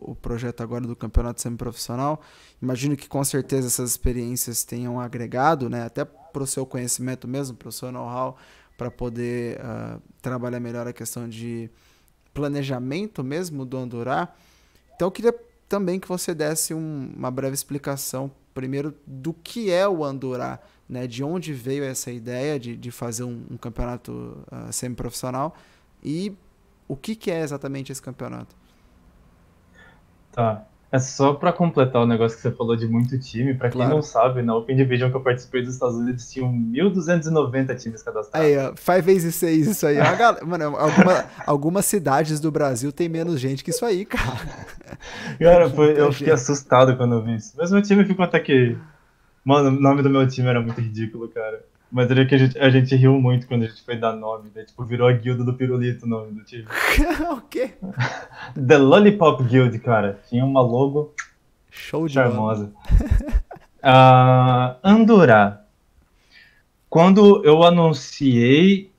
o, 0.00 0.12
o 0.12 0.14
projeto 0.14 0.62
agora 0.62 0.86
do 0.86 0.94
campeonato 0.94 1.42
semiprofissional, 1.42 2.22
imagino 2.62 2.96
que 2.96 3.08
com 3.08 3.24
certeza 3.24 3.66
essas 3.66 3.90
experiências 3.90 4.62
tenham 4.62 5.00
agregado, 5.00 5.68
né, 5.68 5.82
até 5.82 6.04
para 6.04 6.44
o 6.44 6.46
seu 6.46 6.64
conhecimento 6.64 7.26
mesmo, 7.26 7.56
para 7.56 7.68
o 7.68 7.72
seu 7.72 7.90
know-how, 7.90 8.36
para 8.78 8.88
poder 8.88 9.58
uh, 9.58 10.00
trabalhar 10.22 10.60
melhor 10.60 10.86
a 10.86 10.92
questão 10.92 11.28
de 11.28 11.68
planejamento 12.32 13.24
mesmo 13.24 13.64
do 13.64 13.76
Andorá. 13.76 14.32
Então 14.94 15.08
eu 15.08 15.12
queria 15.12 15.34
também 15.68 15.98
que 15.98 16.06
você 16.06 16.32
desse 16.32 16.72
um, 16.74 17.12
uma 17.16 17.30
breve 17.30 17.54
explicação, 17.54 18.30
primeiro, 18.54 18.94
do 19.04 19.32
que 19.32 19.68
é 19.68 19.88
o 19.88 20.04
Andorá, 20.04 20.60
né? 20.92 21.06
de 21.06 21.24
onde 21.24 21.54
veio 21.54 21.84
essa 21.84 22.10
ideia 22.10 22.60
de, 22.60 22.76
de 22.76 22.90
fazer 22.90 23.24
um, 23.24 23.42
um 23.50 23.56
campeonato 23.56 24.12
uh, 24.52 24.70
semiprofissional 24.70 25.56
e 26.04 26.36
o 26.86 26.94
que, 26.94 27.16
que 27.16 27.30
é 27.30 27.40
exatamente 27.40 27.90
esse 27.90 28.02
campeonato. 28.02 28.54
Tá. 30.30 30.66
É 30.90 30.98
só 30.98 31.32
para 31.32 31.50
completar 31.50 32.02
o 32.02 32.06
negócio 32.06 32.36
que 32.36 32.42
você 32.42 32.50
falou 32.50 32.76
de 32.76 32.86
muito 32.86 33.18
time, 33.18 33.54
para 33.54 33.70
claro. 33.70 33.88
quem 33.88 33.96
não 33.96 34.02
sabe, 34.02 34.42
na 34.42 34.54
Open 34.54 34.76
Division 34.76 35.10
que 35.10 35.16
eu 35.16 35.22
participei 35.22 35.62
dos 35.62 35.72
Estados 35.72 35.96
Unidos 35.96 36.30
tinham 36.30 36.52
1.290 36.52 37.74
times 37.78 38.02
cadastrados. 38.02 38.34
Aí, 38.34 38.58
ó, 38.58 38.74
5 38.76 39.02
vezes 39.02 39.34
6 39.36 39.68
isso 39.68 39.86
aí. 39.86 39.94
Galera, 39.96 40.44
mano, 40.44 40.76
alguma, 40.76 41.24
algumas 41.46 41.86
cidades 41.86 42.38
do 42.40 42.50
Brasil 42.50 42.92
tem 42.92 43.08
menos 43.08 43.40
gente 43.40 43.64
que 43.64 43.70
isso 43.70 43.86
aí, 43.86 44.04
cara. 44.04 44.38
Cara, 45.38 45.70
foi, 45.70 45.98
eu 45.98 46.12
fiquei 46.12 46.34
assustado 46.34 46.94
quando 46.98 47.14
eu 47.14 47.22
vi 47.22 47.36
isso. 47.36 47.54
Mas 47.56 47.72
meu 47.72 47.80
time 47.80 48.04
ficou 48.04 48.26
até 48.26 48.38
que... 48.38 48.76
Mano, 49.44 49.68
o 49.76 49.80
nome 49.80 50.02
do 50.02 50.10
meu 50.10 50.26
time 50.26 50.48
era 50.48 50.60
muito 50.60 50.80
ridículo, 50.80 51.28
cara. 51.28 51.64
Mas 51.90 52.10
era 52.10 52.24
que 52.24 52.34
a 52.34 52.38
gente, 52.38 52.58
a 52.58 52.70
gente 52.70 52.96
riu 52.96 53.20
muito 53.20 53.46
quando 53.46 53.64
a 53.64 53.66
gente 53.66 53.82
foi 53.82 53.96
dar 53.96 54.14
nome, 54.14 54.50
né? 54.54 54.64
Tipo, 54.64 54.84
virou 54.84 55.08
a 55.08 55.12
guilda 55.12 55.44
do 55.44 55.52
pirulito 55.52 56.06
o 56.06 56.08
nome 56.08 56.32
do 56.32 56.42
time. 56.42 56.64
o 57.30 57.40
quê? 57.42 57.72
The 58.66 58.78
Lollipop 58.78 59.44
Guild, 59.44 59.78
cara. 59.80 60.18
Tinha 60.28 60.44
uma 60.44 60.62
logo 60.62 61.14
Show 61.70 62.06
de 62.06 62.14
charmosa. 62.14 62.72
uh, 63.82 64.76
Andorra. 64.84 65.66
Quando 66.88 67.42
eu 67.44 67.62
anunciei 67.62 68.92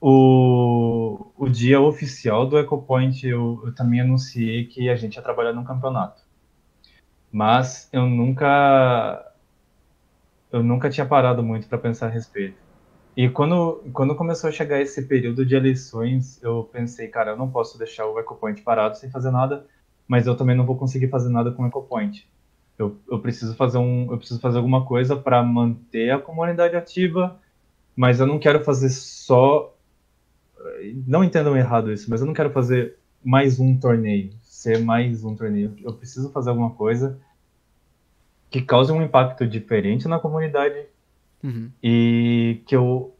o, 0.00 1.30
o 1.36 1.48
dia 1.48 1.80
oficial 1.80 2.46
do 2.46 2.58
EcoPoint, 2.58 3.24
eu, 3.24 3.62
eu 3.64 3.74
também 3.74 4.00
anunciei 4.00 4.66
que 4.66 4.88
a 4.90 4.96
gente 4.96 5.14
ia 5.14 5.22
trabalhar 5.22 5.52
num 5.52 5.64
campeonato. 5.64 6.22
Mas 7.30 7.88
eu 7.92 8.06
nunca 8.08 9.24
eu 10.52 10.62
nunca 10.62 10.88
tinha 10.88 11.06
parado 11.06 11.42
muito 11.42 11.68
para 11.68 11.78
pensar 11.78 12.06
a 12.06 12.10
respeito. 12.10 12.56
E 13.16 13.28
quando, 13.28 13.82
quando 13.92 14.14
começou 14.14 14.48
a 14.48 14.52
chegar 14.52 14.80
esse 14.80 15.02
período 15.02 15.44
de 15.44 15.54
eleições, 15.56 16.40
eu 16.42 16.68
pensei, 16.72 17.08
cara, 17.08 17.32
eu 17.32 17.36
não 17.36 17.50
posso 17.50 17.76
deixar 17.76 18.06
o 18.06 18.18
EcoPoint 18.18 18.62
parado 18.62 18.96
sem 18.96 19.10
fazer 19.10 19.30
nada, 19.30 19.66
mas 20.06 20.26
eu 20.26 20.36
também 20.36 20.56
não 20.56 20.64
vou 20.64 20.76
conseguir 20.76 21.08
fazer 21.08 21.28
nada 21.28 21.50
com 21.50 21.64
o 21.64 21.66
EcoPoint. 21.66 22.26
Eu, 22.78 22.96
eu 23.10 23.18
preciso 23.18 23.56
fazer 23.56 23.78
um, 23.78 24.12
eu 24.12 24.18
preciso 24.18 24.40
fazer 24.40 24.58
alguma 24.58 24.84
coisa 24.84 25.16
para 25.16 25.42
manter 25.42 26.10
a 26.10 26.18
comunidade 26.18 26.76
ativa, 26.76 27.36
mas 27.96 28.20
eu 28.20 28.26
não 28.26 28.38
quero 28.38 28.62
fazer 28.62 28.88
só, 28.90 29.74
não 31.04 31.24
entendam 31.24 31.56
errado 31.56 31.92
isso, 31.92 32.08
mas 32.08 32.20
eu 32.20 32.26
não 32.26 32.34
quero 32.34 32.50
fazer 32.50 32.96
mais 33.24 33.58
um 33.58 33.76
torneio, 33.76 34.30
ser 34.44 34.78
mais 34.78 35.24
um 35.24 35.34
torneio. 35.34 35.74
Eu 35.82 35.92
preciso 35.92 36.30
fazer 36.30 36.50
alguma 36.50 36.70
coisa 36.70 37.18
que 38.50 38.62
cause 38.62 38.92
um 38.92 39.02
impacto 39.02 39.46
diferente 39.46 40.08
na 40.08 40.18
comunidade 40.18 40.86
uhum. 41.42 41.70
e 41.82 42.62
que 42.66 42.74
eu 42.74 43.14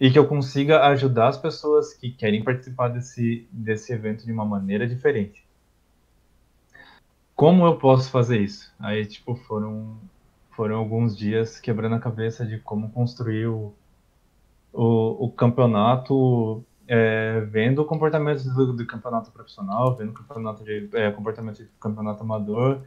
e 0.00 0.10
que 0.10 0.18
eu 0.18 0.26
consiga 0.26 0.84
ajudar 0.88 1.28
as 1.28 1.38
pessoas 1.38 1.94
que 1.94 2.10
querem 2.10 2.42
participar 2.42 2.88
desse 2.88 3.46
desse 3.50 3.92
evento 3.92 4.24
de 4.24 4.32
uma 4.32 4.44
maneira 4.44 4.86
diferente. 4.86 5.44
Como 7.34 7.64
eu 7.64 7.76
posso 7.76 8.10
fazer 8.10 8.40
isso? 8.40 8.72
Aí 8.78 9.06
tipo 9.06 9.34
foram 9.34 9.96
foram 10.50 10.76
alguns 10.76 11.16
dias 11.16 11.58
quebrando 11.58 11.94
a 11.94 12.00
cabeça 12.00 12.44
de 12.44 12.58
como 12.58 12.90
construir 12.90 13.46
o, 13.46 13.72
o, 14.72 15.26
o 15.26 15.30
campeonato 15.30 16.62
é, 16.86 17.40
vendo 17.40 17.80
o 17.80 17.84
comportamento 17.84 18.44
do, 18.44 18.72
do, 18.74 18.86
campeonato 18.86 19.30
profissional, 19.30 19.96
vendo 19.96 20.10
o 20.10 20.14
campeonato 20.14 20.62
de 20.62 20.90
é, 20.92 21.10
comportamento 21.10 21.58
de 21.58 21.68
campeonato 21.80 22.22
amador, 22.22 22.82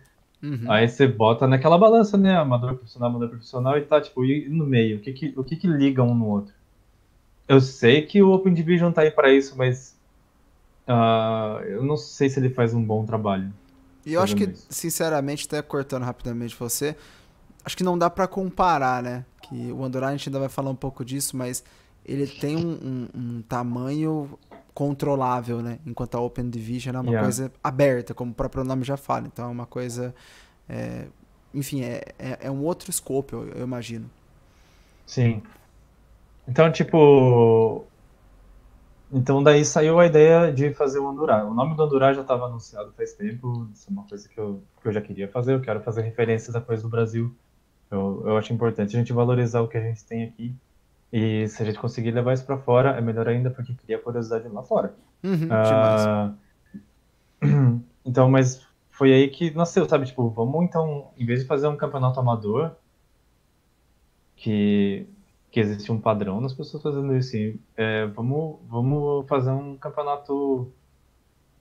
Uhum. 0.45 0.71
Aí 0.71 0.87
você 0.87 1.07
bota 1.07 1.47
naquela 1.47 1.77
balança, 1.77 2.17
né? 2.17 2.37
Amador 2.37 2.75
profissional, 2.75 3.09
amador 3.09 3.29
profissional, 3.29 3.77
e 3.77 3.81
tá, 3.81 3.99
tipo, 3.99 4.23
e 4.23 4.47
no 4.47 4.65
meio? 4.65 4.97
O 4.97 4.99
que 4.99 5.11
que, 5.11 5.33
o 5.35 5.43
que 5.43 5.55
que 5.55 5.67
liga 5.67 6.03
um 6.03 6.13
no 6.13 6.27
outro? 6.27 6.53
Eu 7.47 7.59
sei 7.59 8.03
que 8.03 8.21
o 8.21 8.31
Open 8.31 8.53
Division 8.53 8.91
tá 8.91 9.01
aí 9.01 9.09
para 9.09 9.33
isso, 9.33 9.55
mas 9.57 9.97
uh, 10.87 11.63
eu 11.63 11.83
não 11.83 11.97
sei 11.97 12.29
se 12.29 12.39
ele 12.39 12.49
faz 12.49 12.73
um 12.75 12.83
bom 12.83 13.05
trabalho. 13.05 13.51
E 14.05 14.13
eu 14.13 14.21
acho 14.21 14.35
que, 14.35 14.43
isso. 14.43 14.67
sinceramente, 14.69 15.47
até 15.47 15.61
cortando 15.63 16.03
rapidamente 16.03 16.55
você, 16.55 16.95
acho 17.63 17.75
que 17.75 17.83
não 17.83 17.97
dá 17.97 18.07
para 18.07 18.27
comparar, 18.27 19.01
né? 19.01 19.25
Que 19.41 19.71
o 19.71 19.83
Andorra 19.83 20.09
a 20.09 20.11
gente 20.11 20.29
ainda 20.29 20.39
vai 20.39 20.49
falar 20.49 20.69
um 20.69 20.75
pouco 20.75 21.03
disso, 21.03 21.35
mas 21.35 21.63
ele 22.05 22.27
tem 22.27 22.55
um, 22.55 22.69
um, 22.71 23.07
um 23.15 23.41
tamanho 23.41 24.37
controlável, 24.75 25.61
né? 25.61 25.79
Enquanto 25.85 26.15
a 26.15 26.19
Open 26.19 26.49
Division 26.49 26.97
é 26.97 26.99
uma 26.99 27.09
yeah. 27.09 27.23
coisa 27.25 27.51
aberta, 27.63 28.13
como 28.13 28.31
o 28.31 28.35
próprio 28.35 28.63
nome 28.65 28.83
já 28.83 28.97
fala. 28.97 29.25
Então 29.25 29.45
é 29.45 29.47
uma 29.47 29.65
coisa. 29.65 30.13
É, 30.67 31.07
enfim, 31.53 31.81
é, 31.81 32.03
é, 32.19 32.39
é, 32.41 32.51
um 32.51 32.61
outro 32.61 32.91
escopo, 32.91 33.37
eu, 33.37 33.47
eu, 33.55 33.63
imagino. 33.63 34.07
Sim. 35.05 35.41
Então, 36.45 36.69
tipo. 36.71 37.85
Então, 39.11 39.41
daí 39.41 39.63
saiu 39.63 39.97
a 39.97 40.05
ideia 40.05 40.51
de 40.51 40.73
fazer 40.73 40.99
o 40.99 41.07
Andurá. 41.07 41.45
O 41.45 41.53
nome 41.53 41.73
do 41.75 41.81
Andurá 41.81 42.11
já 42.11 42.21
estava 42.21 42.45
anunciado 42.47 42.91
faz 42.97 43.13
tempo. 43.13 43.69
Isso 43.73 43.87
é 43.89 43.93
uma 43.93 44.03
coisa 44.03 44.27
que 44.27 44.37
eu, 44.37 44.61
que 44.81 44.87
eu 44.89 44.91
já 44.91 44.99
queria 44.99 45.29
fazer. 45.29 45.53
Eu 45.53 45.61
quero 45.61 45.79
fazer 45.81 46.01
referências 46.01 46.53
a 46.53 46.59
coisas 46.59 46.83
do 46.83 46.89
Brasil. 46.89 47.33
Eu, 47.89 48.23
eu 48.25 48.37
acho 48.37 48.51
importante 48.51 48.93
a 48.93 48.99
gente 48.99 49.13
valorizar 49.13 49.61
o 49.61 49.69
que 49.69 49.77
a 49.77 49.81
gente 49.81 50.03
tem 50.03 50.25
aqui 50.25 50.53
e 51.11 51.47
se 51.47 51.61
a 51.61 51.65
gente 51.65 51.79
conseguir 51.79 52.11
levar 52.11 52.33
isso 52.33 52.45
para 52.45 52.57
fora, 52.57 52.91
é 52.91 53.01
melhor 53.01 53.27
ainda, 53.27 53.49
porque 53.49 53.73
cria 53.73 53.99
curiosidade 53.99 54.47
lá 54.47 54.63
fora. 54.63 54.93
Uhum, 55.23 55.47
uh, 55.47 56.35
então, 58.05 58.29
mas 58.29 58.65
foi 58.89 59.13
aí 59.13 59.29
que 59.29 59.51
nasceu, 59.51 59.87
sabe? 59.87 60.05
Tipo, 60.05 60.29
vamos 60.29 60.63
então, 60.63 61.11
em 61.17 61.25
vez 61.25 61.41
de 61.41 61.47
fazer 61.47 61.67
um 61.67 61.75
campeonato 61.75 62.19
amador, 62.19 62.71
que, 64.35 65.07
que 65.51 65.59
existe 65.59 65.91
um 65.91 65.99
padrão 65.99 66.39
nas 66.39 66.53
pessoas 66.53 66.83
fazendo 66.83 67.15
isso, 67.15 67.35
é, 67.75 68.05
vamos, 68.07 68.57
vamos 68.67 69.27
fazer 69.27 69.51
um 69.51 69.75
campeonato. 69.77 70.71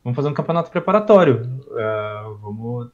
Vamos 0.02 0.16
fazer 0.16 0.28
um 0.28 0.34
campeonato 0.34 0.70
preparatório. 0.70 1.42
Uh, 1.68 2.36
vamos. 2.36 2.90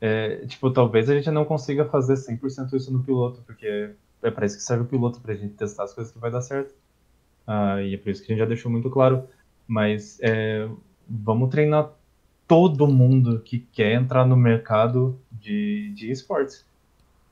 É, 0.00 0.46
tipo, 0.46 0.70
talvez 0.70 1.08
a 1.08 1.14
gente 1.14 1.30
não 1.30 1.44
consiga 1.46 1.86
fazer 1.86 2.14
100% 2.14 2.74
isso 2.74 2.92
no 2.92 3.02
piloto, 3.02 3.40
porque 3.46 3.94
é 4.24 4.30
para 4.30 4.46
isso 4.46 4.56
que 4.56 4.62
serve 4.62 4.84
o 4.84 4.86
piloto, 4.86 5.20
para 5.20 5.32
a 5.32 5.36
gente 5.36 5.54
testar 5.54 5.84
as 5.84 5.94
coisas 5.94 6.12
que 6.12 6.18
vai 6.18 6.30
dar 6.30 6.40
certo. 6.40 6.74
Uh, 7.46 7.80
e 7.80 7.94
é 7.94 7.98
por 7.98 8.10
isso 8.10 8.22
que 8.22 8.32
a 8.32 8.34
gente 8.34 8.40
já 8.40 8.46
deixou 8.46 8.70
muito 8.70 8.90
claro. 8.90 9.24
Mas 9.66 10.18
é, 10.22 10.68
vamos 11.08 11.50
treinar 11.50 11.90
todo 12.48 12.86
mundo 12.86 13.40
que 13.40 13.60
quer 13.72 13.92
entrar 13.92 14.26
no 14.26 14.36
mercado 14.36 15.18
de, 15.30 15.92
de 15.94 16.10
esportes. 16.10 16.64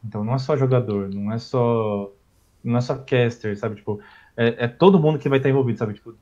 Então 0.05 0.25
não 0.25 0.35
é 0.35 0.39
só 0.39 0.57
jogador, 0.57 1.09
não 1.09 1.33
é 1.33 1.39
só 1.39 2.11
não 2.65 2.77
é 2.77 2.81
só 2.81 2.97
caster, 2.97 3.57
sabe? 3.57 3.77
Tipo, 3.77 4.01
é, 4.37 4.65
é 4.65 4.69
todo 4.69 4.99
mundo 4.99 5.19
que 5.19 5.29
vai 5.29 5.39
estar 5.39 5.51
envolvido, 5.51 5.79
sabe? 5.79 5.95
Tipo, 5.95 6.15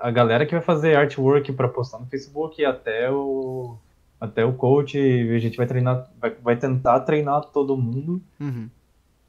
a 0.00 0.10
galera 0.10 0.46
que 0.46 0.52
vai 0.52 0.62
fazer 0.62 0.96
artwork 0.96 1.52
para 1.52 1.68
postar 1.68 1.98
no 1.98 2.06
Facebook 2.06 2.64
até 2.64 3.10
o 3.10 3.76
até 4.20 4.44
o 4.44 4.52
coach, 4.52 4.98
a 4.98 5.38
gente 5.38 5.56
vai 5.56 5.66
treinar, 5.66 6.10
vai, 6.20 6.30
vai 6.42 6.56
tentar 6.56 7.00
treinar 7.00 7.40
todo 7.46 7.76
mundo 7.76 8.22
uhum 8.38 8.68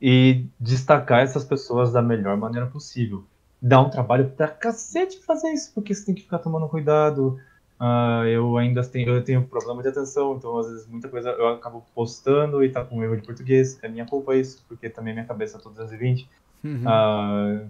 e 0.02 0.46
destacar 0.60 1.20
essas 1.20 1.46
pessoas 1.46 1.94
da 1.94 2.02
melhor 2.02 2.36
maneira 2.36 2.66
possível. 2.66 3.24
Dá 3.62 3.80
um 3.80 3.90
trabalho 3.90 4.32
pra 4.32 4.48
cacete 4.48 5.20
fazer 5.20 5.52
isso, 5.52 5.72
porque 5.76 5.94
você 5.94 6.04
tem 6.04 6.16
que 6.16 6.24
ficar 6.24 6.40
tomando 6.40 6.68
cuidado. 6.68 7.40
Uh, 7.80 8.26
eu 8.26 8.58
ainda 8.58 8.84
tenho, 8.84 9.10
eu 9.10 9.24
tenho 9.24 9.44
problema 9.44 9.84
de 9.84 9.90
atenção, 9.90 10.36
então 10.36 10.58
às 10.58 10.68
vezes 10.68 10.88
muita 10.88 11.08
coisa 11.08 11.30
eu 11.30 11.50
acabo 11.50 11.86
postando 11.94 12.64
e 12.64 12.70
tá 12.70 12.84
com 12.84 13.04
erro 13.04 13.16
de 13.16 13.24
português. 13.24 13.78
É 13.84 13.88
minha 13.88 14.06
culpa 14.06 14.36
isso, 14.36 14.64
porque 14.68 14.90
também 14.90 15.14
minha 15.14 15.26
cabeça 15.26 15.58
é 15.58 15.62
toda 15.62 15.76
220. 15.76 16.28
Uhum. 16.64 16.84
Uh, 16.86 17.70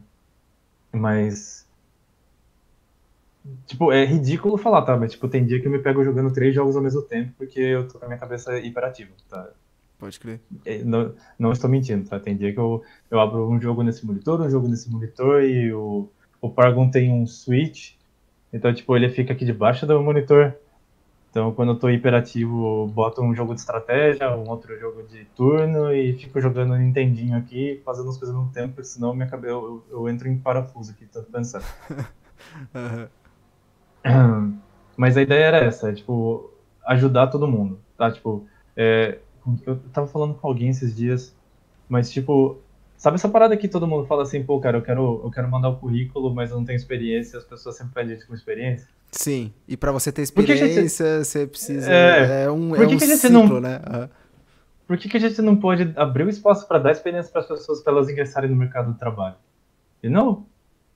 mas. 0.93 1.67
Tipo, 3.65 3.91
é 3.91 4.05
ridículo 4.05 4.57
falar, 4.57 4.83
tá? 4.83 4.95
Mas 4.95 5.11
tipo, 5.11 5.27
tem 5.27 5.45
dia 5.45 5.59
que 5.59 5.67
eu 5.67 5.71
me 5.71 5.79
pego 5.79 6.03
jogando 6.03 6.31
três 6.31 6.53
jogos 6.55 6.77
ao 6.77 6.83
mesmo 6.83 7.01
tempo 7.01 7.33
porque 7.37 7.59
eu 7.59 7.87
tô 7.87 7.97
com 7.97 8.05
a 8.05 8.07
minha 8.07 8.19
cabeça 8.19 8.57
hiperativa, 8.59 9.11
tá? 9.27 9.49
Pode 10.01 10.19
crer. 10.19 10.39
É, 10.65 10.79
não, 10.79 11.13
não, 11.37 11.51
estou 11.51 11.69
mentindo, 11.69 12.09
tá? 12.09 12.19
Tem 12.19 12.35
dia 12.35 12.51
que 12.51 12.59
eu, 12.59 12.83
eu 13.11 13.19
abro 13.19 13.47
um 13.47 13.61
jogo 13.61 13.83
nesse 13.83 14.03
monitor, 14.03 14.41
um 14.41 14.49
jogo 14.49 14.67
nesse 14.67 14.89
monitor 14.89 15.43
e 15.43 15.71
o, 15.71 16.09
o 16.41 16.49
Paragon 16.49 16.89
tem 16.89 17.13
um 17.13 17.27
switch. 17.27 17.93
Então, 18.51 18.73
tipo, 18.73 18.97
ele 18.97 19.09
fica 19.09 19.31
aqui 19.31 19.45
debaixo 19.45 19.85
do 19.85 20.01
monitor. 20.01 20.55
Então, 21.29 21.53
quando 21.53 21.73
eu 21.73 21.75
tô 21.77 21.87
hiperativo, 21.87 22.87
boto 22.87 23.21
um 23.21 23.35
jogo 23.35 23.53
de 23.53 23.59
estratégia, 23.59 24.35
um 24.35 24.49
outro 24.49 24.75
jogo 24.79 25.03
de 25.03 25.23
turno 25.35 25.93
e 25.93 26.13
fico 26.13 26.41
jogando 26.41 26.75
Nintendinho 26.75 27.37
aqui, 27.37 27.79
fazendo 27.85 28.09
as 28.09 28.17
coisas 28.17 28.35
ao 28.35 28.41
mesmo 28.41 28.53
tempo, 28.55 28.83
senão 28.83 29.13
minha 29.13 29.29
cabeça, 29.29 29.53
eu, 29.53 29.83
eu 29.91 30.09
entro 30.09 30.27
em 30.27 30.35
parafuso 30.35 30.93
aqui, 30.93 31.05
tanto 31.05 31.31
pensando. 31.31 31.63
uhum. 34.03 34.57
Mas 34.97 35.15
a 35.15 35.21
ideia 35.21 35.45
era 35.45 35.57
essa, 35.59 35.91
é, 35.91 35.93
tipo, 35.93 36.51
ajudar 36.87 37.27
todo 37.27 37.47
mundo, 37.47 37.79
tá? 37.95 38.11
Tipo, 38.11 38.47
é, 38.75 39.19
eu 39.65 39.77
tava 39.93 40.07
falando 40.07 40.33
com 40.35 40.47
alguém 40.47 40.69
esses 40.69 40.95
dias, 40.95 41.35
mas 41.89 42.11
tipo, 42.11 42.61
Sabe 43.01 43.15
essa 43.15 43.27
parada 43.27 43.57
que 43.57 43.67
todo 43.67 43.87
mundo 43.87 44.05
fala 44.05 44.21
assim, 44.21 44.43
pô, 44.43 44.59
cara, 44.59 44.77
eu 44.77 44.83
quero, 44.83 45.21
eu 45.23 45.31
quero 45.31 45.49
mandar 45.49 45.69
o 45.69 45.77
currículo, 45.77 46.31
mas 46.35 46.51
eu 46.51 46.57
não 46.57 46.63
tenho 46.63 46.77
experiência, 46.77 47.39
as 47.39 47.43
pessoas 47.43 47.75
sempre 47.75 47.95
pedem 47.95 48.13
gente 48.15 48.27
com 48.27 48.35
experiência? 48.35 48.87
Sim, 49.11 49.51
e 49.67 49.75
para 49.75 49.91
você 49.91 50.11
ter 50.11 50.21
experiência, 50.21 50.67
gente... 51.17 51.25
você 51.25 51.47
precisa. 51.47 51.91
É, 51.91 52.43
é 52.43 52.51
um, 52.51 52.69
Por 52.69 52.85
que, 52.85 52.93
é 52.93 52.97
um 52.97 52.99
ciclo, 52.99 53.31
não... 53.31 53.59
né? 53.59 53.81
Uhum. 53.91 54.09
Por 54.85 54.97
que, 54.99 55.09
que 55.09 55.17
a 55.17 55.19
gente 55.19 55.41
não 55.41 55.55
pode 55.55 55.91
abrir 55.95 56.27
o 56.27 56.29
espaço 56.29 56.67
para 56.67 56.77
dar 56.77 56.91
experiência 56.91 57.31
para 57.31 57.41
as 57.41 57.47
pessoas 57.47 57.81
para 57.81 57.91
elas 57.91 58.07
ingressarem 58.07 58.51
no 58.51 58.55
mercado 58.55 58.93
do 58.93 58.99
trabalho? 58.99 59.37
E 60.03 60.07
não, 60.07 60.45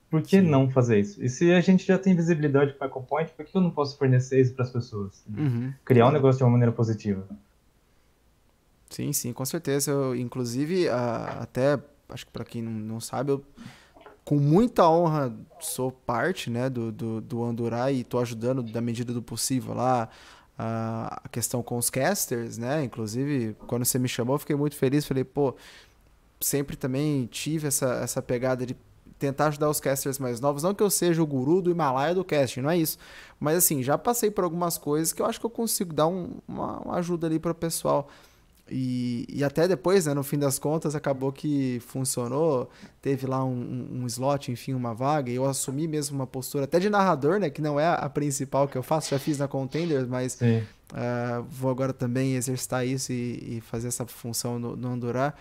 por 0.08 0.22
que 0.22 0.41
Sim. 0.41 0.48
não 0.48 0.70
fazer 0.70 1.00
isso? 1.00 1.26
E 1.26 1.28
se 1.28 1.52
a 1.54 1.60
gente 1.60 1.88
já 1.88 1.98
tem 1.98 2.16
visibilidade 2.16 2.74
com 2.74 2.86
o 2.86 2.88
EcoPoint, 2.88 3.32
por 3.36 3.43
que 3.43 3.58
eu 3.58 3.62
não 3.62 3.72
posso 3.72 3.98
fornecer 3.98 4.39
isso 4.39 4.54
para 4.54 4.64
as 4.64 4.70
pessoas? 4.70 5.26
Uhum. 5.36 5.74
Criar 5.84 6.10
um 6.10 6.12
negócio 6.12 6.38
de 6.38 6.43
uma 6.43 6.52
maneira 6.52 6.72
positiva. 6.72 7.26
Sim, 8.90 9.12
sim, 9.14 9.34
com 9.34 9.46
certeza. 9.46 9.92
Eu, 9.92 10.16
inclusive, 10.16 10.88
até, 10.90 11.80
acho 12.10 12.26
que 12.26 12.32
para 12.32 12.46
quem 12.46 12.62
não, 12.62 12.72
não 12.72 13.00
sabe, 13.00 13.32
eu 13.32 13.44
com 14.24 14.38
muita 14.38 14.90
honra 14.90 15.32
sou 15.60 15.92
parte 15.92 16.50
né, 16.50 16.68
do, 16.68 16.92
do, 16.92 17.22
do 17.22 17.44
Andorá 17.44 17.92
e 17.92 18.02
estou 18.02 18.20
ajudando 18.20 18.64
da 18.64 18.82
medida 18.82 19.14
do 19.14 19.22
possível 19.22 19.76
lá 19.76 20.10
a, 20.58 21.22
questão 21.32 21.62
com 21.62 21.78
os 21.78 21.90
casters, 21.90 22.58
né? 22.58 22.84
Inclusive, 22.84 23.56
quando 23.68 23.86
você 23.86 24.00
me 24.00 24.08
chamou, 24.08 24.36
eu 24.36 24.40
fiquei 24.40 24.56
muito 24.56 24.76
feliz. 24.76 25.06
Falei, 25.06 25.24
pô, 25.24 25.56
sempre 26.40 26.76
também 26.76 27.28
tive 27.28 27.68
essa, 27.68 27.96
essa 27.96 28.22
pegada 28.22 28.66
de 28.66 28.76
tentar 29.20 29.48
ajudar 29.48 29.70
os 29.70 29.80
casters 29.80 30.18
mais 30.18 30.40
novos. 30.40 30.64
Não 30.64 30.74
que 30.74 30.84
eu 30.84 30.90
seja 30.90 31.22
o 31.22 31.28
guru 31.28 31.62
do 31.62 31.72
Himalaia 31.72 32.16
do 32.16 32.24
casting, 32.24 32.62
não 32.62 32.70
é 32.70 32.78
isso. 32.78 32.98
Mas 33.40 33.58
assim, 33.58 33.84
já 33.84 33.98
passei 33.98 34.32
por 34.32 34.44
algumas 34.44 34.78
coisas 34.78 35.14
que 35.14 35.22
eu 35.22 35.26
acho 35.26 35.40
que 35.40 35.46
eu 35.46 35.50
consigo 35.50 35.94
dar 35.94 36.08
um, 36.08 36.40
uma, 36.48 36.80
uma 36.80 36.96
ajuda 36.96 37.28
ali 37.28 37.40
para 37.40 37.52
o 37.52 37.56
pessoal. 37.56 38.10
E, 38.70 39.28
e 39.30 39.43
até 39.43 39.68
depois, 39.68 40.07
né, 40.07 40.13
no 40.13 40.24
fim 40.24 40.39
das 40.39 40.57
contas, 40.57 40.95
acabou 40.95 41.32
que 41.32 41.80
funcionou. 41.86 42.70
Teve 43.01 43.28
lá 43.28 43.43
um, 43.43 43.89
um, 44.01 44.07
slot, 44.07 44.51
enfim, 44.51 44.74
uma 44.74 44.93
vaga. 44.93 45.32
E 45.32 45.36
eu 45.36 45.45
assumi 45.45 45.88
mesmo 45.88 46.16
uma 46.16 46.26
postura 46.26 46.63
até 46.63 46.80
de 46.80 46.89
narrador, 46.89 47.39
né? 47.39 47.49
Que 47.49 47.61
não 47.61 47.80
é 47.80 47.88
a 47.88 48.09
principal 48.09 48.68
que 48.68 48.76
eu 48.76 48.82
faço. 48.82 49.11
Já 49.11 49.20
fiz 49.20 49.38
na 49.38 49.47
Contenders, 49.47 50.07
mas 50.07 50.39
uh, 50.41 51.43
vou 51.47 51.70
agora 51.70 51.93
também 51.93 52.36
exercitar 52.36 52.86
isso 52.86 53.11
e, 53.11 53.57
e 53.57 53.61
fazer 53.61 53.88
essa 53.88 54.05
função 54.07 54.57
no, 54.57 54.76
no 54.76 54.88
Andorá. 54.88 55.36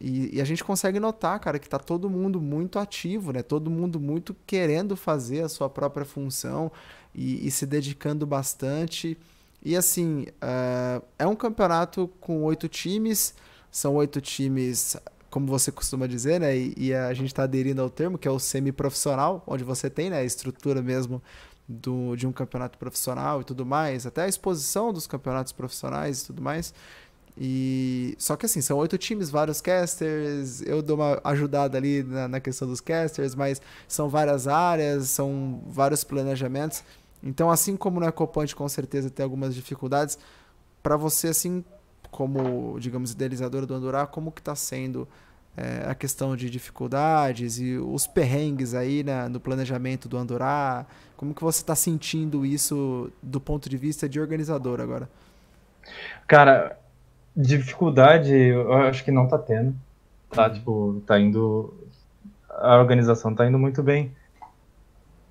E, 0.00 0.36
e, 0.36 0.40
a 0.40 0.44
gente 0.44 0.62
consegue 0.62 1.00
notar, 1.00 1.40
cara, 1.40 1.58
que 1.58 1.68
tá 1.68 1.78
todo 1.78 2.08
mundo 2.08 2.40
muito 2.40 2.78
ativo, 2.78 3.32
né? 3.32 3.42
Todo 3.42 3.70
mundo 3.70 3.98
muito 3.98 4.36
querendo 4.46 4.94
fazer 4.94 5.42
a 5.42 5.48
sua 5.48 5.68
própria 5.68 6.04
função 6.04 6.70
e, 7.14 7.46
e 7.46 7.50
se 7.50 7.66
dedicando 7.66 8.26
bastante. 8.26 9.18
E 9.62 9.76
assim, 9.76 10.26
uh, 10.42 11.04
é 11.18 11.26
um 11.26 11.34
campeonato 11.34 12.08
com 12.20 12.42
oito 12.44 12.68
times, 12.68 13.34
são 13.70 13.96
oito 13.96 14.20
times, 14.20 14.96
como 15.30 15.46
você 15.46 15.72
costuma 15.72 16.06
dizer, 16.06 16.40
né? 16.40 16.56
E, 16.56 16.74
e 16.76 16.94
a 16.94 17.12
gente 17.12 17.28
está 17.28 17.42
aderindo 17.42 17.82
ao 17.82 17.90
termo, 17.90 18.16
que 18.16 18.28
é 18.28 18.30
o 18.30 18.38
semi-profissional, 18.38 19.42
onde 19.46 19.64
você 19.64 19.90
tem 19.90 20.10
né, 20.10 20.18
a 20.18 20.24
estrutura 20.24 20.80
mesmo 20.80 21.22
do, 21.68 22.16
de 22.16 22.26
um 22.26 22.32
campeonato 22.32 22.78
profissional 22.78 23.40
e 23.42 23.44
tudo 23.44 23.66
mais, 23.66 24.06
até 24.06 24.22
a 24.22 24.28
exposição 24.28 24.92
dos 24.92 25.06
campeonatos 25.06 25.52
profissionais 25.52 26.22
e 26.22 26.26
tudo 26.26 26.40
mais. 26.40 26.72
E 27.40 28.16
só 28.18 28.36
que 28.36 28.46
assim, 28.46 28.60
são 28.60 28.76
oito 28.78 28.98
times, 28.98 29.30
vários 29.30 29.60
casters. 29.60 30.60
Eu 30.62 30.82
dou 30.82 30.96
uma 30.96 31.20
ajudada 31.22 31.78
ali 31.78 32.02
na, 32.02 32.26
na 32.26 32.40
questão 32.40 32.66
dos 32.66 32.80
casters, 32.80 33.34
mas 33.34 33.62
são 33.86 34.08
várias 34.08 34.48
áreas, 34.48 35.10
são 35.10 35.62
vários 35.68 36.02
planejamentos. 36.02 36.82
Então, 37.22 37.50
assim 37.50 37.76
como 37.76 38.00
no 38.00 38.06
EcoPoint 38.06 38.54
com 38.54 38.68
certeza 38.68 39.10
tem 39.10 39.24
algumas 39.24 39.54
dificuldades, 39.54 40.18
para 40.82 40.96
você, 40.96 41.28
assim 41.28 41.64
como, 42.10 42.78
digamos, 42.78 43.12
idealizadora 43.12 43.66
do 43.66 43.74
Andorá, 43.74 44.06
como 44.06 44.32
que 44.32 44.40
está 44.40 44.54
sendo 44.54 45.06
é, 45.56 45.84
a 45.88 45.94
questão 45.94 46.36
de 46.36 46.48
dificuldades 46.48 47.58
e 47.58 47.76
os 47.76 48.06
perrengues 48.06 48.74
aí 48.74 49.02
né, 49.02 49.28
no 49.28 49.40
planejamento 49.40 50.08
do 50.08 50.16
Andorá? 50.16 50.86
Como 51.16 51.34
que 51.34 51.42
você 51.42 51.60
está 51.60 51.74
sentindo 51.74 52.46
isso 52.46 53.10
do 53.22 53.40
ponto 53.40 53.68
de 53.68 53.76
vista 53.76 54.08
de 54.08 54.20
organizador 54.20 54.80
agora? 54.80 55.08
Cara, 56.26 56.78
dificuldade 57.36 58.32
eu 58.32 58.72
acho 58.72 59.04
que 59.04 59.10
não 59.10 59.24
está 59.24 59.38
tendo. 59.38 59.74
Tá, 60.30 60.48
tipo, 60.48 61.02
tá 61.06 61.18
indo... 61.18 61.74
A 62.50 62.76
organização 62.78 63.34
tá 63.34 63.46
indo 63.46 63.58
muito 63.58 63.82
bem. 63.82 64.12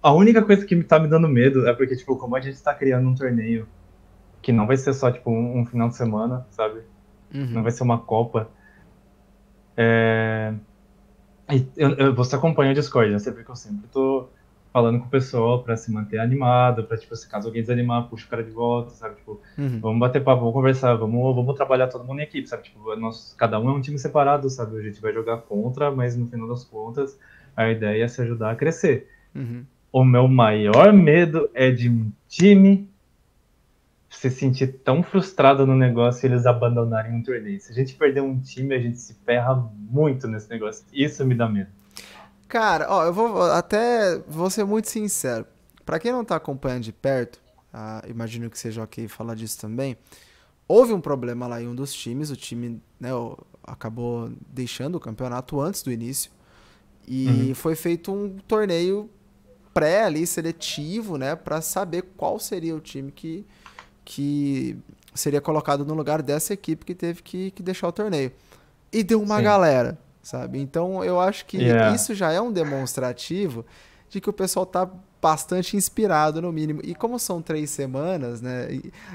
A 0.02 0.14
única 0.14 0.42
coisa 0.44 0.66
que 0.66 0.84
tá 0.84 1.00
me 1.00 1.08
dando 1.08 1.28
medo 1.28 1.68
é 1.68 1.74
porque, 1.74 1.96
tipo, 1.96 2.16
como 2.18 2.36
a 2.36 2.40
gente 2.40 2.62
tá 2.62 2.74
criando 2.74 3.08
um 3.08 3.16
torneio 3.16 3.68
que 4.42 4.52
não 4.52 4.68
vai 4.68 4.78
ser 4.78 4.94
só, 4.94 5.12
tipo, 5.12 5.30
um, 5.32 5.60
um 5.60 5.66
final 5.66 5.90
de 5.90 5.96
semana, 5.96 6.46
sabe? 6.52 6.82
Uhum. 7.34 7.48
Não 7.48 7.64
vai 7.64 7.72
ser 7.72 7.84
uma 7.84 7.98
Copa. 7.98 8.50
É... 9.76 10.54
Eu, 11.76 11.92
eu, 11.96 12.16
você 12.16 12.36
acompanha 12.36 12.72
o 12.72 12.74
Discord, 12.74 13.12
né? 13.12 13.20
Você 13.20 13.32
vê 13.32 13.44
que 13.44 13.50
eu 13.50 13.56
sempre 13.56 13.88
tô 13.88 14.28
falando 14.72 15.00
com 15.00 15.06
o 15.06 15.10
pessoal 15.10 15.64
pra 15.64 15.76
se 15.76 15.92
manter 15.92 16.20
animado, 16.20 16.84
pra, 16.84 16.98
tipo, 16.98 17.16
se 17.16 17.28
caso 17.28 17.48
alguém 17.48 17.62
desanimar, 17.62 18.08
puxa 18.10 18.26
o 18.26 18.30
cara 18.30 18.44
de 18.44 18.52
volta, 18.52 18.92
sabe? 18.92 19.16
Tipo, 19.16 19.42
uhum. 19.58 19.80
vamos 19.80 20.00
bater 20.00 20.24
papo, 20.24 20.42
vamos 20.42 20.54
conversar, 20.54 20.94
vamos, 20.96 21.36
vamos 21.36 21.56
trabalhar 21.56 21.88
todo 21.88 22.04
mundo 22.04 22.20
em 22.20 22.24
equipe, 22.24 22.48
sabe? 22.48 22.64
Tipo, 22.64 22.96
nós, 22.96 23.34
cada 23.38 23.60
um 23.60 23.70
é 23.70 23.74
um 23.74 23.82
time 23.82 23.98
separado, 23.98 24.50
sabe? 24.50 24.78
A 24.78 24.82
gente 24.82 25.02
vai 25.02 25.14
jogar 25.14 25.38
contra, 25.38 25.90
mas 25.90 26.16
no 26.16 26.28
final 26.28 26.48
das 26.48 26.64
contas, 26.64 27.18
a 27.56 27.70
ideia 27.70 28.04
é 28.04 28.08
se 28.08 28.22
ajudar 28.22 28.52
a 28.52 28.56
crescer. 28.56 29.10
Uhum. 29.34 29.66
O 29.92 30.04
meu 30.04 30.28
maior 30.28 30.92
medo 30.94 31.50
é 31.54 31.72
de 31.72 31.90
um 31.90 32.12
time 32.28 32.90
se 34.10 34.32
sentir 34.32 34.80
tão 34.84 35.04
frustrado 35.04 35.66
no 35.66 35.76
negócio 35.76 36.26
e 36.26 36.32
eles 36.32 36.46
abandonarem 36.46 37.14
um 37.14 37.22
torneio. 37.22 37.60
Se 37.60 37.72
a 37.72 37.76
gente 37.76 37.94
perder 37.96 38.22
um 38.22 38.40
time, 38.40 38.74
a 38.74 38.80
gente 38.80 39.00
se 39.00 39.14
ferra 39.26 39.56
muito 39.76 40.28
nesse 40.28 40.50
negócio. 40.50 40.86
Isso 40.92 41.24
me 41.24 41.36
dá 41.36 41.48
medo. 41.48 41.70
Cara, 42.48 42.88
ó, 42.90 43.06
eu 43.06 43.14
vou 43.14 43.42
até 43.52 44.18
vou 44.28 44.50
ser 44.50 44.64
muito 44.64 44.90
sincero. 44.90 45.46
Para 45.86 46.00
quem 46.00 46.12
não 46.12 46.26
tá 46.26 46.36
acompanhando 46.36 46.84
de 46.84 46.94
perto, 46.94 47.40
ah, 47.74 48.04
imagino 48.08 48.50
que 48.50 48.58
seja 48.58 48.82
ok 48.82 49.08
falar 49.08 49.36
disso 49.36 49.60
também. 49.60 49.96
Houve 50.68 50.94
um 50.94 51.02
problema 51.02 51.48
lá 51.48 51.62
em 51.62 51.68
um 51.68 51.76
dos 51.76 51.94
times, 51.94 52.30
o 52.30 52.36
time 52.36 52.82
né, 53.00 53.10
acabou 53.64 54.32
deixando 54.50 54.96
o 54.96 55.00
campeonato 55.00 55.62
antes 55.62 55.84
do 55.84 55.92
início. 55.92 56.32
E 57.08 57.28
uhum. 57.28 57.56
foi 57.56 57.76
feito 57.76 58.12
um 58.12 58.38
torneio 58.48 59.10
pré 59.78 60.04
ali 60.04 60.26
seletivo, 60.26 61.18
né, 61.18 61.36
para 61.36 61.62
saber 61.62 62.04
qual 62.18 62.40
seria 62.40 62.76
o 62.76 62.80
time 62.80 63.12
que, 63.12 63.46
que 64.04 64.76
seria 65.14 65.40
colocado 65.40 65.86
no 65.86 65.94
lugar 65.94 66.24
dessa 66.24 66.52
equipe 66.54 66.84
que 66.84 66.96
teve 66.96 67.22
que, 67.22 67.52
que 67.52 67.62
deixar 67.62 67.88
o 67.88 67.92
torneio. 67.92 68.32
E 68.92 69.04
deu 69.04 69.22
uma 69.22 69.38
Sim. 69.38 69.44
galera, 69.44 69.98
sabe? 70.24 70.60
Então 70.60 71.04
eu 71.04 71.20
acho 71.20 71.46
que 71.46 71.58
yeah. 71.58 71.94
isso 71.96 72.16
já 72.16 72.32
é 72.32 72.42
um 72.42 72.52
demonstrativo 72.52 73.64
de 74.10 74.20
que 74.20 74.28
o 74.28 74.34
pessoal 74.34 74.66
tá 74.66 74.90
bastante 75.28 75.76
inspirado, 75.76 76.42
no 76.42 76.54
mínimo. 76.54 76.80
E 76.84 76.96
como 76.96 77.20
são 77.20 77.42
três 77.42 77.70
semanas, 77.70 78.42
né? 78.42 78.70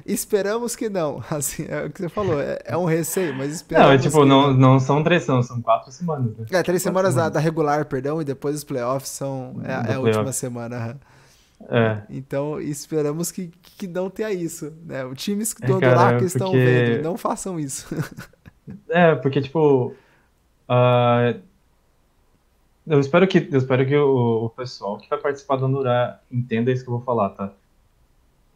Esperamos 0.04 0.76
que 0.76 0.90
não. 0.90 1.22
Assim, 1.30 1.64
é 1.66 1.86
o 1.86 1.90
que 1.90 2.02
você 2.02 2.08
falou, 2.10 2.38
é, 2.38 2.58
é 2.66 2.76
um 2.76 2.84
receio, 2.84 3.34
mas 3.34 3.50
esperamos. 3.50 3.88
Não, 3.88 3.94
é 3.94 3.98
tipo, 3.98 4.24
não, 4.26 4.52
não 4.52 4.78
são 4.78 5.02
três, 5.02 5.22
são, 5.22 5.42
são 5.42 5.62
quatro 5.62 5.90
semanas. 5.90 6.36
Né? 6.36 6.46
É, 6.50 6.62
três 6.62 6.82
semanas, 6.82 7.12
semanas. 7.12 7.14
Da, 7.14 7.28
da, 7.30 7.40
regular, 7.40 7.86
perdão, 7.86 8.20
e 8.20 8.24
depois 8.24 8.56
os 8.56 8.64
playoffs 8.64 9.10
são. 9.10 9.54
É, 9.64 9.92
é 9.92 9.94
a 9.94 10.00
última 10.00 10.32
semana. 10.32 11.00
É. 11.68 12.02
Então, 12.10 12.60
esperamos 12.60 13.30
que, 13.30 13.50
que 13.62 13.86
não 13.86 14.10
tenha 14.10 14.30
isso. 14.32 14.70
Né? 14.84 15.04
Os 15.06 15.22
times 15.22 15.54
do 15.54 15.82
é, 15.82 15.94
lá 15.94 16.18
que 16.18 16.24
estão 16.24 16.50
porque... 16.50 16.64
vendo, 16.64 17.02
não 17.02 17.16
façam 17.16 17.58
isso. 17.58 17.86
é, 18.90 19.14
porque, 19.14 19.40
tipo. 19.40 19.94
Uh 20.68 21.51
eu 22.86 22.98
espero 22.98 23.26
que, 23.28 23.48
eu 23.50 23.58
espero 23.58 23.86
que 23.86 23.96
o, 23.96 24.46
o 24.46 24.50
pessoal 24.50 24.98
que 24.98 25.08
vai 25.08 25.18
participar 25.18 25.56
do 25.56 25.66
Andurá 25.66 26.20
entenda 26.30 26.72
isso 26.72 26.82
que 26.82 26.90
eu 26.90 26.96
vou 26.96 27.04
falar, 27.04 27.30
tá? 27.30 27.52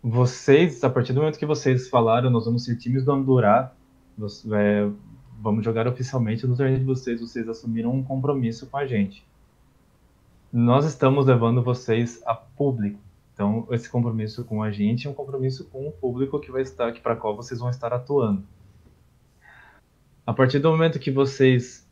Vocês, 0.02 0.82
a 0.84 0.90
partir 0.90 1.12
do 1.12 1.20
momento 1.20 1.38
que 1.38 1.46
vocês 1.46 1.88
falaram, 1.88 2.30
nós 2.30 2.44
vamos 2.44 2.64
ser 2.64 2.76
times 2.76 3.04
do 3.04 3.12
Andurá, 3.12 3.72
é, 4.52 4.88
vamos 5.40 5.64
jogar 5.64 5.86
oficialmente 5.86 6.46
no 6.46 6.56
torneio 6.56 6.78
de 6.78 6.84
vocês, 6.84 7.20
vocês 7.20 7.48
assumiram 7.48 7.92
um 7.92 8.02
compromisso 8.02 8.66
com 8.66 8.76
a 8.76 8.86
gente. 8.86 9.26
Nós 10.52 10.84
estamos 10.84 11.26
levando 11.26 11.62
vocês 11.62 12.22
a 12.24 12.34
público. 12.34 12.98
Então, 13.34 13.66
esse 13.70 13.88
compromisso 13.90 14.44
com 14.44 14.62
a 14.62 14.70
gente 14.70 15.06
é 15.06 15.10
um 15.10 15.14
compromisso 15.14 15.66
com 15.66 15.86
o 15.86 15.92
público 15.92 16.40
que 16.40 16.50
vai 16.50 16.62
estar 16.62 16.88
aqui 16.88 17.00
para 17.00 17.14
qual 17.14 17.36
vocês 17.36 17.60
vão 17.60 17.68
estar 17.68 17.92
atuando. 17.92 18.42
A 20.26 20.32
partir 20.32 20.58
do 20.58 20.70
momento 20.70 20.98
que 20.98 21.10
vocês 21.10 21.85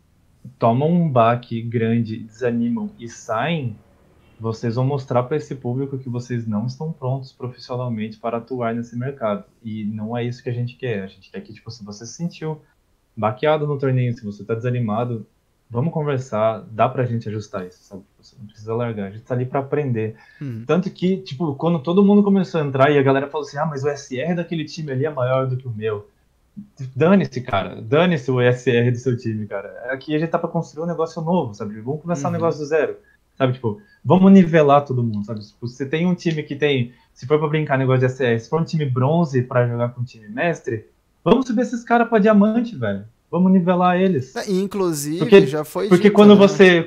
tomam 0.58 0.90
um 0.90 1.08
baque 1.08 1.60
grande, 1.62 2.18
desanimam 2.18 2.90
e 2.98 3.08
saem, 3.08 3.76
vocês 4.38 4.74
vão 4.74 4.84
mostrar 4.84 5.22
para 5.22 5.36
esse 5.36 5.54
público 5.54 5.98
que 5.98 6.08
vocês 6.08 6.46
não 6.46 6.66
estão 6.66 6.92
prontos 6.92 7.32
profissionalmente 7.32 8.18
para 8.18 8.38
atuar 8.38 8.74
nesse 8.74 8.96
mercado. 8.98 9.44
E 9.62 9.84
não 9.84 10.16
é 10.16 10.24
isso 10.24 10.42
que 10.42 10.50
a 10.50 10.52
gente 10.52 10.76
quer. 10.76 11.02
A 11.02 11.06
gente 11.06 11.30
quer 11.30 11.40
que, 11.40 11.52
tipo, 11.52 11.70
se 11.70 11.84
você 11.84 12.04
se 12.04 12.14
sentiu 12.14 12.60
baqueado 13.16 13.66
no 13.66 13.78
torneio, 13.78 14.12
se 14.12 14.24
você 14.24 14.42
está 14.42 14.54
desanimado, 14.54 15.26
vamos 15.70 15.92
conversar, 15.92 16.64
dá 16.70 16.88
pra 16.88 17.04
gente 17.04 17.28
ajustar 17.28 17.66
isso, 17.66 17.82
sabe? 17.82 18.02
Você 18.20 18.36
não 18.38 18.46
precisa 18.46 18.74
largar, 18.74 19.08
a 19.08 19.10
gente 19.10 19.24
tá 19.24 19.34
ali 19.34 19.46
para 19.46 19.60
aprender. 19.60 20.16
Uhum. 20.40 20.64
Tanto 20.66 20.90
que, 20.90 21.18
tipo, 21.18 21.54
quando 21.54 21.78
todo 21.78 22.04
mundo 22.04 22.22
começou 22.22 22.60
a 22.60 22.64
entrar 22.64 22.90
e 22.90 22.98
a 22.98 23.02
galera 23.02 23.28
falou 23.28 23.46
assim, 23.46 23.58
ah, 23.58 23.66
mas 23.66 23.84
o 23.84 23.88
SR 23.88 24.34
daquele 24.36 24.64
time 24.64 24.92
ali 24.92 25.06
é 25.06 25.10
maior 25.10 25.46
do 25.46 25.56
que 25.56 25.66
o 25.66 25.72
meu. 25.72 26.08
Dane-se, 26.94 27.40
cara. 27.40 27.80
Dane-se 27.82 28.30
o 28.30 28.40
ESR 28.40 28.90
do 28.92 28.98
seu 28.98 29.16
time, 29.16 29.46
cara. 29.46 29.68
Aqui 29.90 30.14
a 30.14 30.18
gente 30.18 30.30
tá 30.30 30.38
pra 30.38 30.48
construir 30.48 30.84
um 30.84 30.88
negócio 30.88 31.20
novo, 31.20 31.54
sabe? 31.54 31.80
Vamos 31.80 32.02
começar 32.02 32.28
uhum. 32.28 32.34
um 32.34 32.36
negócio 32.36 32.60
do 32.60 32.66
zero. 32.66 32.96
Sabe, 33.36 33.54
tipo, 33.54 33.80
vamos 34.04 34.30
nivelar 34.32 34.84
todo 34.84 35.02
mundo, 35.02 35.24
sabe? 35.24 35.40
Tipo, 35.40 35.66
você 35.66 35.84
tem 35.84 36.06
um 36.06 36.14
time 36.14 36.42
que 36.42 36.54
tem. 36.54 36.92
Se 37.12 37.26
for 37.26 37.38
pra 37.38 37.48
brincar 37.48 37.76
negócio 37.76 38.06
de 38.06 38.12
SR, 38.12 38.38
se 38.38 38.48
for 38.48 38.60
um 38.60 38.64
time 38.64 38.84
bronze 38.86 39.42
pra 39.42 39.66
jogar 39.66 39.90
com 39.90 40.02
um 40.02 40.04
time 40.04 40.28
mestre, 40.28 40.86
vamos 41.24 41.46
subir 41.46 41.62
esses 41.62 41.82
caras 41.82 42.08
pra 42.08 42.18
diamante, 42.18 42.76
velho. 42.76 43.04
Vamos 43.30 43.50
nivelar 43.50 44.00
eles. 44.00 44.34
É, 44.36 44.48
inclusive, 44.50 45.18
porque, 45.18 45.46
já 45.46 45.64
foi. 45.64 45.88
Porque 45.88 46.04
dito, 46.04 46.14
quando 46.14 46.34
né? 46.34 46.40
você. 46.40 46.86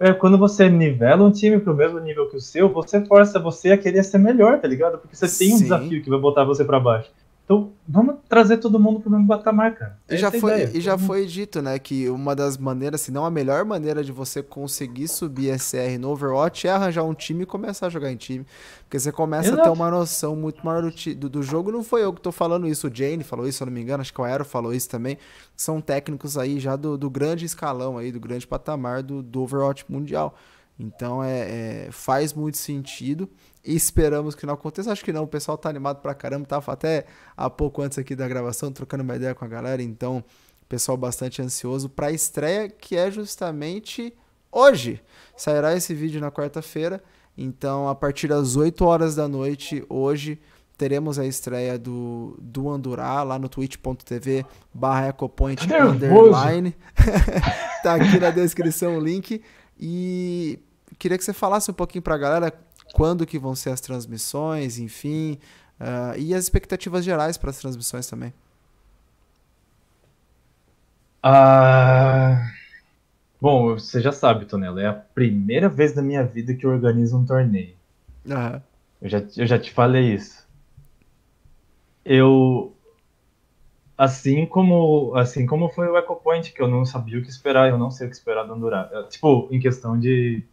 É, 0.00 0.12
quando 0.12 0.36
você 0.36 0.68
nivela 0.68 1.22
um 1.22 1.30
time 1.30 1.60
pro 1.60 1.74
mesmo 1.74 2.00
nível 2.00 2.28
que 2.28 2.36
o 2.36 2.40
seu, 2.40 2.68
você 2.68 3.04
força 3.04 3.38
você 3.38 3.72
a 3.72 3.78
querer 3.78 4.02
ser 4.02 4.18
melhor, 4.18 4.58
tá 4.60 4.66
ligado? 4.66 4.98
Porque 4.98 5.14
você 5.14 5.28
tem 5.38 5.54
um 5.54 5.58
desafio 5.58 6.02
que 6.02 6.10
vai 6.10 6.18
botar 6.18 6.44
você 6.44 6.64
para 6.64 6.80
baixo. 6.80 7.10
Então, 7.44 7.72
vamos 7.86 8.16
trazer 8.26 8.56
todo 8.56 8.80
mundo 8.80 9.00
para 9.00 9.08
o 9.10 9.12
mesmo 9.12 9.28
patamar, 9.28 9.74
cara. 9.74 9.98
E 10.08 10.16
já, 10.16 10.28
é 10.28 10.40
foi, 10.40 10.64
e 10.72 10.80
já 10.80 10.96
foi 10.96 11.26
dito, 11.26 11.60
né, 11.60 11.78
que 11.78 12.08
uma 12.08 12.34
das 12.34 12.56
maneiras, 12.56 13.02
se 13.02 13.12
não 13.12 13.22
a 13.22 13.30
melhor 13.30 13.66
maneira 13.66 14.02
de 14.02 14.10
você 14.10 14.42
conseguir 14.42 15.08
subir 15.08 15.58
SR 15.58 15.98
no 16.00 16.08
Overwatch 16.08 16.66
é 16.66 16.70
arranjar 16.70 17.04
um 17.04 17.12
time 17.12 17.42
e 17.42 17.46
começar 17.46 17.88
a 17.88 17.90
jogar 17.90 18.10
em 18.10 18.16
time. 18.16 18.46
Porque 18.84 18.98
você 18.98 19.12
começa 19.12 19.48
Exato. 19.48 19.60
a 19.60 19.64
ter 19.64 19.70
uma 19.70 19.90
noção 19.90 20.34
muito 20.34 20.64
maior 20.64 20.90
do, 20.90 21.14
do, 21.14 21.28
do, 21.28 21.42
jogo. 21.42 21.70
Não 21.70 21.84
foi 21.84 22.02
eu 22.02 22.14
que 22.14 22.20
tô 22.22 22.32
falando 22.32 22.66
isso, 22.66 22.88
o 22.88 22.94
Jane 22.94 23.22
falou 23.22 23.46
isso, 23.46 23.58
se 23.58 23.62
eu 23.62 23.66
não 23.66 23.74
me 23.74 23.82
engano, 23.82 24.00
acho 24.00 24.14
que 24.14 24.20
o 24.20 24.24
Aero 24.24 24.44
falou 24.44 24.72
isso 24.72 24.88
também. 24.88 25.18
São 25.54 25.82
técnicos 25.82 26.38
aí 26.38 26.58
já 26.58 26.76
do, 26.76 26.96
do 26.96 27.10
grande 27.10 27.44
escalão 27.44 27.98
aí, 27.98 28.10
do 28.10 28.20
grande 28.20 28.46
patamar 28.46 29.02
do, 29.02 29.22
do 29.22 29.42
Overwatch 29.42 29.84
mundial. 29.86 30.34
Então 30.78 31.22
é, 31.22 31.40
é, 31.40 31.88
faz 31.90 32.32
muito 32.32 32.56
sentido 32.56 33.28
esperamos 33.64 34.34
que 34.34 34.46
não 34.46 34.54
aconteça. 34.54 34.92
Acho 34.92 35.04
que 35.04 35.12
não, 35.12 35.24
o 35.24 35.28
pessoal 35.28 35.56
tá 35.56 35.68
animado 35.68 36.00
pra 36.00 36.14
caramba. 36.14 36.46
Tava 36.46 36.72
até 36.72 37.06
há 37.36 37.48
pouco 37.48 37.82
antes 37.82 37.98
aqui 37.98 38.14
da 38.14 38.28
gravação, 38.28 38.70
trocando 38.70 39.02
uma 39.02 39.16
ideia 39.16 39.34
com 39.34 39.44
a 39.44 39.48
galera. 39.48 39.82
Então, 39.82 40.24
pessoal 40.68 40.96
bastante 40.96 41.40
ansioso 41.40 41.88
pra 41.88 42.10
estreia, 42.10 42.68
que 42.68 42.96
é 42.96 43.10
justamente 43.10 44.12
hoje. 44.50 45.00
Sairá 45.36 45.74
esse 45.74 45.94
vídeo 45.94 46.20
na 46.20 46.30
quarta-feira. 46.30 47.02
Então, 47.36 47.88
a 47.88 47.94
partir 47.94 48.28
das 48.28 48.56
8 48.56 48.84
horas 48.84 49.14
da 49.14 49.26
noite, 49.26 49.84
hoje, 49.88 50.40
teremos 50.76 51.18
a 51.18 51.26
estreia 51.26 51.78
do, 51.78 52.36
do 52.40 52.70
Andurá 52.70 53.22
lá 53.22 53.38
no 53.38 53.48
twitch.tv 53.48 54.44
barra 54.72 55.08
ecopoint 55.08 55.60
underline. 55.72 56.74
tá 57.82 57.94
aqui 57.94 58.18
na 58.18 58.30
descrição 58.30 58.96
o 58.96 59.00
link. 59.00 59.42
E 59.78 60.58
queria 60.98 61.18
que 61.18 61.24
você 61.24 61.32
falasse 61.32 61.70
um 61.70 61.74
pouquinho 61.74 62.02
para 62.02 62.14
a 62.14 62.18
galera 62.18 62.52
quando 62.94 63.26
que 63.26 63.40
vão 63.40 63.56
ser 63.56 63.70
as 63.70 63.80
transmissões, 63.80 64.78
enfim, 64.78 65.36
uh, 65.80 66.16
e 66.16 66.32
as 66.32 66.44
expectativas 66.44 67.04
gerais 67.04 67.36
para 67.36 67.50
as 67.50 67.58
transmissões 67.58 68.06
também. 68.06 68.32
Ah, 71.20 72.52
bom, 73.40 73.74
você 73.74 74.00
já 74.00 74.12
sabe, 74.12 74.46
Tonela, 74.46 74.80
é 74.80 74.86
a 74.86 74.92
primeira 74.92 75.68
vez 75.68 75.92
na 75.94 76.02
minha 76.02 76.22
vida 76.22 76.54
que 76.54 76.64
eu 76.64 76.70
organizo 76.70 77.18
um 77.18 77.26
torneio. 77.26 77.74
Uhum. 78.24 78.60
Eu, 79.02 79.08
já, 79.08 79.22
eu 79.38 79.46
já 79.46 79.58
te 79.58 79.72
falei 79.72 80.14
isso. 80.14 80.46
Eu, 82.04 82.76
assim 83.98 84.46
como 84.46 85.16
assim 85.16 85.46
como 85.46 85.68
foi 85.68 85.88
o 85.88 85.98
Echo 85.98 86.14
Point, 86.16 86.52
que 86.52 86.62
eu 86.62 86.68
não 86.68 86.84
sabia 86.84 87.18
o 87.18 87.22
que 87.22 87.30
esperar, 87.30 87.70
eu 87.70 87.78
não 87.78 87.90
sei 87.90 88.06
o 88.06 88.10
que 88.10 88.14
esperar 88.16 88.44
do 88.44 88.52
Andorra. 88.52 88.88
Tipo, 89.10 89.48
em 89.50 89.58
questão 89.58 89.98
de 89.98 90.44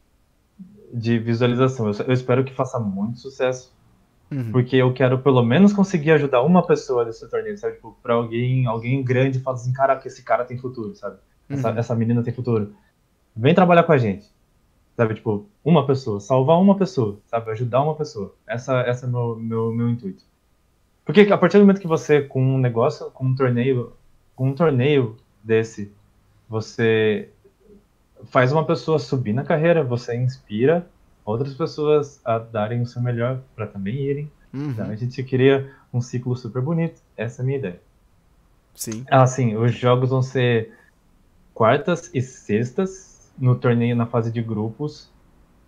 de 0.93 1.19
visualização. 1.19 1.87
Eu, 1.87 2.05
eu 2.07 2.13
espero 2.13 2.43
que 2.43 2.53
faça 2.53 2.79
muito 2.79 3.19
sucesso. 3.19 3.73
Uhum. 4.31 4.51
Porque 4.51 4.77
eu 4.77 4.93
quero 4.93 5.19
pelo 5.19 5.43
menos 5.43 5.73
conseguir 5.73 6.11
ajudar 6.11 6.41
uma 6.41 6.65
pessoa 6.65 7.03
nesse 7.03 7.29
torneio, 7.29 7.57
sabe? 7.57 7.75
Tipo, 7.75 7.97
pra 8.01 8.13
alguém, 8.13 8.65
alguém 8.65 9.03
grande 9.03 9.39
falar 9.39 9.57
assim, 9.57 9.73
caraca, 9.73 10.07
esse 10.07 10.23
cara 10.23 10.45
tem 10.45 10.57
futuro, 10.57 10.95
sabe? 10.95 11.17
Essa, 11.49 11.71
uhum. 11.71 11.77
essa 11.77 11.95
menina 11.95 12.23
tem 12.23 12.33
futuro. 12.33 12.73
Vem 13.35 13.53
trabalhar 13.53 13.83
com 13.83 13.91
a 13.91 13.97
gente. 13.97 14.25
Sabe, 14.95 15.15
tipo, 15.15 15.47
uma 15.63 15.85
pessoa, 15.85 16.19
salvar 16.19 16.59
uma 16.59 16.77
pessoa, 16.77 17.19
sabe? 17.27 17.51
Ajudar 17.51 17.81
uma 17.81 17.95
pessoa. 17.95 18.35
Essa, 18.47 18.81
essa 18.81 19.05
é 19.05 19.09
o 19.09 19.11
meu, 19.11 19.35
meu, 19.35 19.73
meu 19.73 19.89
intuito. 19.89 20.23
Porque 21.03 21.21
a 21.21 21.37
partir 21.37 21.57
do 21.57 21.61
momento 21.61 21.81
que 21.81 21.87
você, 21.87 22.21
com 22.21 22.41
um 22.41 22.57
negócio, 22.57 23.09
com 23.11 23.25
um 23.25 23.35
torneio, 23.35 23.93
com 24.35 24.49
um 24.49 24.53
torneio 24.53 25.17
desse, 25.43 25.91
você 26.47 27.29
faz 28.25 28.51
uma 28.51 28.65
pessoa 28.65 28.99
subir 28.99 29.33
na 29.33 29.43
carreira, 29.43 29.83
você 29.83 30.15
inspira 30.15 30.87
outras 31.25 31.53
pessoas 31.53 32.19
a 32.25 32.39
darem 32.39 32.81
o 32.81 32.85
seu 32.85 33.01
melhor 33.01 33.39
para 33.55 33.67
também 33.67 33.95
irem. 33.95 34.31
Uhum. 34.53 34.71
Então 34.71 34.89
a 34.89 34.95
gente 34.95 35.21
cria 35.23 35.71
um 35.93 36.01
ciclo 36.01 36.35
super 36.35 36.61
bonito. 36.61 37.01
Essa 37.15 37.41
é 37.41 37.43
a 37.43 37.45
minha 37.45 37.57
ideia. 37.57 37.81
Sim. 38.73 39.05
Assim, 39.09 39.55
os 39.55 39.73
jogos 39.73 40.09
vão 40.09 40.21
ser 40.21 40.73
quartas 41.53 42.09
e 42.13 42.21
sextas 42.21 43.31
no 43.37 43.55
torneio 43.55 43.95
na 43.95 44.05
fase 44.05 44.31
de 44.31 44.41
grupos 44.41 45.10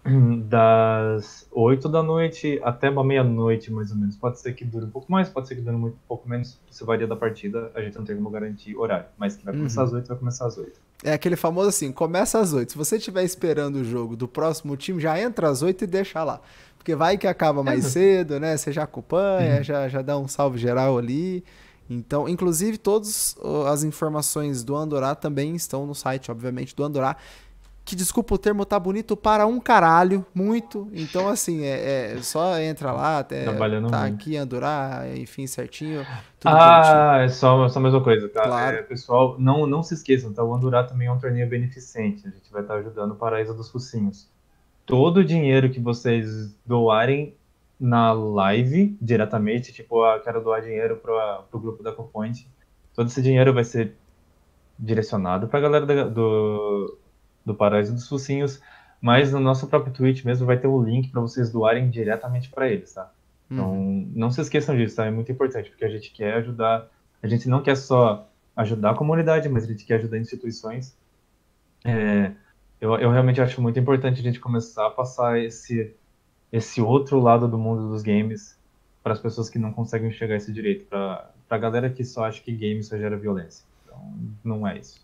das 0.50 1.48
8 1.52 1.88
da 1.88 2.04
noite 2.04 2.60
até 2.64 2.90
uma 2.90 3.04
meia-noite, 3.04 3.72
mais 3.72 3.92
ou 3.92 3.98
menos. 3.98 4.16
Pode 4.16 4.40
ser 4.40 4.54
que 4.54 4.66
dure 4.66 4.86
um 4.86 4.90
pouco 4.90 5.12
mais, 5.12 5.30
pode 5.30 5.48
ser 5.48 5.56
que 5.56 5.62
dure 5.62 5.76
um 5.76 5.94
pouco 6.08 6.28
menos. 6.28 6.60
Isso 6.70 6.86
varia 6.86 7.08
da 7.08 7.16
partida, 7.16 7.72
a 7.74 7.82
gente 7.82 7.98
não 7.98 8.04
tem 8.04 8.16
como 8.16 8.30
garantir 8.30 8.76
horário. 8.76 9.06
Mas 9.18 9.36
que 9.36 9.46
vai 9.46 9.54
começar 9.54 9.82
uhum. 9.82 9.88
às 9.88 9.94
8, 9.94 10.08
vai 10.08 10.18
começar 10.18 10.48
às 10.48 10.58
8. 10.58 10.72
É 11.04 11.14
aquele 11.14 11.36
famoso 11.36 11.70
assim, 11.70 11.92
começa 11.92 12.40
às 12.40 12.54
8. 12.54 12.74
Se 12.74 12.78
você 12.78 12.98
estiver 12.98 13.24
esperando 13.24 13.78
o 13.78 13.84
jogo 13.84 14.16
do 14.16 14.28
próximo 14.28 14.76
time, 14.76 15.00
já 15.00 15.20
entra 15.20 15.50
às 15.50 15.62
8 15.62 15.84
e 15.84 15.88
deixa 15.88 16.24
lá. 16.24 16.42
Porque 16.78 16.96
vai 16.96 17.18
que 17.18 17.28
acaba 17.28 17.64
mais 17.64 17.86
é. 17.86 17.90
cedo, 17.90 18.40
né? 18.40 18.58
Você 18.58 18.72
já 18.72 18.84
acompanha, 18.84 19.58
uhum. 19.58 19.64
já, 19.64 19.88
já 19.88 20.02
dá 20.02 20.18
um 20.18 20.28
salve 20.28 20.58
geral 20.58 20.98
ali. 20.98 21.44
Então, 21.90 22.28
inclusive, 22.28 22.78
todas 22.78 23.36
as 23.68 23.84
informações 23.84 24.64
do 24.64 24.76
Andorá 24.76 25.16
também 25.16 25.56
estão 25.56 25.86
no 25.86 25.94
site, 25.94 26.32
obviamente, 26.32 26.76
do 26.76 26.84
Andorá 26.84 27.18
que 27.86 27.96
desculpa 27.96 28.36
o 28.36 28.38
termo, 28.38 28.66
tá 28.66 28.80
bonito 28.80 29.16
para 29.18 29.46
um 29.46 29.60
caralho, 29.60 30.26
muito. 30.34 30.90
Então, 30.94 31.28
assim, 31.28 31.64
é, 31.64 32.14
é 32.14 32.22
só 32.22 32.58
entra 32.60 32.92
lá, 32.92 33.20
até 33.20 33.44
Trabalhando 33.44 33.90
tá 33.90 34.02
muito. 34.02 34.16
aqui, 34.16 34.38
Andorá, 34.38 35.04
enfim, 35.16 35.46
certinho. 35.48 36.06
ah, 36.46 37.20
é 37.24 37.28
só, 37.28 37.68
só 37.68 37.80
a 37.80 37.82
mesma 37.82 38.02
coisa, 38.02 38.30
tá? 38.30 38.44
Claro. 38.44 38.78
É, 38.78 38.82
pessoal, 38.84 39.36
não, 39.38 39.68
não 39.68 39.84
se 39.84 39.94
esqueçam, 39.94 40.32
tá? 40.32 40.44
O 40.44 40.54
Andorá 40.54 40.84
também 40.84 41.08
é 41.08 41.12
um 41.12 41.20
torneio 41.20 41.48
beneficente. 41.48 42.26
A 42.26 42.30
gente 42.30 42.52
vai 42.52 42.62
estar 42.62 42.76
ajudando 42.76 43.12
o 43.12 43.16
Paraíso 43.16 43.54
dos 43.54 43.70
Focinhos. 43.70 44.30
Todo 44.86 45.18
o 45.18 45.26
dinheiro 45.26 45.70
que 45.70 45.80
vocês 45.80 46.56
doarem 46.66 47.36
na 47.80 48.14
live, 48.14 48.98
diretamente, 49.02 49.74
tipo, 49.74 50.04
ah, 50.04 50.20
quero 50.24 50.42
doar 50.42 50.62
dinheiro 50.62 50.98
para 50.98 51.44
o 51.52 51.60
grupo 51.60 51.84
da 51.84 51.92
Copoint, 51.92 52.48
todo 52.94 53.08
esse 53.08 53.22
dinheiro 53.22 53.54
vai 53.54 53.66
ser 53.66 53.94
direcionado 54.80 55.48
para 55.48 55.60
a 55.60 55.62
galera 55.62 55.86
da, 55.86 56.04
do, 56.06 56.98
do 57.46 57.54
Paraíso 57.54 57.94
dos 57.94 58.08
Focinhos, 58.08 58.62
mas 59.02 59.32
no 59.32 59.40
nosso 59.40 59.68
próprio 59.68 59.94
Twitch 59.94 60.24
mesmo 60.24 60.46
vai 60.46 60.58
ter 60.58 60.68
o 60.68 60.82
link 60.82 61.10
para 61.10 61.22
vocês 61.22 61.52
doarem 61.52 61.90
diretamente 61.90 62.50
para 62.50 62.70
eles, 62.70 62.94
tá? 62.94 63.12
Então, 63.52 63.72
uhum. 63.72 64.12
não 64.16 64.32
se 64.32 64.42
esqueçam 64.42 64.76
disso, 64.76 64.96
tá? 64.96 65.06
É 65.06 65.12
muito 65.12 65.32
importante, 65.32 65.70
porque 65.70 65.86
a 65.86 65.90
gente 65.90 66.12
quer 66.12 66.36
ajudar, 66.36 66.88
a 67.22 67.28
gente 67.28 67.48
não 67.48 67.62
quer 67.62 67.76
só 67.76 68.28
ajudar 68.56 68.92
a 68.92 68.96
comunidade, 68.96 69.50
mas 69.50 69.66
a 69.66 69.68
gente 69.68 69.86
quer 69.86 69.96
ajudar 69.96 70.18
instituições. 70.18 70.96
É, 71.84 72.32
eu, 72.80 72.96
eu 72.98 73.12
realmente 73.12 73.42
acho 73.42 73.62
muito 73.62 73.80
importante 73.80 74.20
a 74.20 74.24
gente 74.24 74.40
começar 74.40 74.88
a 74.88 74.90
passar 74.90 75.40
esse, 75.40 75.94
esse 76.52 76.82
outro 76.82 77.20
lado 77.20 77.48
do 77.48 77.58
mundo 77.58 77.90
dos 77.90 78.02
games 78.02 78.58
para 79.04 79.14
as 79.14 79.20
pessoas 79.20 79.50
que 79.50 79.60
não 79.60 79.74
conseguem 79.74 80.10
enxergar 80.10 80.38
esse 80.38 80.52
direito, 80.52 80.86
para 80.86 81.30
a 81.50 81.58
galera 81.58 81.90
que 81.90 82.06
só 82.06 82.26
acha 82.26 82.42
que 82.42 82.54
game 82.54 82.82
só 82.82 82.98
gera 82.98 83.18
violência. 83.18 83.66
Então, 83.86 84.14
não 84.44 84.66
é 84.66 84.80
isso. 84.80 85.03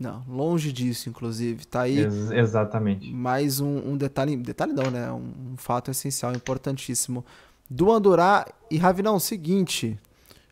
Não, 0.00 0.24
longe 0.26 0.72
disso, 0.72 1.10
inclusive. 1.10 1.66
Tá 1.66 1.82
aí. 1.82 1.98
Ex 1.98 2.30
exatamente. 2.30 3.12
Mais 3.12 3.60
um, 3.60 3.90
um, 3.90 3.96
detalhe. 3.98 4.34
Detalhe 4.34 4.72
não, 4.72 4.90
né? 4.90 5.12
Um, 5.12 5.52
um, 5.52 5.56
fato 5.58 5.90
essencial, 5.90 6.32
importantíssimo. 6.32 7.22
Do 7.68 7.92
Andorá 7.92 8.46
e 8.70 8.78
Ravinão, 8.78 9.20
seguinte. 9.20 9.98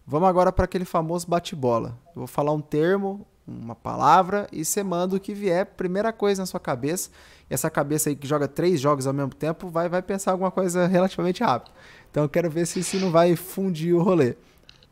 Vamos 0.06 0.28
agora 0.28 0.52
para 0.52 0.66
aquele 0.66 0.84
famoso 0.84 1.26
bate-bola. 1.26 1.98
Eu 2.08 2.20
vou 2.20 2.26
falar 2.26 2.52
um 2.52 2.60
termo, 2.60 3.26
uma 3.46 3.74
palavra, 3.74 4.46
e 4.52 4.66
você 4.66 4.82
manda 4.82 5.16
o 5.16 5.20
que 5.20 5.32
vier, 5.32 5.64
primeira 5.64 6.12
coisa 6.12 6.42
na 6.42 6.46
sua 6.46 6.60
cabeça. 6.60 7.08
E 7.48 7.54
essa 7.54 7.70
cabeça 7.70 8.10
aí 8.10 8.16
que 8.16 8.28
joga 8.28 8.46
três 8.46 8.78
jogos 8.78 9.06
ao 9.06 9.14
mesmo 9.14 9.34
tempo 9.34 9.70
vai, 9.70 9.88
vai 9.88 10.02
pensar 10.02 10.32
alguma 10.32 10.50
coisa 10.50 10.86
relativamente 10.86 11.42
rápido. 11.42 11.72
Então 12.10 12.22
eu 12.22 12.28
quero 12.28 12.50
ver 12.50 12.66
se, 12.66 12.84
se 12.84 12.98
não 12.98 13.10
vai 13.10 13.34
fundir 13.34 13.94
o 13.94 14.02
rolê. 14.02 14.36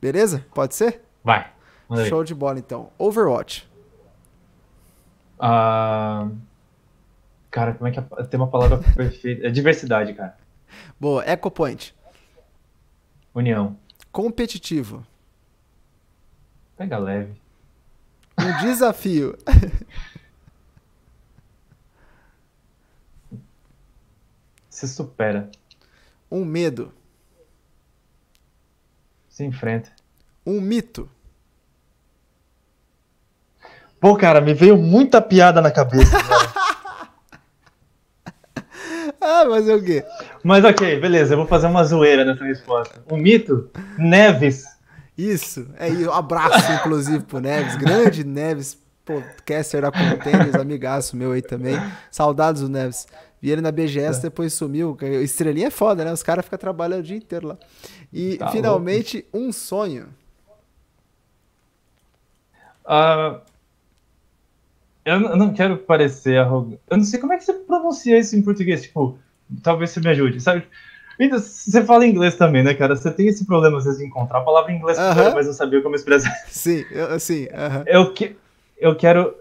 Beleza? 0.01 0.47
Pode 0.55 0.75
ser? 0.75 1.03
Vai. 1.23 1.47
Show 2.09 2.25
de 2.25 2.35
bola 2.35 2.59
então. 2.59 2.89
Overwatch. 2.99 3.76
Ah, 5.39 6.29
cara, 7.51 7.75
como 7.75 7.89
é 7.89 7.91
que 7.93 7.99
é? 7.99 8.03
tem 8.25 8.41
uma 8.41 8.49
palavra 8.49 8.79
perfeita? 8.95 9.47
É 9.47 9.51
diversidade, 9.51 10.15
cara. 10.15 10.37
Boa. 10.99 11.25
EcoPoint. 11.25 11.95
União. 13.35 13.77
Competitivo. 14.11 15.07
Pega 16.77 16.99
leve. 16.99 17.35
Um 18.39 18.59
desafio. 18.63 19.37
Se 24.71 24.87
supera. 24.87 25.51
Um 26.31 26.45
medo. 26.45 26.93
Se 29.29 29.43
enfrenta. 29.45 29.91
Um 30.45 30.61
mito. 30.61 31.09
Pô, 34.07 34.17
cara, 34.17 34.41
me 34.41 34.55
veio 34.55 34.77
muita 34.77 35.21
piada 35.21 35.61
na 35.61 35.69
cabeça. 35.69 36.17
ah, 39.21 39.45
mas 39.51 39.69
é 39.69 39.75
o 39.75 39.83
quê? 39.83 40.05
Mas 40.45 40.65
ok, 40.65 41.01
beleza, 41.01 41.35
eu 41.35 41.39
vou 41.39 41.47
fazer 41.49 41.67
uma 41.67 41.83
zoeira 41.83 42.25
nessa 42.25 42.45
resposta. 42.45 43.03
O 43.11 43.17
mito, 43.17 43.69
Neves. 43.99 44.65
Isso, 45.19 45.67
é 45.77 45.89
um 45.91 46.13
abraço, 46.13 46.73
inclusive, 46.75 47.25
pro 47.25 47.41
Neves. 47.41 47.75
Grande 47.75 48.23
Neves, 48.23 48.79
podcaster 49.05 49.83
da 49.83 49.91
Contêineres, 49.91 50.55
amigaço 50.55 51.17
meu 51.17 51.33
aí 51.33 51.43
também. 51.43 51.77
Saudades 52.09 52.63
do 52.63 52.69
Neves. 52.69 53.09
Vi 53.43 53.51
ele 53.51 53.61
na 53.61 53.73
BGS, 53.73 54.21
é. 54.21 54.23
depois 54.23 54.53
sumiu. 54.53 54.97
Estrelinha 55.21 55.67
é 55.67 55.71
foda, 55.71 56.05
né? 56.05 56.13
Os 56.13 56.23
caras 56.23 56.45
ficam 56.45 56.61
trabalhando 56.61 57.01
o 57.01 57.03
dia 57.03 57.17
inteiro 57.17 57.49
lá. 57.49 57.59
E 58.13 58.37
tá 58.37 58.53
finalmente, 58.53 59.27
louco. 59.33 59.49
um 59.49 59.53
sonho. 59.53 60.07
Uh, 62.85 63.41
eu 65.07 65.37
não 65.37 65.53
quero 65.53 65.79
parecer 65.79 66.37
arrogante. 66.37 66.81
Eu 66.91 66.97
não 66.97 67.05
sei 67.05 67.21
como 67.21 67.33
é 67.33 67.37
que 67.37 67.45
você 67.45 67.53
pronuncia 67.53 68.19
isso 68.19 68.35
em 68.35 68.43
português. 68.43 68.83
Tipo, 68.83 69.17
talvez 69.63 69.91
você 69.91 70.01
me 70.01 70.09
ajude, 70.09 70.41
sabe? 70.41 70.67
Então, 71.19 71.39
você 71.39 71.83
fala 71.85 72.05
inglês 72.05 72.35
também, 72.35 72.63
né, 72.63 72.75
cara? 72.75 72.97
Você 72.97 73.11
tem 73.13 73.29
esse 73.29 73.47
problema, 73.47 73.79
às 73.79 73.85
vezes, 73.85 74.01
de 74.01 74.05
encontrar 74.05 74.39
a 74.39 74.43
palavra 74.43 74.73
em 74.73 74.77
inglês, 74.77 74.99
uh 74.99 75.03
-huh. 75.03 75.35
mas 75.35 75.47
não 75.47 75.55
sabia 75.55 75.81
como 75.81 75.95
expressar. 75.95 76.31
Sim, 76.51 76.85
eu, 76.91 77.19
sim. 77.21 77.45
Uh 77.45 77.49
-huh. 77.49 77.85
eu, 77.87 78.13
que, 78.13 78.37
eu 78.77 78.97
quero. 78.97 79.35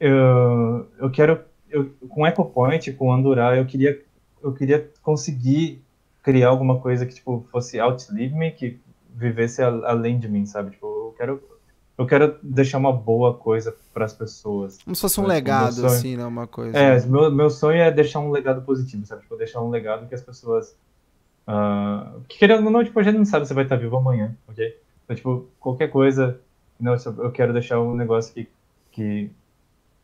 Eu, 0.00 0.88
eu 0.98 1.10
quero. 1.10 1.40
Eu, 1.70 1.90
com 2.08 2.26
EcoPoint, 2.26 2.90
com 2.94 3.12
Andurá, 3.12 3.56
eu 3.56 3.66
queria, 3.66 4.00
eu 4.42 4.52
queria 4.52 4.90
conseguir 5.02 5.80
criar 6.22 6.48
alguma 6.48 6.80
coisa 6.80 7.04
que, 7.06 7.14
tipo, 7.14 7.46
fosse 7.52 7.78
outlive 7.78 8.34
me, 8.34 8.50
que 8.50 8.80
vivesse 9.14 9.62
além 9.62 10.18
de 10.18 10.26
mim, 10.26 10.46
sabe? 10.46 10.70
Tipo, 10.70 10.86
eu 10.86 11.14
quero 11.16 11.49
eu 12.00 12.06
quero 12.06 12.38
deixar 12.42 12.78
uma 12.78 12.92
boa 12.92 13.34
coisa 13.34 13.76
para 13.92 14.06
as 14.06 14.14
pessoas. 14.14 14.78
Como 14.82 14.96
se 14.96 15.02
fosse 15.02 15.20
um 15.20 15.26
legado, 15.26 15.74
sonho... 15.74 15.86
assim, 15.86 16.16
né? 16.16 16.24
Uma 16.24 16.46
coisa. 16.46 16.76
É, 16.76 16.98
meu, 17.04 17.30
meu 17.30 17.50
sonho 17.50 17.78
é 17.78 17.90
deixar 17.90 18.20
um 18.20 18.30
legado 18.30 18.62
positivo, 18.62 19.04
sabe? 19.04 19.20
Tipo, 19.20 19.36
deixar 19.36 19.60
um 19.60 19.68
legado 19.68 20.08
que 20.08 20.14
as 20.14 20.22
pessoas. 20.22 20.74
Uh, 21.46 22.22
que 22.26 22.38
querendo 22.38 22.64
ou 22.64 22.70
não, 22.70 22.82
tipo, 22.82 22.98
a 22.98 23.02
gente 23.02 23.18
não 23.18 23.26
sabe 23.26 23.46
se 23.46 23.52
vai 23.52 23.64
estar 23.64 23.76
vivo 23.76 23.98
amanhã, 23.98 24.34
ok? 24.48 24.74
Então, 25.04 25.14
tipo, 25.14 25.46
qualquer 25.60 25.88
coisa. 25.88 26.40
Não, 26.80 26.96
eu 27.18 27.30
quero 27.32 27.52
deixar 27.52 27.78
um 27.78 27.94
negócio 27.94 28.32
que, 28.32 28.48
que, 28.90 29.30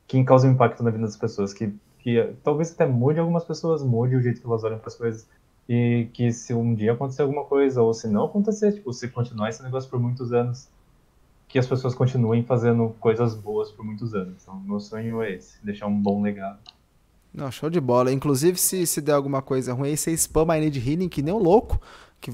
que 0.06 0.22
causa 0.22 0.46
um 0.46 0.50
impacto 0.50 0.82
na 0.82 0.90
vida 0.90 1.04
das 1.04 1.16
pessoas, 1.16 1.54
que, 1.54 1.72
que 2.00 2.34
talvez 2.44 2.72
até 2.72 2.84
mude 2.84 3.18
algumas 3.18 3.44
pessoas, 3.44 3.82
mude 3.82 4.16
o 4.16 4.20
jeito 4.20 4.42
que 4.42 4.46
elas 4.46 4.62
olham 4.62 4.78
para 4.78 4.88
as 4.88 4.96
coisas. 4.96 5.26
E 5.66 6.08
que 6.12 6.30
se 6.30 6.52
um 6.52 6.74
dia 6.74 6.92
acontecer 6.92 7.22
alguma 7.22 7.44
coisa, 7.44 7.80
ou 7.80 7.94
se 7.94 8.06
não 8.06 8.26
acontecer, 8.26 8.72
tipo, 8.72 8.92
se 8.92 9.08
continuar 9.08 9.48
esse 9.48 9.62
negócio 9.62 9.88
por 9.88 9.98
muitos 9.98 10.30
anos, 10.34 10.68
que 11.48 11.58
as 11.58 11.66
pessoas 11.66 11.94
continuem 11.94 12.42
fazendo 12.42 12.94
coisas 13.00 13.34
boas 13.34 13.70
por 13.70 13.84
muitos 13.84 14.14
anos. 14.14 14.34
Então, 14.42 14.60
meu 14.60 14.80
sonho 14.80 15.22
é 15.22 15.32
esse, 15.32 15.64
deixar 15.64 15.86
um 15.86 16.00
bom 16.00 16.22
legado. 16.22 16.58
Não, 17.32 17.50
show 17.50 17.68
de 17.68 17.80
bola. 17.80 18.12
Inclusive, 18.12 18.58
se, 18.58 18.86
se 18.86 19.00
der 19.00 19.12
alguma 19.12 19.42
coisa 19.42 19.72
ruim, 19.74 19.90
aí 19.90 19.96
você 19.96 20.16
spama 20.16 20.56
I 20.56 20.62
Need 20.62 20.78
Healing, 20.78 21.08
que 21.08 21.22
nem 21.22 21.34
um 21.34 21.38
louco, 21.38 21.80
que 22.20 22.32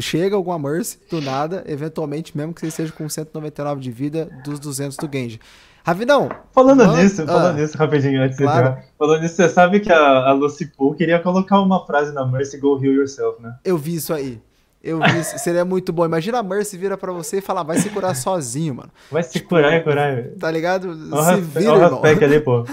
chega 0.00 0.36
alguma 0.36 0.58
Mercy 0.58 0.98
do 1.10 1.20
nada, 1.20 1.64
eventualmente, 1.66 2.36
mesmo 2.36 2.54
que 2.54 2.60
você 2.60 2.68
esteja 2.68 2.92
com 2.92 3.08
199 3.08 3.80
de 3.80 3.90
vida, 3.90 4.28
dos 4.44 4.60
200 4.60 4.96
do 4.96 5.10
Genji. 5.12 5.40
Ravidão! 5.84 6.30
Falando 6.52 6.78
mano, 6.78 6.96
nisso, 6.96 7.22
ah, 7.22 7.26
falando 7.26 7.56
nisso 7.58 7.76
rapidinho 7.76 8.22
antes 8.22 8.38
claro. 8.38 8.76
de 8.76 8.82
Falando 8.96 9.20
nisso, 9.20 9.34
você 9.34 9.48
sabe 9.50 9.80
que 9.80 9.92
a, 9.92 10.28
a 10.28 10.32
Lucy 10.32 10.66
Poole 10.66 10.96
queria 10.96 11.20
colocar 11.20 11.60
uma 11.60 11.84
frase 11.84 12.14
na 12.14 12.24
Mercy 12.24 12.58
Go 12.58 12.82
Heal 12.82 12.94
Yourself, 12.94 13.42
né? 13.42 13.56
Eu 13.62 13.76
vi 13.76 13.96
isso 13.96 14.14
aí. 14.14 14.40
Eu 14.84 15.00
vi, 15.00 15.24
seria 15.24 15.64
muito 15.64 15.94
bom. 15.94 16.04
Imagina 16.04 16.40
a 16.40 16.42
Mercy 16.42 16.76
vira 16.76 16.98
pra 16.98 17.10
você 17.10 17.38
e 17.38 17.40
fala, 17.40 17.62
vai 17.62 17.78
se 17.78 17.88
curar 17.88 18.14
sozinho, 18.14 18.74
mano. 18.74 18.90
Vai 19.10 19.22
se 19.22 19.32
tipo, 19.32 19.48
curar 19.48 19.72
e 19.72 19.80
curar. 19.80 20.24
Tá 20.38 20.50
ligado? 20.50 20.94
se 20.94 21.40
vira, 21.40 21.72
irmão. 21.72 22.02
ali, 22.04 22.38
pô. 22.38 22.66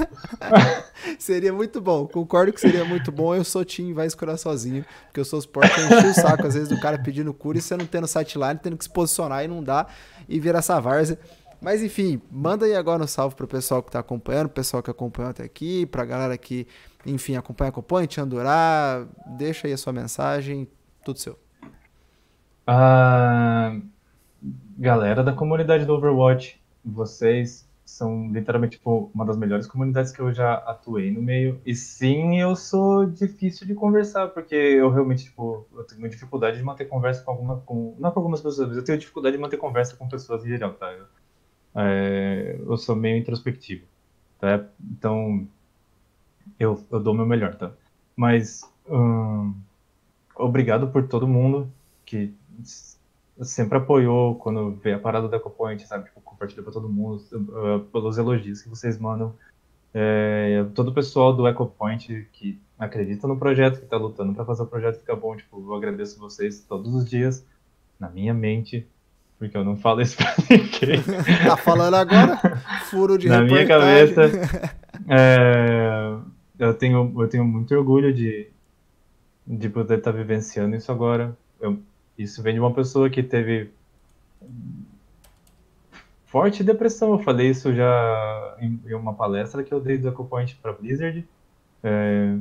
seria 1.18 1.54
muito 1.54 1.80
bom. 1.80 2.06
Concordo 2.06 2.52
que 2.52 2.60
seria 2.60 2.84
muito 2.84 3.14
bom. 3.14 3.34
Eu 3.34 3.46
sou 3.46 3.64
Tim, 3.64 3.94
vai 3.94 4.10
se 4.10 4.18
curar 4.18 4.36
sozinho. 4.36 4.84
Porque 5.06 5.22
eu 5.22 5.26
sou 5.26 5.40
suporte, 5.40 5.72
eu 5.80 5.86
enchi 5.86 6.08
o 6.08 6.14
saco 6.14 6.46
às 6.46 6.54
vezes 6.54 6.68
do 6.68 6.78
cara 6.82 7.02
pedindo 7.02 7.34
cura 7.34 7.58
e 7.58 7.62
você 7.62 7.78
não 7.78 7.86
tendo 7.86 8.06
sideline, 8.08 8.60
tendo 8.62 8.76
que 8.76 8.84
se 8.84 8.90
posicionar 8.90 9.46
e 9.46 9.48
não 9.48 9.64
dá. 9.64 9.88
E 10.28 10.38
vira 10.38 10.60
essa 10.60 10.82
várzea. 10.82 11.18
Mas 11.62 11.82
enfim, 11.82 12.22
manda 12.30 12.66
aí 12.66 12.76
agora 12.76 13.02
um 13.02 13.08
salve 13.08 13.36
pro 13.36 13.48
pessoal 13.48 13.82
que 13.82 13.90
tá 13.90 14.00
acompanhando, 14.00 14.48
pro 14.48 14.56
pessoal 14.56 14.84
que 14.84 14.92
acompanhou 14.92 15.32
até 15.32 15.44
aqui, 15.44 15.86
pra 15.86 16.04
galera 16.04 16.38
que, 16.38 16.68
enfim, 17.06 17.38
acompanha, 17.38 17.70
acompanha, 17.70 18.06
te 18.06 18.20
Andurá. 18.20 19.08
Deixa 19.38 19.68
aí 19.68 19.72
a 19.72 19.78
sua 19.78 19.94
mensagem, 19.94 20.68
tudo 21.06 21.18
seu. 21.18 21.40
Galera 24.78 25.24
da 25.24 25.34
comunidade 25.34 25.86
do 25.86 25.94
Overwatch, 25.94 26.60
vocês 26.84 27.70
são 27.86 28.32
literalmente 28.32 28.78
tipo, 28.78 29.12
uma 29.14 29.26
das 29.26 29.38
melhores 29.38 29.68
comunidades 29.68 30.12
que 30.12 30.20
eu 30.22 30.34
já 30.34 30.56
atuei 30.56 31.12
no 31.12 31.22
meio. 31.22 31.62
E 31.66 31.76
sim, 31.76 32.40
eu 32.40 32.56
sou 32.56 33.06
difícil 33.06 33.68
de 33.68 33.76
conversar, 33.76 34.30
porque 34.30 34.56
eu 34.56 34.90
realmente, 34.90 35.26
tipo, 35.26 35.68
eu 35.74 35.84
tenho 35.84 36.10
dificuldade 36.10 36.58
de 36.58 36.64
manter 36.64 36.86
conversa 36.86 37.24
com 37.24 37.32
alguma. 37.32 37.58
Com, 37.58 37.96
não 38.00 38.12
com 38.12 38.20
algumas 38.20 38.42
pessoas, 38.42 38.70
mas 38.70 38.78
eu 38.78 38.84
tenho 38.84 38.98
dificuldade 38.98 39.36
de 39.36 39.42
manter 39.42 39.58
conversa 39.58 39.96
com 39.96 40.08
pessoas 40.08 40.46
em 40.46 40.50
geral, 40.50 40.74
tá? 40.74 40.92
Eu, 40.92 41.06
é, 41.76 42.60
eu 42.66 42.78
sou 42.78 42.96
meio 42.96 43.18
introspectivo, 43.18 43.86
tá? 44.40 44.66
Então, 44.80 45.48
eu, 46.60 46.82
eu 46.92 47.00
dou 47.00 47.14
meu 47.14 47.26
melhor, 47.26 47.56
tá? 47.56 47.72
Mas, 48.16 48.62
hum, 48.90 49.54
obrigado 50.36 50.88
por 50.88 51.08
todo 51.08 51.28
mundo 51.28 51.72
que 52.06 52.34
sempre 53.42 53.78
apoiou 53.78 54.36
quando 54.36 54.72
veio 54.76 54.98
a 54.98 55.00
parada 55.00 55.28
da 55.28 55.38
EcoPoint, 55.38 55.86
sabe? 55.86 56.06
Tipo, 56.06 56.22
compartilha 56.22 56.64
para 56.64 56.74
todo 56.74 56.90
mundo, 56.90 57.24
uh, 57.34 57.80
pelos 57.92 58.18
elogios 58.18 58.62
que 58.62 58.70
vocês 58.70 58.98
mandam. 58.98 59.34
É, 59.94 60.66
todo 60.74 60.90
o 60.90 60.94
pessoal 60.94 61.36
do 61.36 61.46
EcoPoint 61.48 62.26
que 62.32 62.60
acredita 62.80 63.28
no 63.28 63.38
projeto, 63.38 63.78
que 63.78 63.84
está 63.84 63.98
lutando 63.98 64.34
para 64.34 64.46
fazer 64.46 64.64
o 64.64 64.68
projeto 64.68 65.00
ficar 65.00 65.16
bom, 65.16 65.36
tipo, 65.36 65.60
eu 65.60 65.76
agradeço 65.76 66.20
vocês 66.20 66.62
todos 66.68 66.94
os 66.96 67.08
dias, 67.08 67.46
na 68.00 68.10
minha 68.10 68.34
mente, 68.34 68.88
porque 69.38 69.56
eu 69.58 69.66
não 69.66 69.76
falo 69.76 70.02
isso 70.02 70.18
pra 70.18 70.34
ninguém. 70.50 71.02
tá 71.46 71.58
falando 71.58 71.96
agora? 71.96 72.38
Furo 72.90 73.18
de 73.18 73.28
Na 73.28 73.42
minha 73.42 73.68
cabeça. 73.68 74.32
É, 75.08 76.16
eu, 76.58 76.74
tenho, 76.74 77.14
eu 77.18 77.28
tenho 77.28 77.44
muito 77.44 77.76
orgulho 77.76 78.14
de, 78.14 78.48
de 79.46 79.70
poder 79.70 79.98
estar 79.98 80.12
tá 80.12 80.18
vivenciando 80.18 80.76
isso 80.76 80.92
agora. 80.92 81.38
Eu, 81.60 81.80
isso 82.24 82.42
vem 82.42 82.54
de 82.54 82.60
uma 82.60 82.74
pessoa 82.74 83.10
que 83.10 83.24
teve 83.24 83.72
forte 86.26 86.64
depressão. 86.64 87.12
Eu 87.12 87.20
falei 87.20 87.50
isso 87.50 87.74
já 87.74 88.58
em, 88.60 88.80
uma 88.94 89.14
palestra 89.14 89.64
que 89.64 89.74
eu 89.74 89.82
dei 89.82 89.98
do 89.98 90.08
EcoPoint 90.08 90.56
para 90.62 90.74
Blizzard. 90.74 91.28
É, 91.84 92.38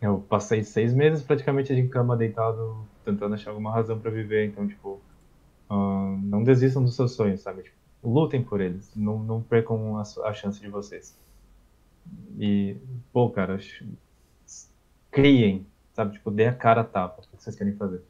eu 0.00 0.18
passei 0.28 0.62
seis 0.64 0.92
meses 0.92 1.22
praticamente 1.22 1.74
de 1.74 1.86
cama 1.88 2.16
deitado, 2.16 2.84
tentando 3.04 3.34
achar 3.34 3.50
alguma 3.50 3.72
razão 3.72 3.98
para 3.98 4.10
viver. 4.10 4.46
Então, 4.46 4.66
tipo, 4.66 5.00
uh, 5.70 6.18
não 6.22 6.42
desistam 6.42 6.82
dos 6.82 6.96
seus 6.96 7.12
sonhos, 7.12 7.40
sabe? 7.40 7.62
Tipo, 7.62 7.76
lutem 8.02 8.42
por 8.42 8.60
eles. 8.60 8.90
Não, 8.94 9.18
não 9.18 9.40
percam 9.40 9.96
a, 9.96 10.02
a, 10.24 10.34
chance 10.34 10.60
de 10.60 10.68
vocês. 10.68 11.16
E, 12.38 12.76
pô, 13.12 13.30
cara, 13.30 13.58
criem, 15.10 15.66
sabe? 15.94 16.14
Tipo, 16.14 16.30
dê 16.30 16.46
a 16.46 16.54
cara 16.54 16.82
a 16.82 16.84
tapa. 16.84 17.22
O 17.22 17.36
que 17.36 17.42
vocês 17.42 17.56
querem 17.56 17.74
fazer? 17.74 18.02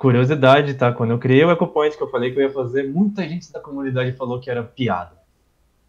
Curiosidade, 0.00 0.72
tá? 0.72 0.90
Quando 0.90 1.10
eu 1.10 1.18
criei 1.18 1.44
o 1.44 1.50
EcoPoint, 1.50 1.94
que 1.94 2.02
eu 2.02 2.08
falei 2.08 2.32
que 2.32 2.38
eu 2.38 2.42
ia 2.42 2.50
fazer, 2.50 2.90
muita 2.90 3.28
gente 3.28 3.52
da 3.52 3.60
comunidade 3.60 4.12
falou 4.12 4.40
que 4.40 4.50
era 4.50 4.62
piada. 4.62 5.12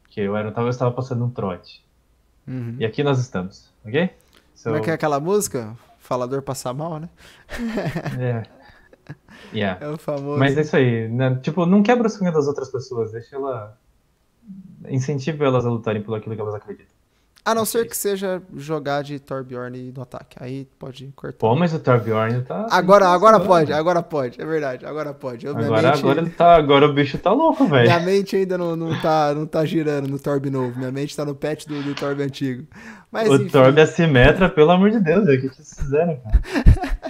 Que 0.10 0.20
eu, 0.20 0.36
era, 0.36 0.54
eu 0.54 0.68
estava 0.68 0.92
passando 0.92 1.24
um 1.24 1.30
trote. 1.30 1.82
Uhum. 2.46 2.76
E 2.78 2.86
aqui 2.86 3.04
nós 3.04 3.20
estamos, 3.20 3.72
ok? 3.86 4.10
So... 4.54 4.66
Como 4.66 4.76
é 4.76 4.82
que 4.82 4.90
é 4.90 4.94
aquela 4.94 5.18
música? 5.18 5.78
Falador 5.98 6.42
passar 6.42 6.74
mal, 6.74 7.00
né? 7.00 7.08
é. 8.20 8.44
Yeah. 9.54 9.86
É 9.86 9.90
o 9.90 9.98
famoso. 9.98 10.38
Mas 10.38 10.58
é 10.58 10.62
isso 10.62 10.76
aí. 10.76 11.08
Né? 11.08 11.40
Tipo, 11.42 11.66
não 11.66 11.82
quebra 11.82 12.08
o 12.08 12.10
sonho 12.10 12.34
das 12.34 12.48
outras 12.48 12.70
pessoas. 12.70 13.14
Deixa 13.14 13.38
ela. 13.38 13.78
Incentiva 14.90 15.46
elas 15.46 15.66
a 15.66 15.70
lutarem 15.70 16.02
por 16.02 16.18
aquilo 16.18 16.36
que 16.36 16.42
elas 16.42 16.56
acreditam. 16.56 16.91
A 17.44 17.56
não 17.56 17.66
ser 17.66 17.88
que 17.88 17.98
seja 17.98 18.40
jogar 18.56 19.02
de 19.02 19.20
Torbjorn 19.20 19.92
no 19.96 20.04
ataque. 20.04 20.38
Aí 20.40 20.68
pode 20.78 21.12
cortar. 21.16 21.38
Pô, 21.40 21.56
mas 21.56 21.74
o 21.74 21.80
Torbjorn 21.80 22.44
tá. 22.44 22.68
Agora, 22.70 23.08
agora 23.08 23.40
pode, 23.40 23.74
agora 23.74 24.04
pode. 24.04 24.40
É 24.40 24.46
verdade, 24.46 24.86
agora 24.86 25.12
pode. 25.12 25.48
Eu, 25.48 25.58
agora, 25.58 25.90
mente... 25.90 26.00
agora, 26.00 26.30
tá, 26.38 26.56
agora 26.56 26.86
o 26.86 26.94
bicho 26.94 27.18
tá 27.18 27.32
louco, 27.32 27.66
velho. 27.66 27.86
Minha 27.86 28.00
mente 28.00 28.36
ainda 28.36 28.60
não, 28.60 28.76
não, 28.76 29.00
tá, 29.02 29.34
não 29.34 29.48
tá 29.48 29.66
girando 29.66 30.08
no 30.08 30.20
Torb 30.20 30.52
novo. 30.52 30.78
Minha 30.78 30.92
mente 30.92 31.16
tá 31.16 31.26
no 31.26 31.34
patch 31.34 31.66
do, 31.66 31.82
do 31.82 31.96
Torb 31.96 32.22
antigo. 32.22 32.68
Mas, 33.12 33.28
o 33.28 33.36
enfim. 33.36 33.50
Torb 33.50 33.76
é 33.80 33.86
simetra, 33.88 34.48
pelo 34.48 34.70
amor 34.70 34.92
de 34.92 35.00
Deus, 35.00 35.28
o 35.28 35.42
que 35.42 35.48
vocês 35.48 35.74
fizeram, 35.74 36.18
cara? 36.18 36.42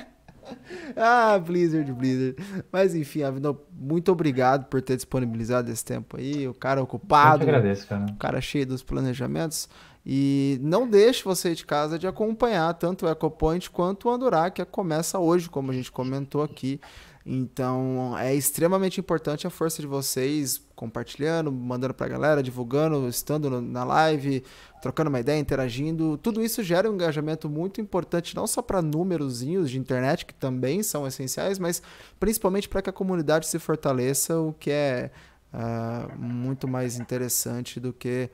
ah, 0.96 1.38
Blizzard, 1.40 1.92
Blizzard. 1.92 2.38
Mas 2.72 2.96
enfim, 2.96 3.24
Avinão, 3.24 3.58
muito 3.74 4.12
obrigado 4.12 4.66
por 4.66 4.82
ter 4.82 4.96
disponibilizado 4.96 5.70
esse 5.70 5.84
tempo 5.84 6.18
aí. 6.18 6.48
O 6.48 6.54
cara 6.54 6.82
ocupado. 6.82 7.44
Eu 7.44 7.48
que 7.48 7.54
agradeço, 7.54 7.88
cara. 7.88 8.06
O 8.06 8.16
cara 8.16 8.40
cheio 8.40 8.66
dos 8.66 8.82
planejamentos. 8.82 9.68
E 10.06 10.58
não 10.62 10.88
deixe 10.88 11.24
você 11.24 11.54
de 11.54 11.66
casa 11.66 12.00
de 12.00 12.08
acompanhar 12.08 12.74
tanto 12.74 13.06
o 13.06 13.10
EcoPoint 13.10 13.70
quanto 13.70 14.08
o 14.08 14.12
Andorá, 14.12 14.50
que 14.50 14.64
começa 14.66 15.20
hoje, 15.20 15.50
como 15.50 15.72
a 15.72 15.74
gente 15.74 15.92
comentou 15.92 16.42
aqui. 16.42 16.80
Então 17.24 18.18
é 18.18 18.34
extremamente 18.34 19.00
importante 19.00 19.46
a 19.46 19.50
força 19.50 19.80
de 19.80 19.88
vocês 19.88 20.60
compartilhando, 20.76 21.52
mandando 21.52 21.94
para 21.94 22.08
a 22.08 22.10
galera, 22.10 22.42
divulgando, 22.42 23.08
estando 23.08 23.62
na 23.62 23.84
live, 23.84 24.44
trocando 24.82 25.10
uma 25.10 25.20
ideia, 25.20 25.40
interagindo. 25.40 26.18
Tudo 26.18 26.44
isso 26.44 26.64
gera 26.64 26.90
um 26.90 26.96
engajamento 26.96 27.48
muito 27.48 27.80
importante, 27.80 28.36
não 28.36 28.48
só 28.48 28.64
para 28.64 28.82
númerozinhos 28.82 29.70
de 29.70 29.78
internet, 29.78 30.26
que 30.26 30.34
também 30.34 30.82
são 30.82 31.06
essenciais, 31.06 31.60
mas 31.60 31.84
principalmente 32.20 32.68
para 32.68 32.82
que 32.82 32.90
a 32.90 32.94
comunidade 32.94 33.46
se 33.46 33.60
fortaleça, 33.60 34.40
o 34.40 34.54
que 34.54 34.72
é 34.72 35.12
uh, 35.54 36.18
muito 36.18 36.68
mais 36.68 36.98
interessante 36.98 37.80
do 37.80 37.94
que 37.94 38.32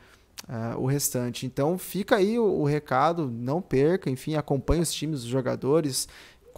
uh, 0.48 0.80
o 0.80 0.86
restante. 0.86 1.46
Então 1.46 1.78
fica 1.78 2.16
aí 2.16 2.38
o, 2.38 2.46
o 2.46 2.66
recado, 2.66 3.30
não 3.30 3.62
perca, 3.62 4.10
enfim, 4.10 4.36
acompanhe 4.36 4.82
os 4.82 4.92
times, 4.92 5.22
os 5.22 5.28
jogadores 5.28 6.08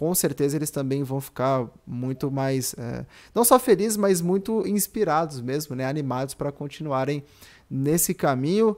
com 0.00 0.14
certeza 0.14 0.56
eles 0.56 0.70
também 0.70 1.02
vão 1.02 1.20
ficar 1.20 1.68
muito 1.86 2.30
mais, 2.30 2.74
é, 2.78 3.04
não 3.34 3.44
só 3.44 3.58
felizes, 3.58 3.98
mas 3.98 4.22
muito 4.22 4.66
inspirados 4.66 5.42
mesmo, 5.42 5.76
né? 5.76 5.84
Animados 5.84 6.32
para 6.32 6.50
continuarem 6.50 7.22
nesse 7.70 8.14
caminho. 8.14 8.74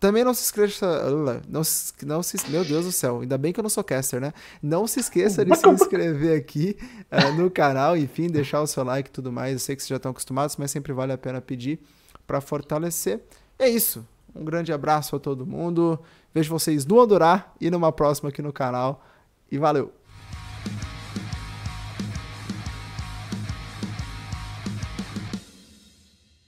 Também 0.00 0.24
não 0.24 0.34
se 0.34 0.42
esqueça, 0.42 1.08
não, 1.48 1.62
não 2.04 2.22
se, 2.22 2.50
meu 2.50 2.64
Deus 2.64 2.84
do 2.84 2.90
céu, 2.90 3.20
ainda 3.20 3.38
bem 3.38 3.52
que 3.52 3.60
eu 3.60 3.62
não 3.62 3.70
sou 3.70 3.84
caster, 3.84 4.20
né? 4.20 4.32
Não 4.60 4.88
se 4.88 4.98
esqueça 4.98 5.44
de 5.44 5.54
se 5.54 5.68
inscrever 5.68 6.36
aqui 6.36 6.76
uh, 7.12 7.32
no 7.40 7.48
canal, 7.48 7.96
enfim, 7.96 8.26
deixar 8.26 8.60
o 8.60 8.66
seu 8.66 8.82
like 8.82 9.08
e 9.08 9.12
tudo 9.12 9.30
mais. 9.30 9.52
Eu 9.52 9.58
sei 9.60 9.76
que 9.76 9.82
vocês 9.82 9.90
já 9.90 9.96
estão 9.98 10.10
acostumados, 10.10 10.56
mas 10.56 10.72
sempre 10.72 10.92
vale 10.92 11.12
a 11.12 11.18
pena 11.18 11.40
pedir 11.40 11.78
para 12.26 12.40
fortalecer. 12.40 13.20
É 13.56 13.68
isso. 13.68 14.04
Um 14.38 14.44
grande 14.44 14.72
abraço 14.72 15.16
a 15.16 15.18
todo 15.18 15.46
mundo. 15.46 15.98
Vejo 16.34 16.50
vocês 16.50 16.84
no 16.84 17.00
Andorá 17.00 17.52
e 17.60 17.70
numa 17.70 17.90
próxima 17.90 18.28
aqui 18.28 18.42
no 18.42 18.52
canal. 18.52 19.02
E 19.50 19.58
valeu! 19.58 19.92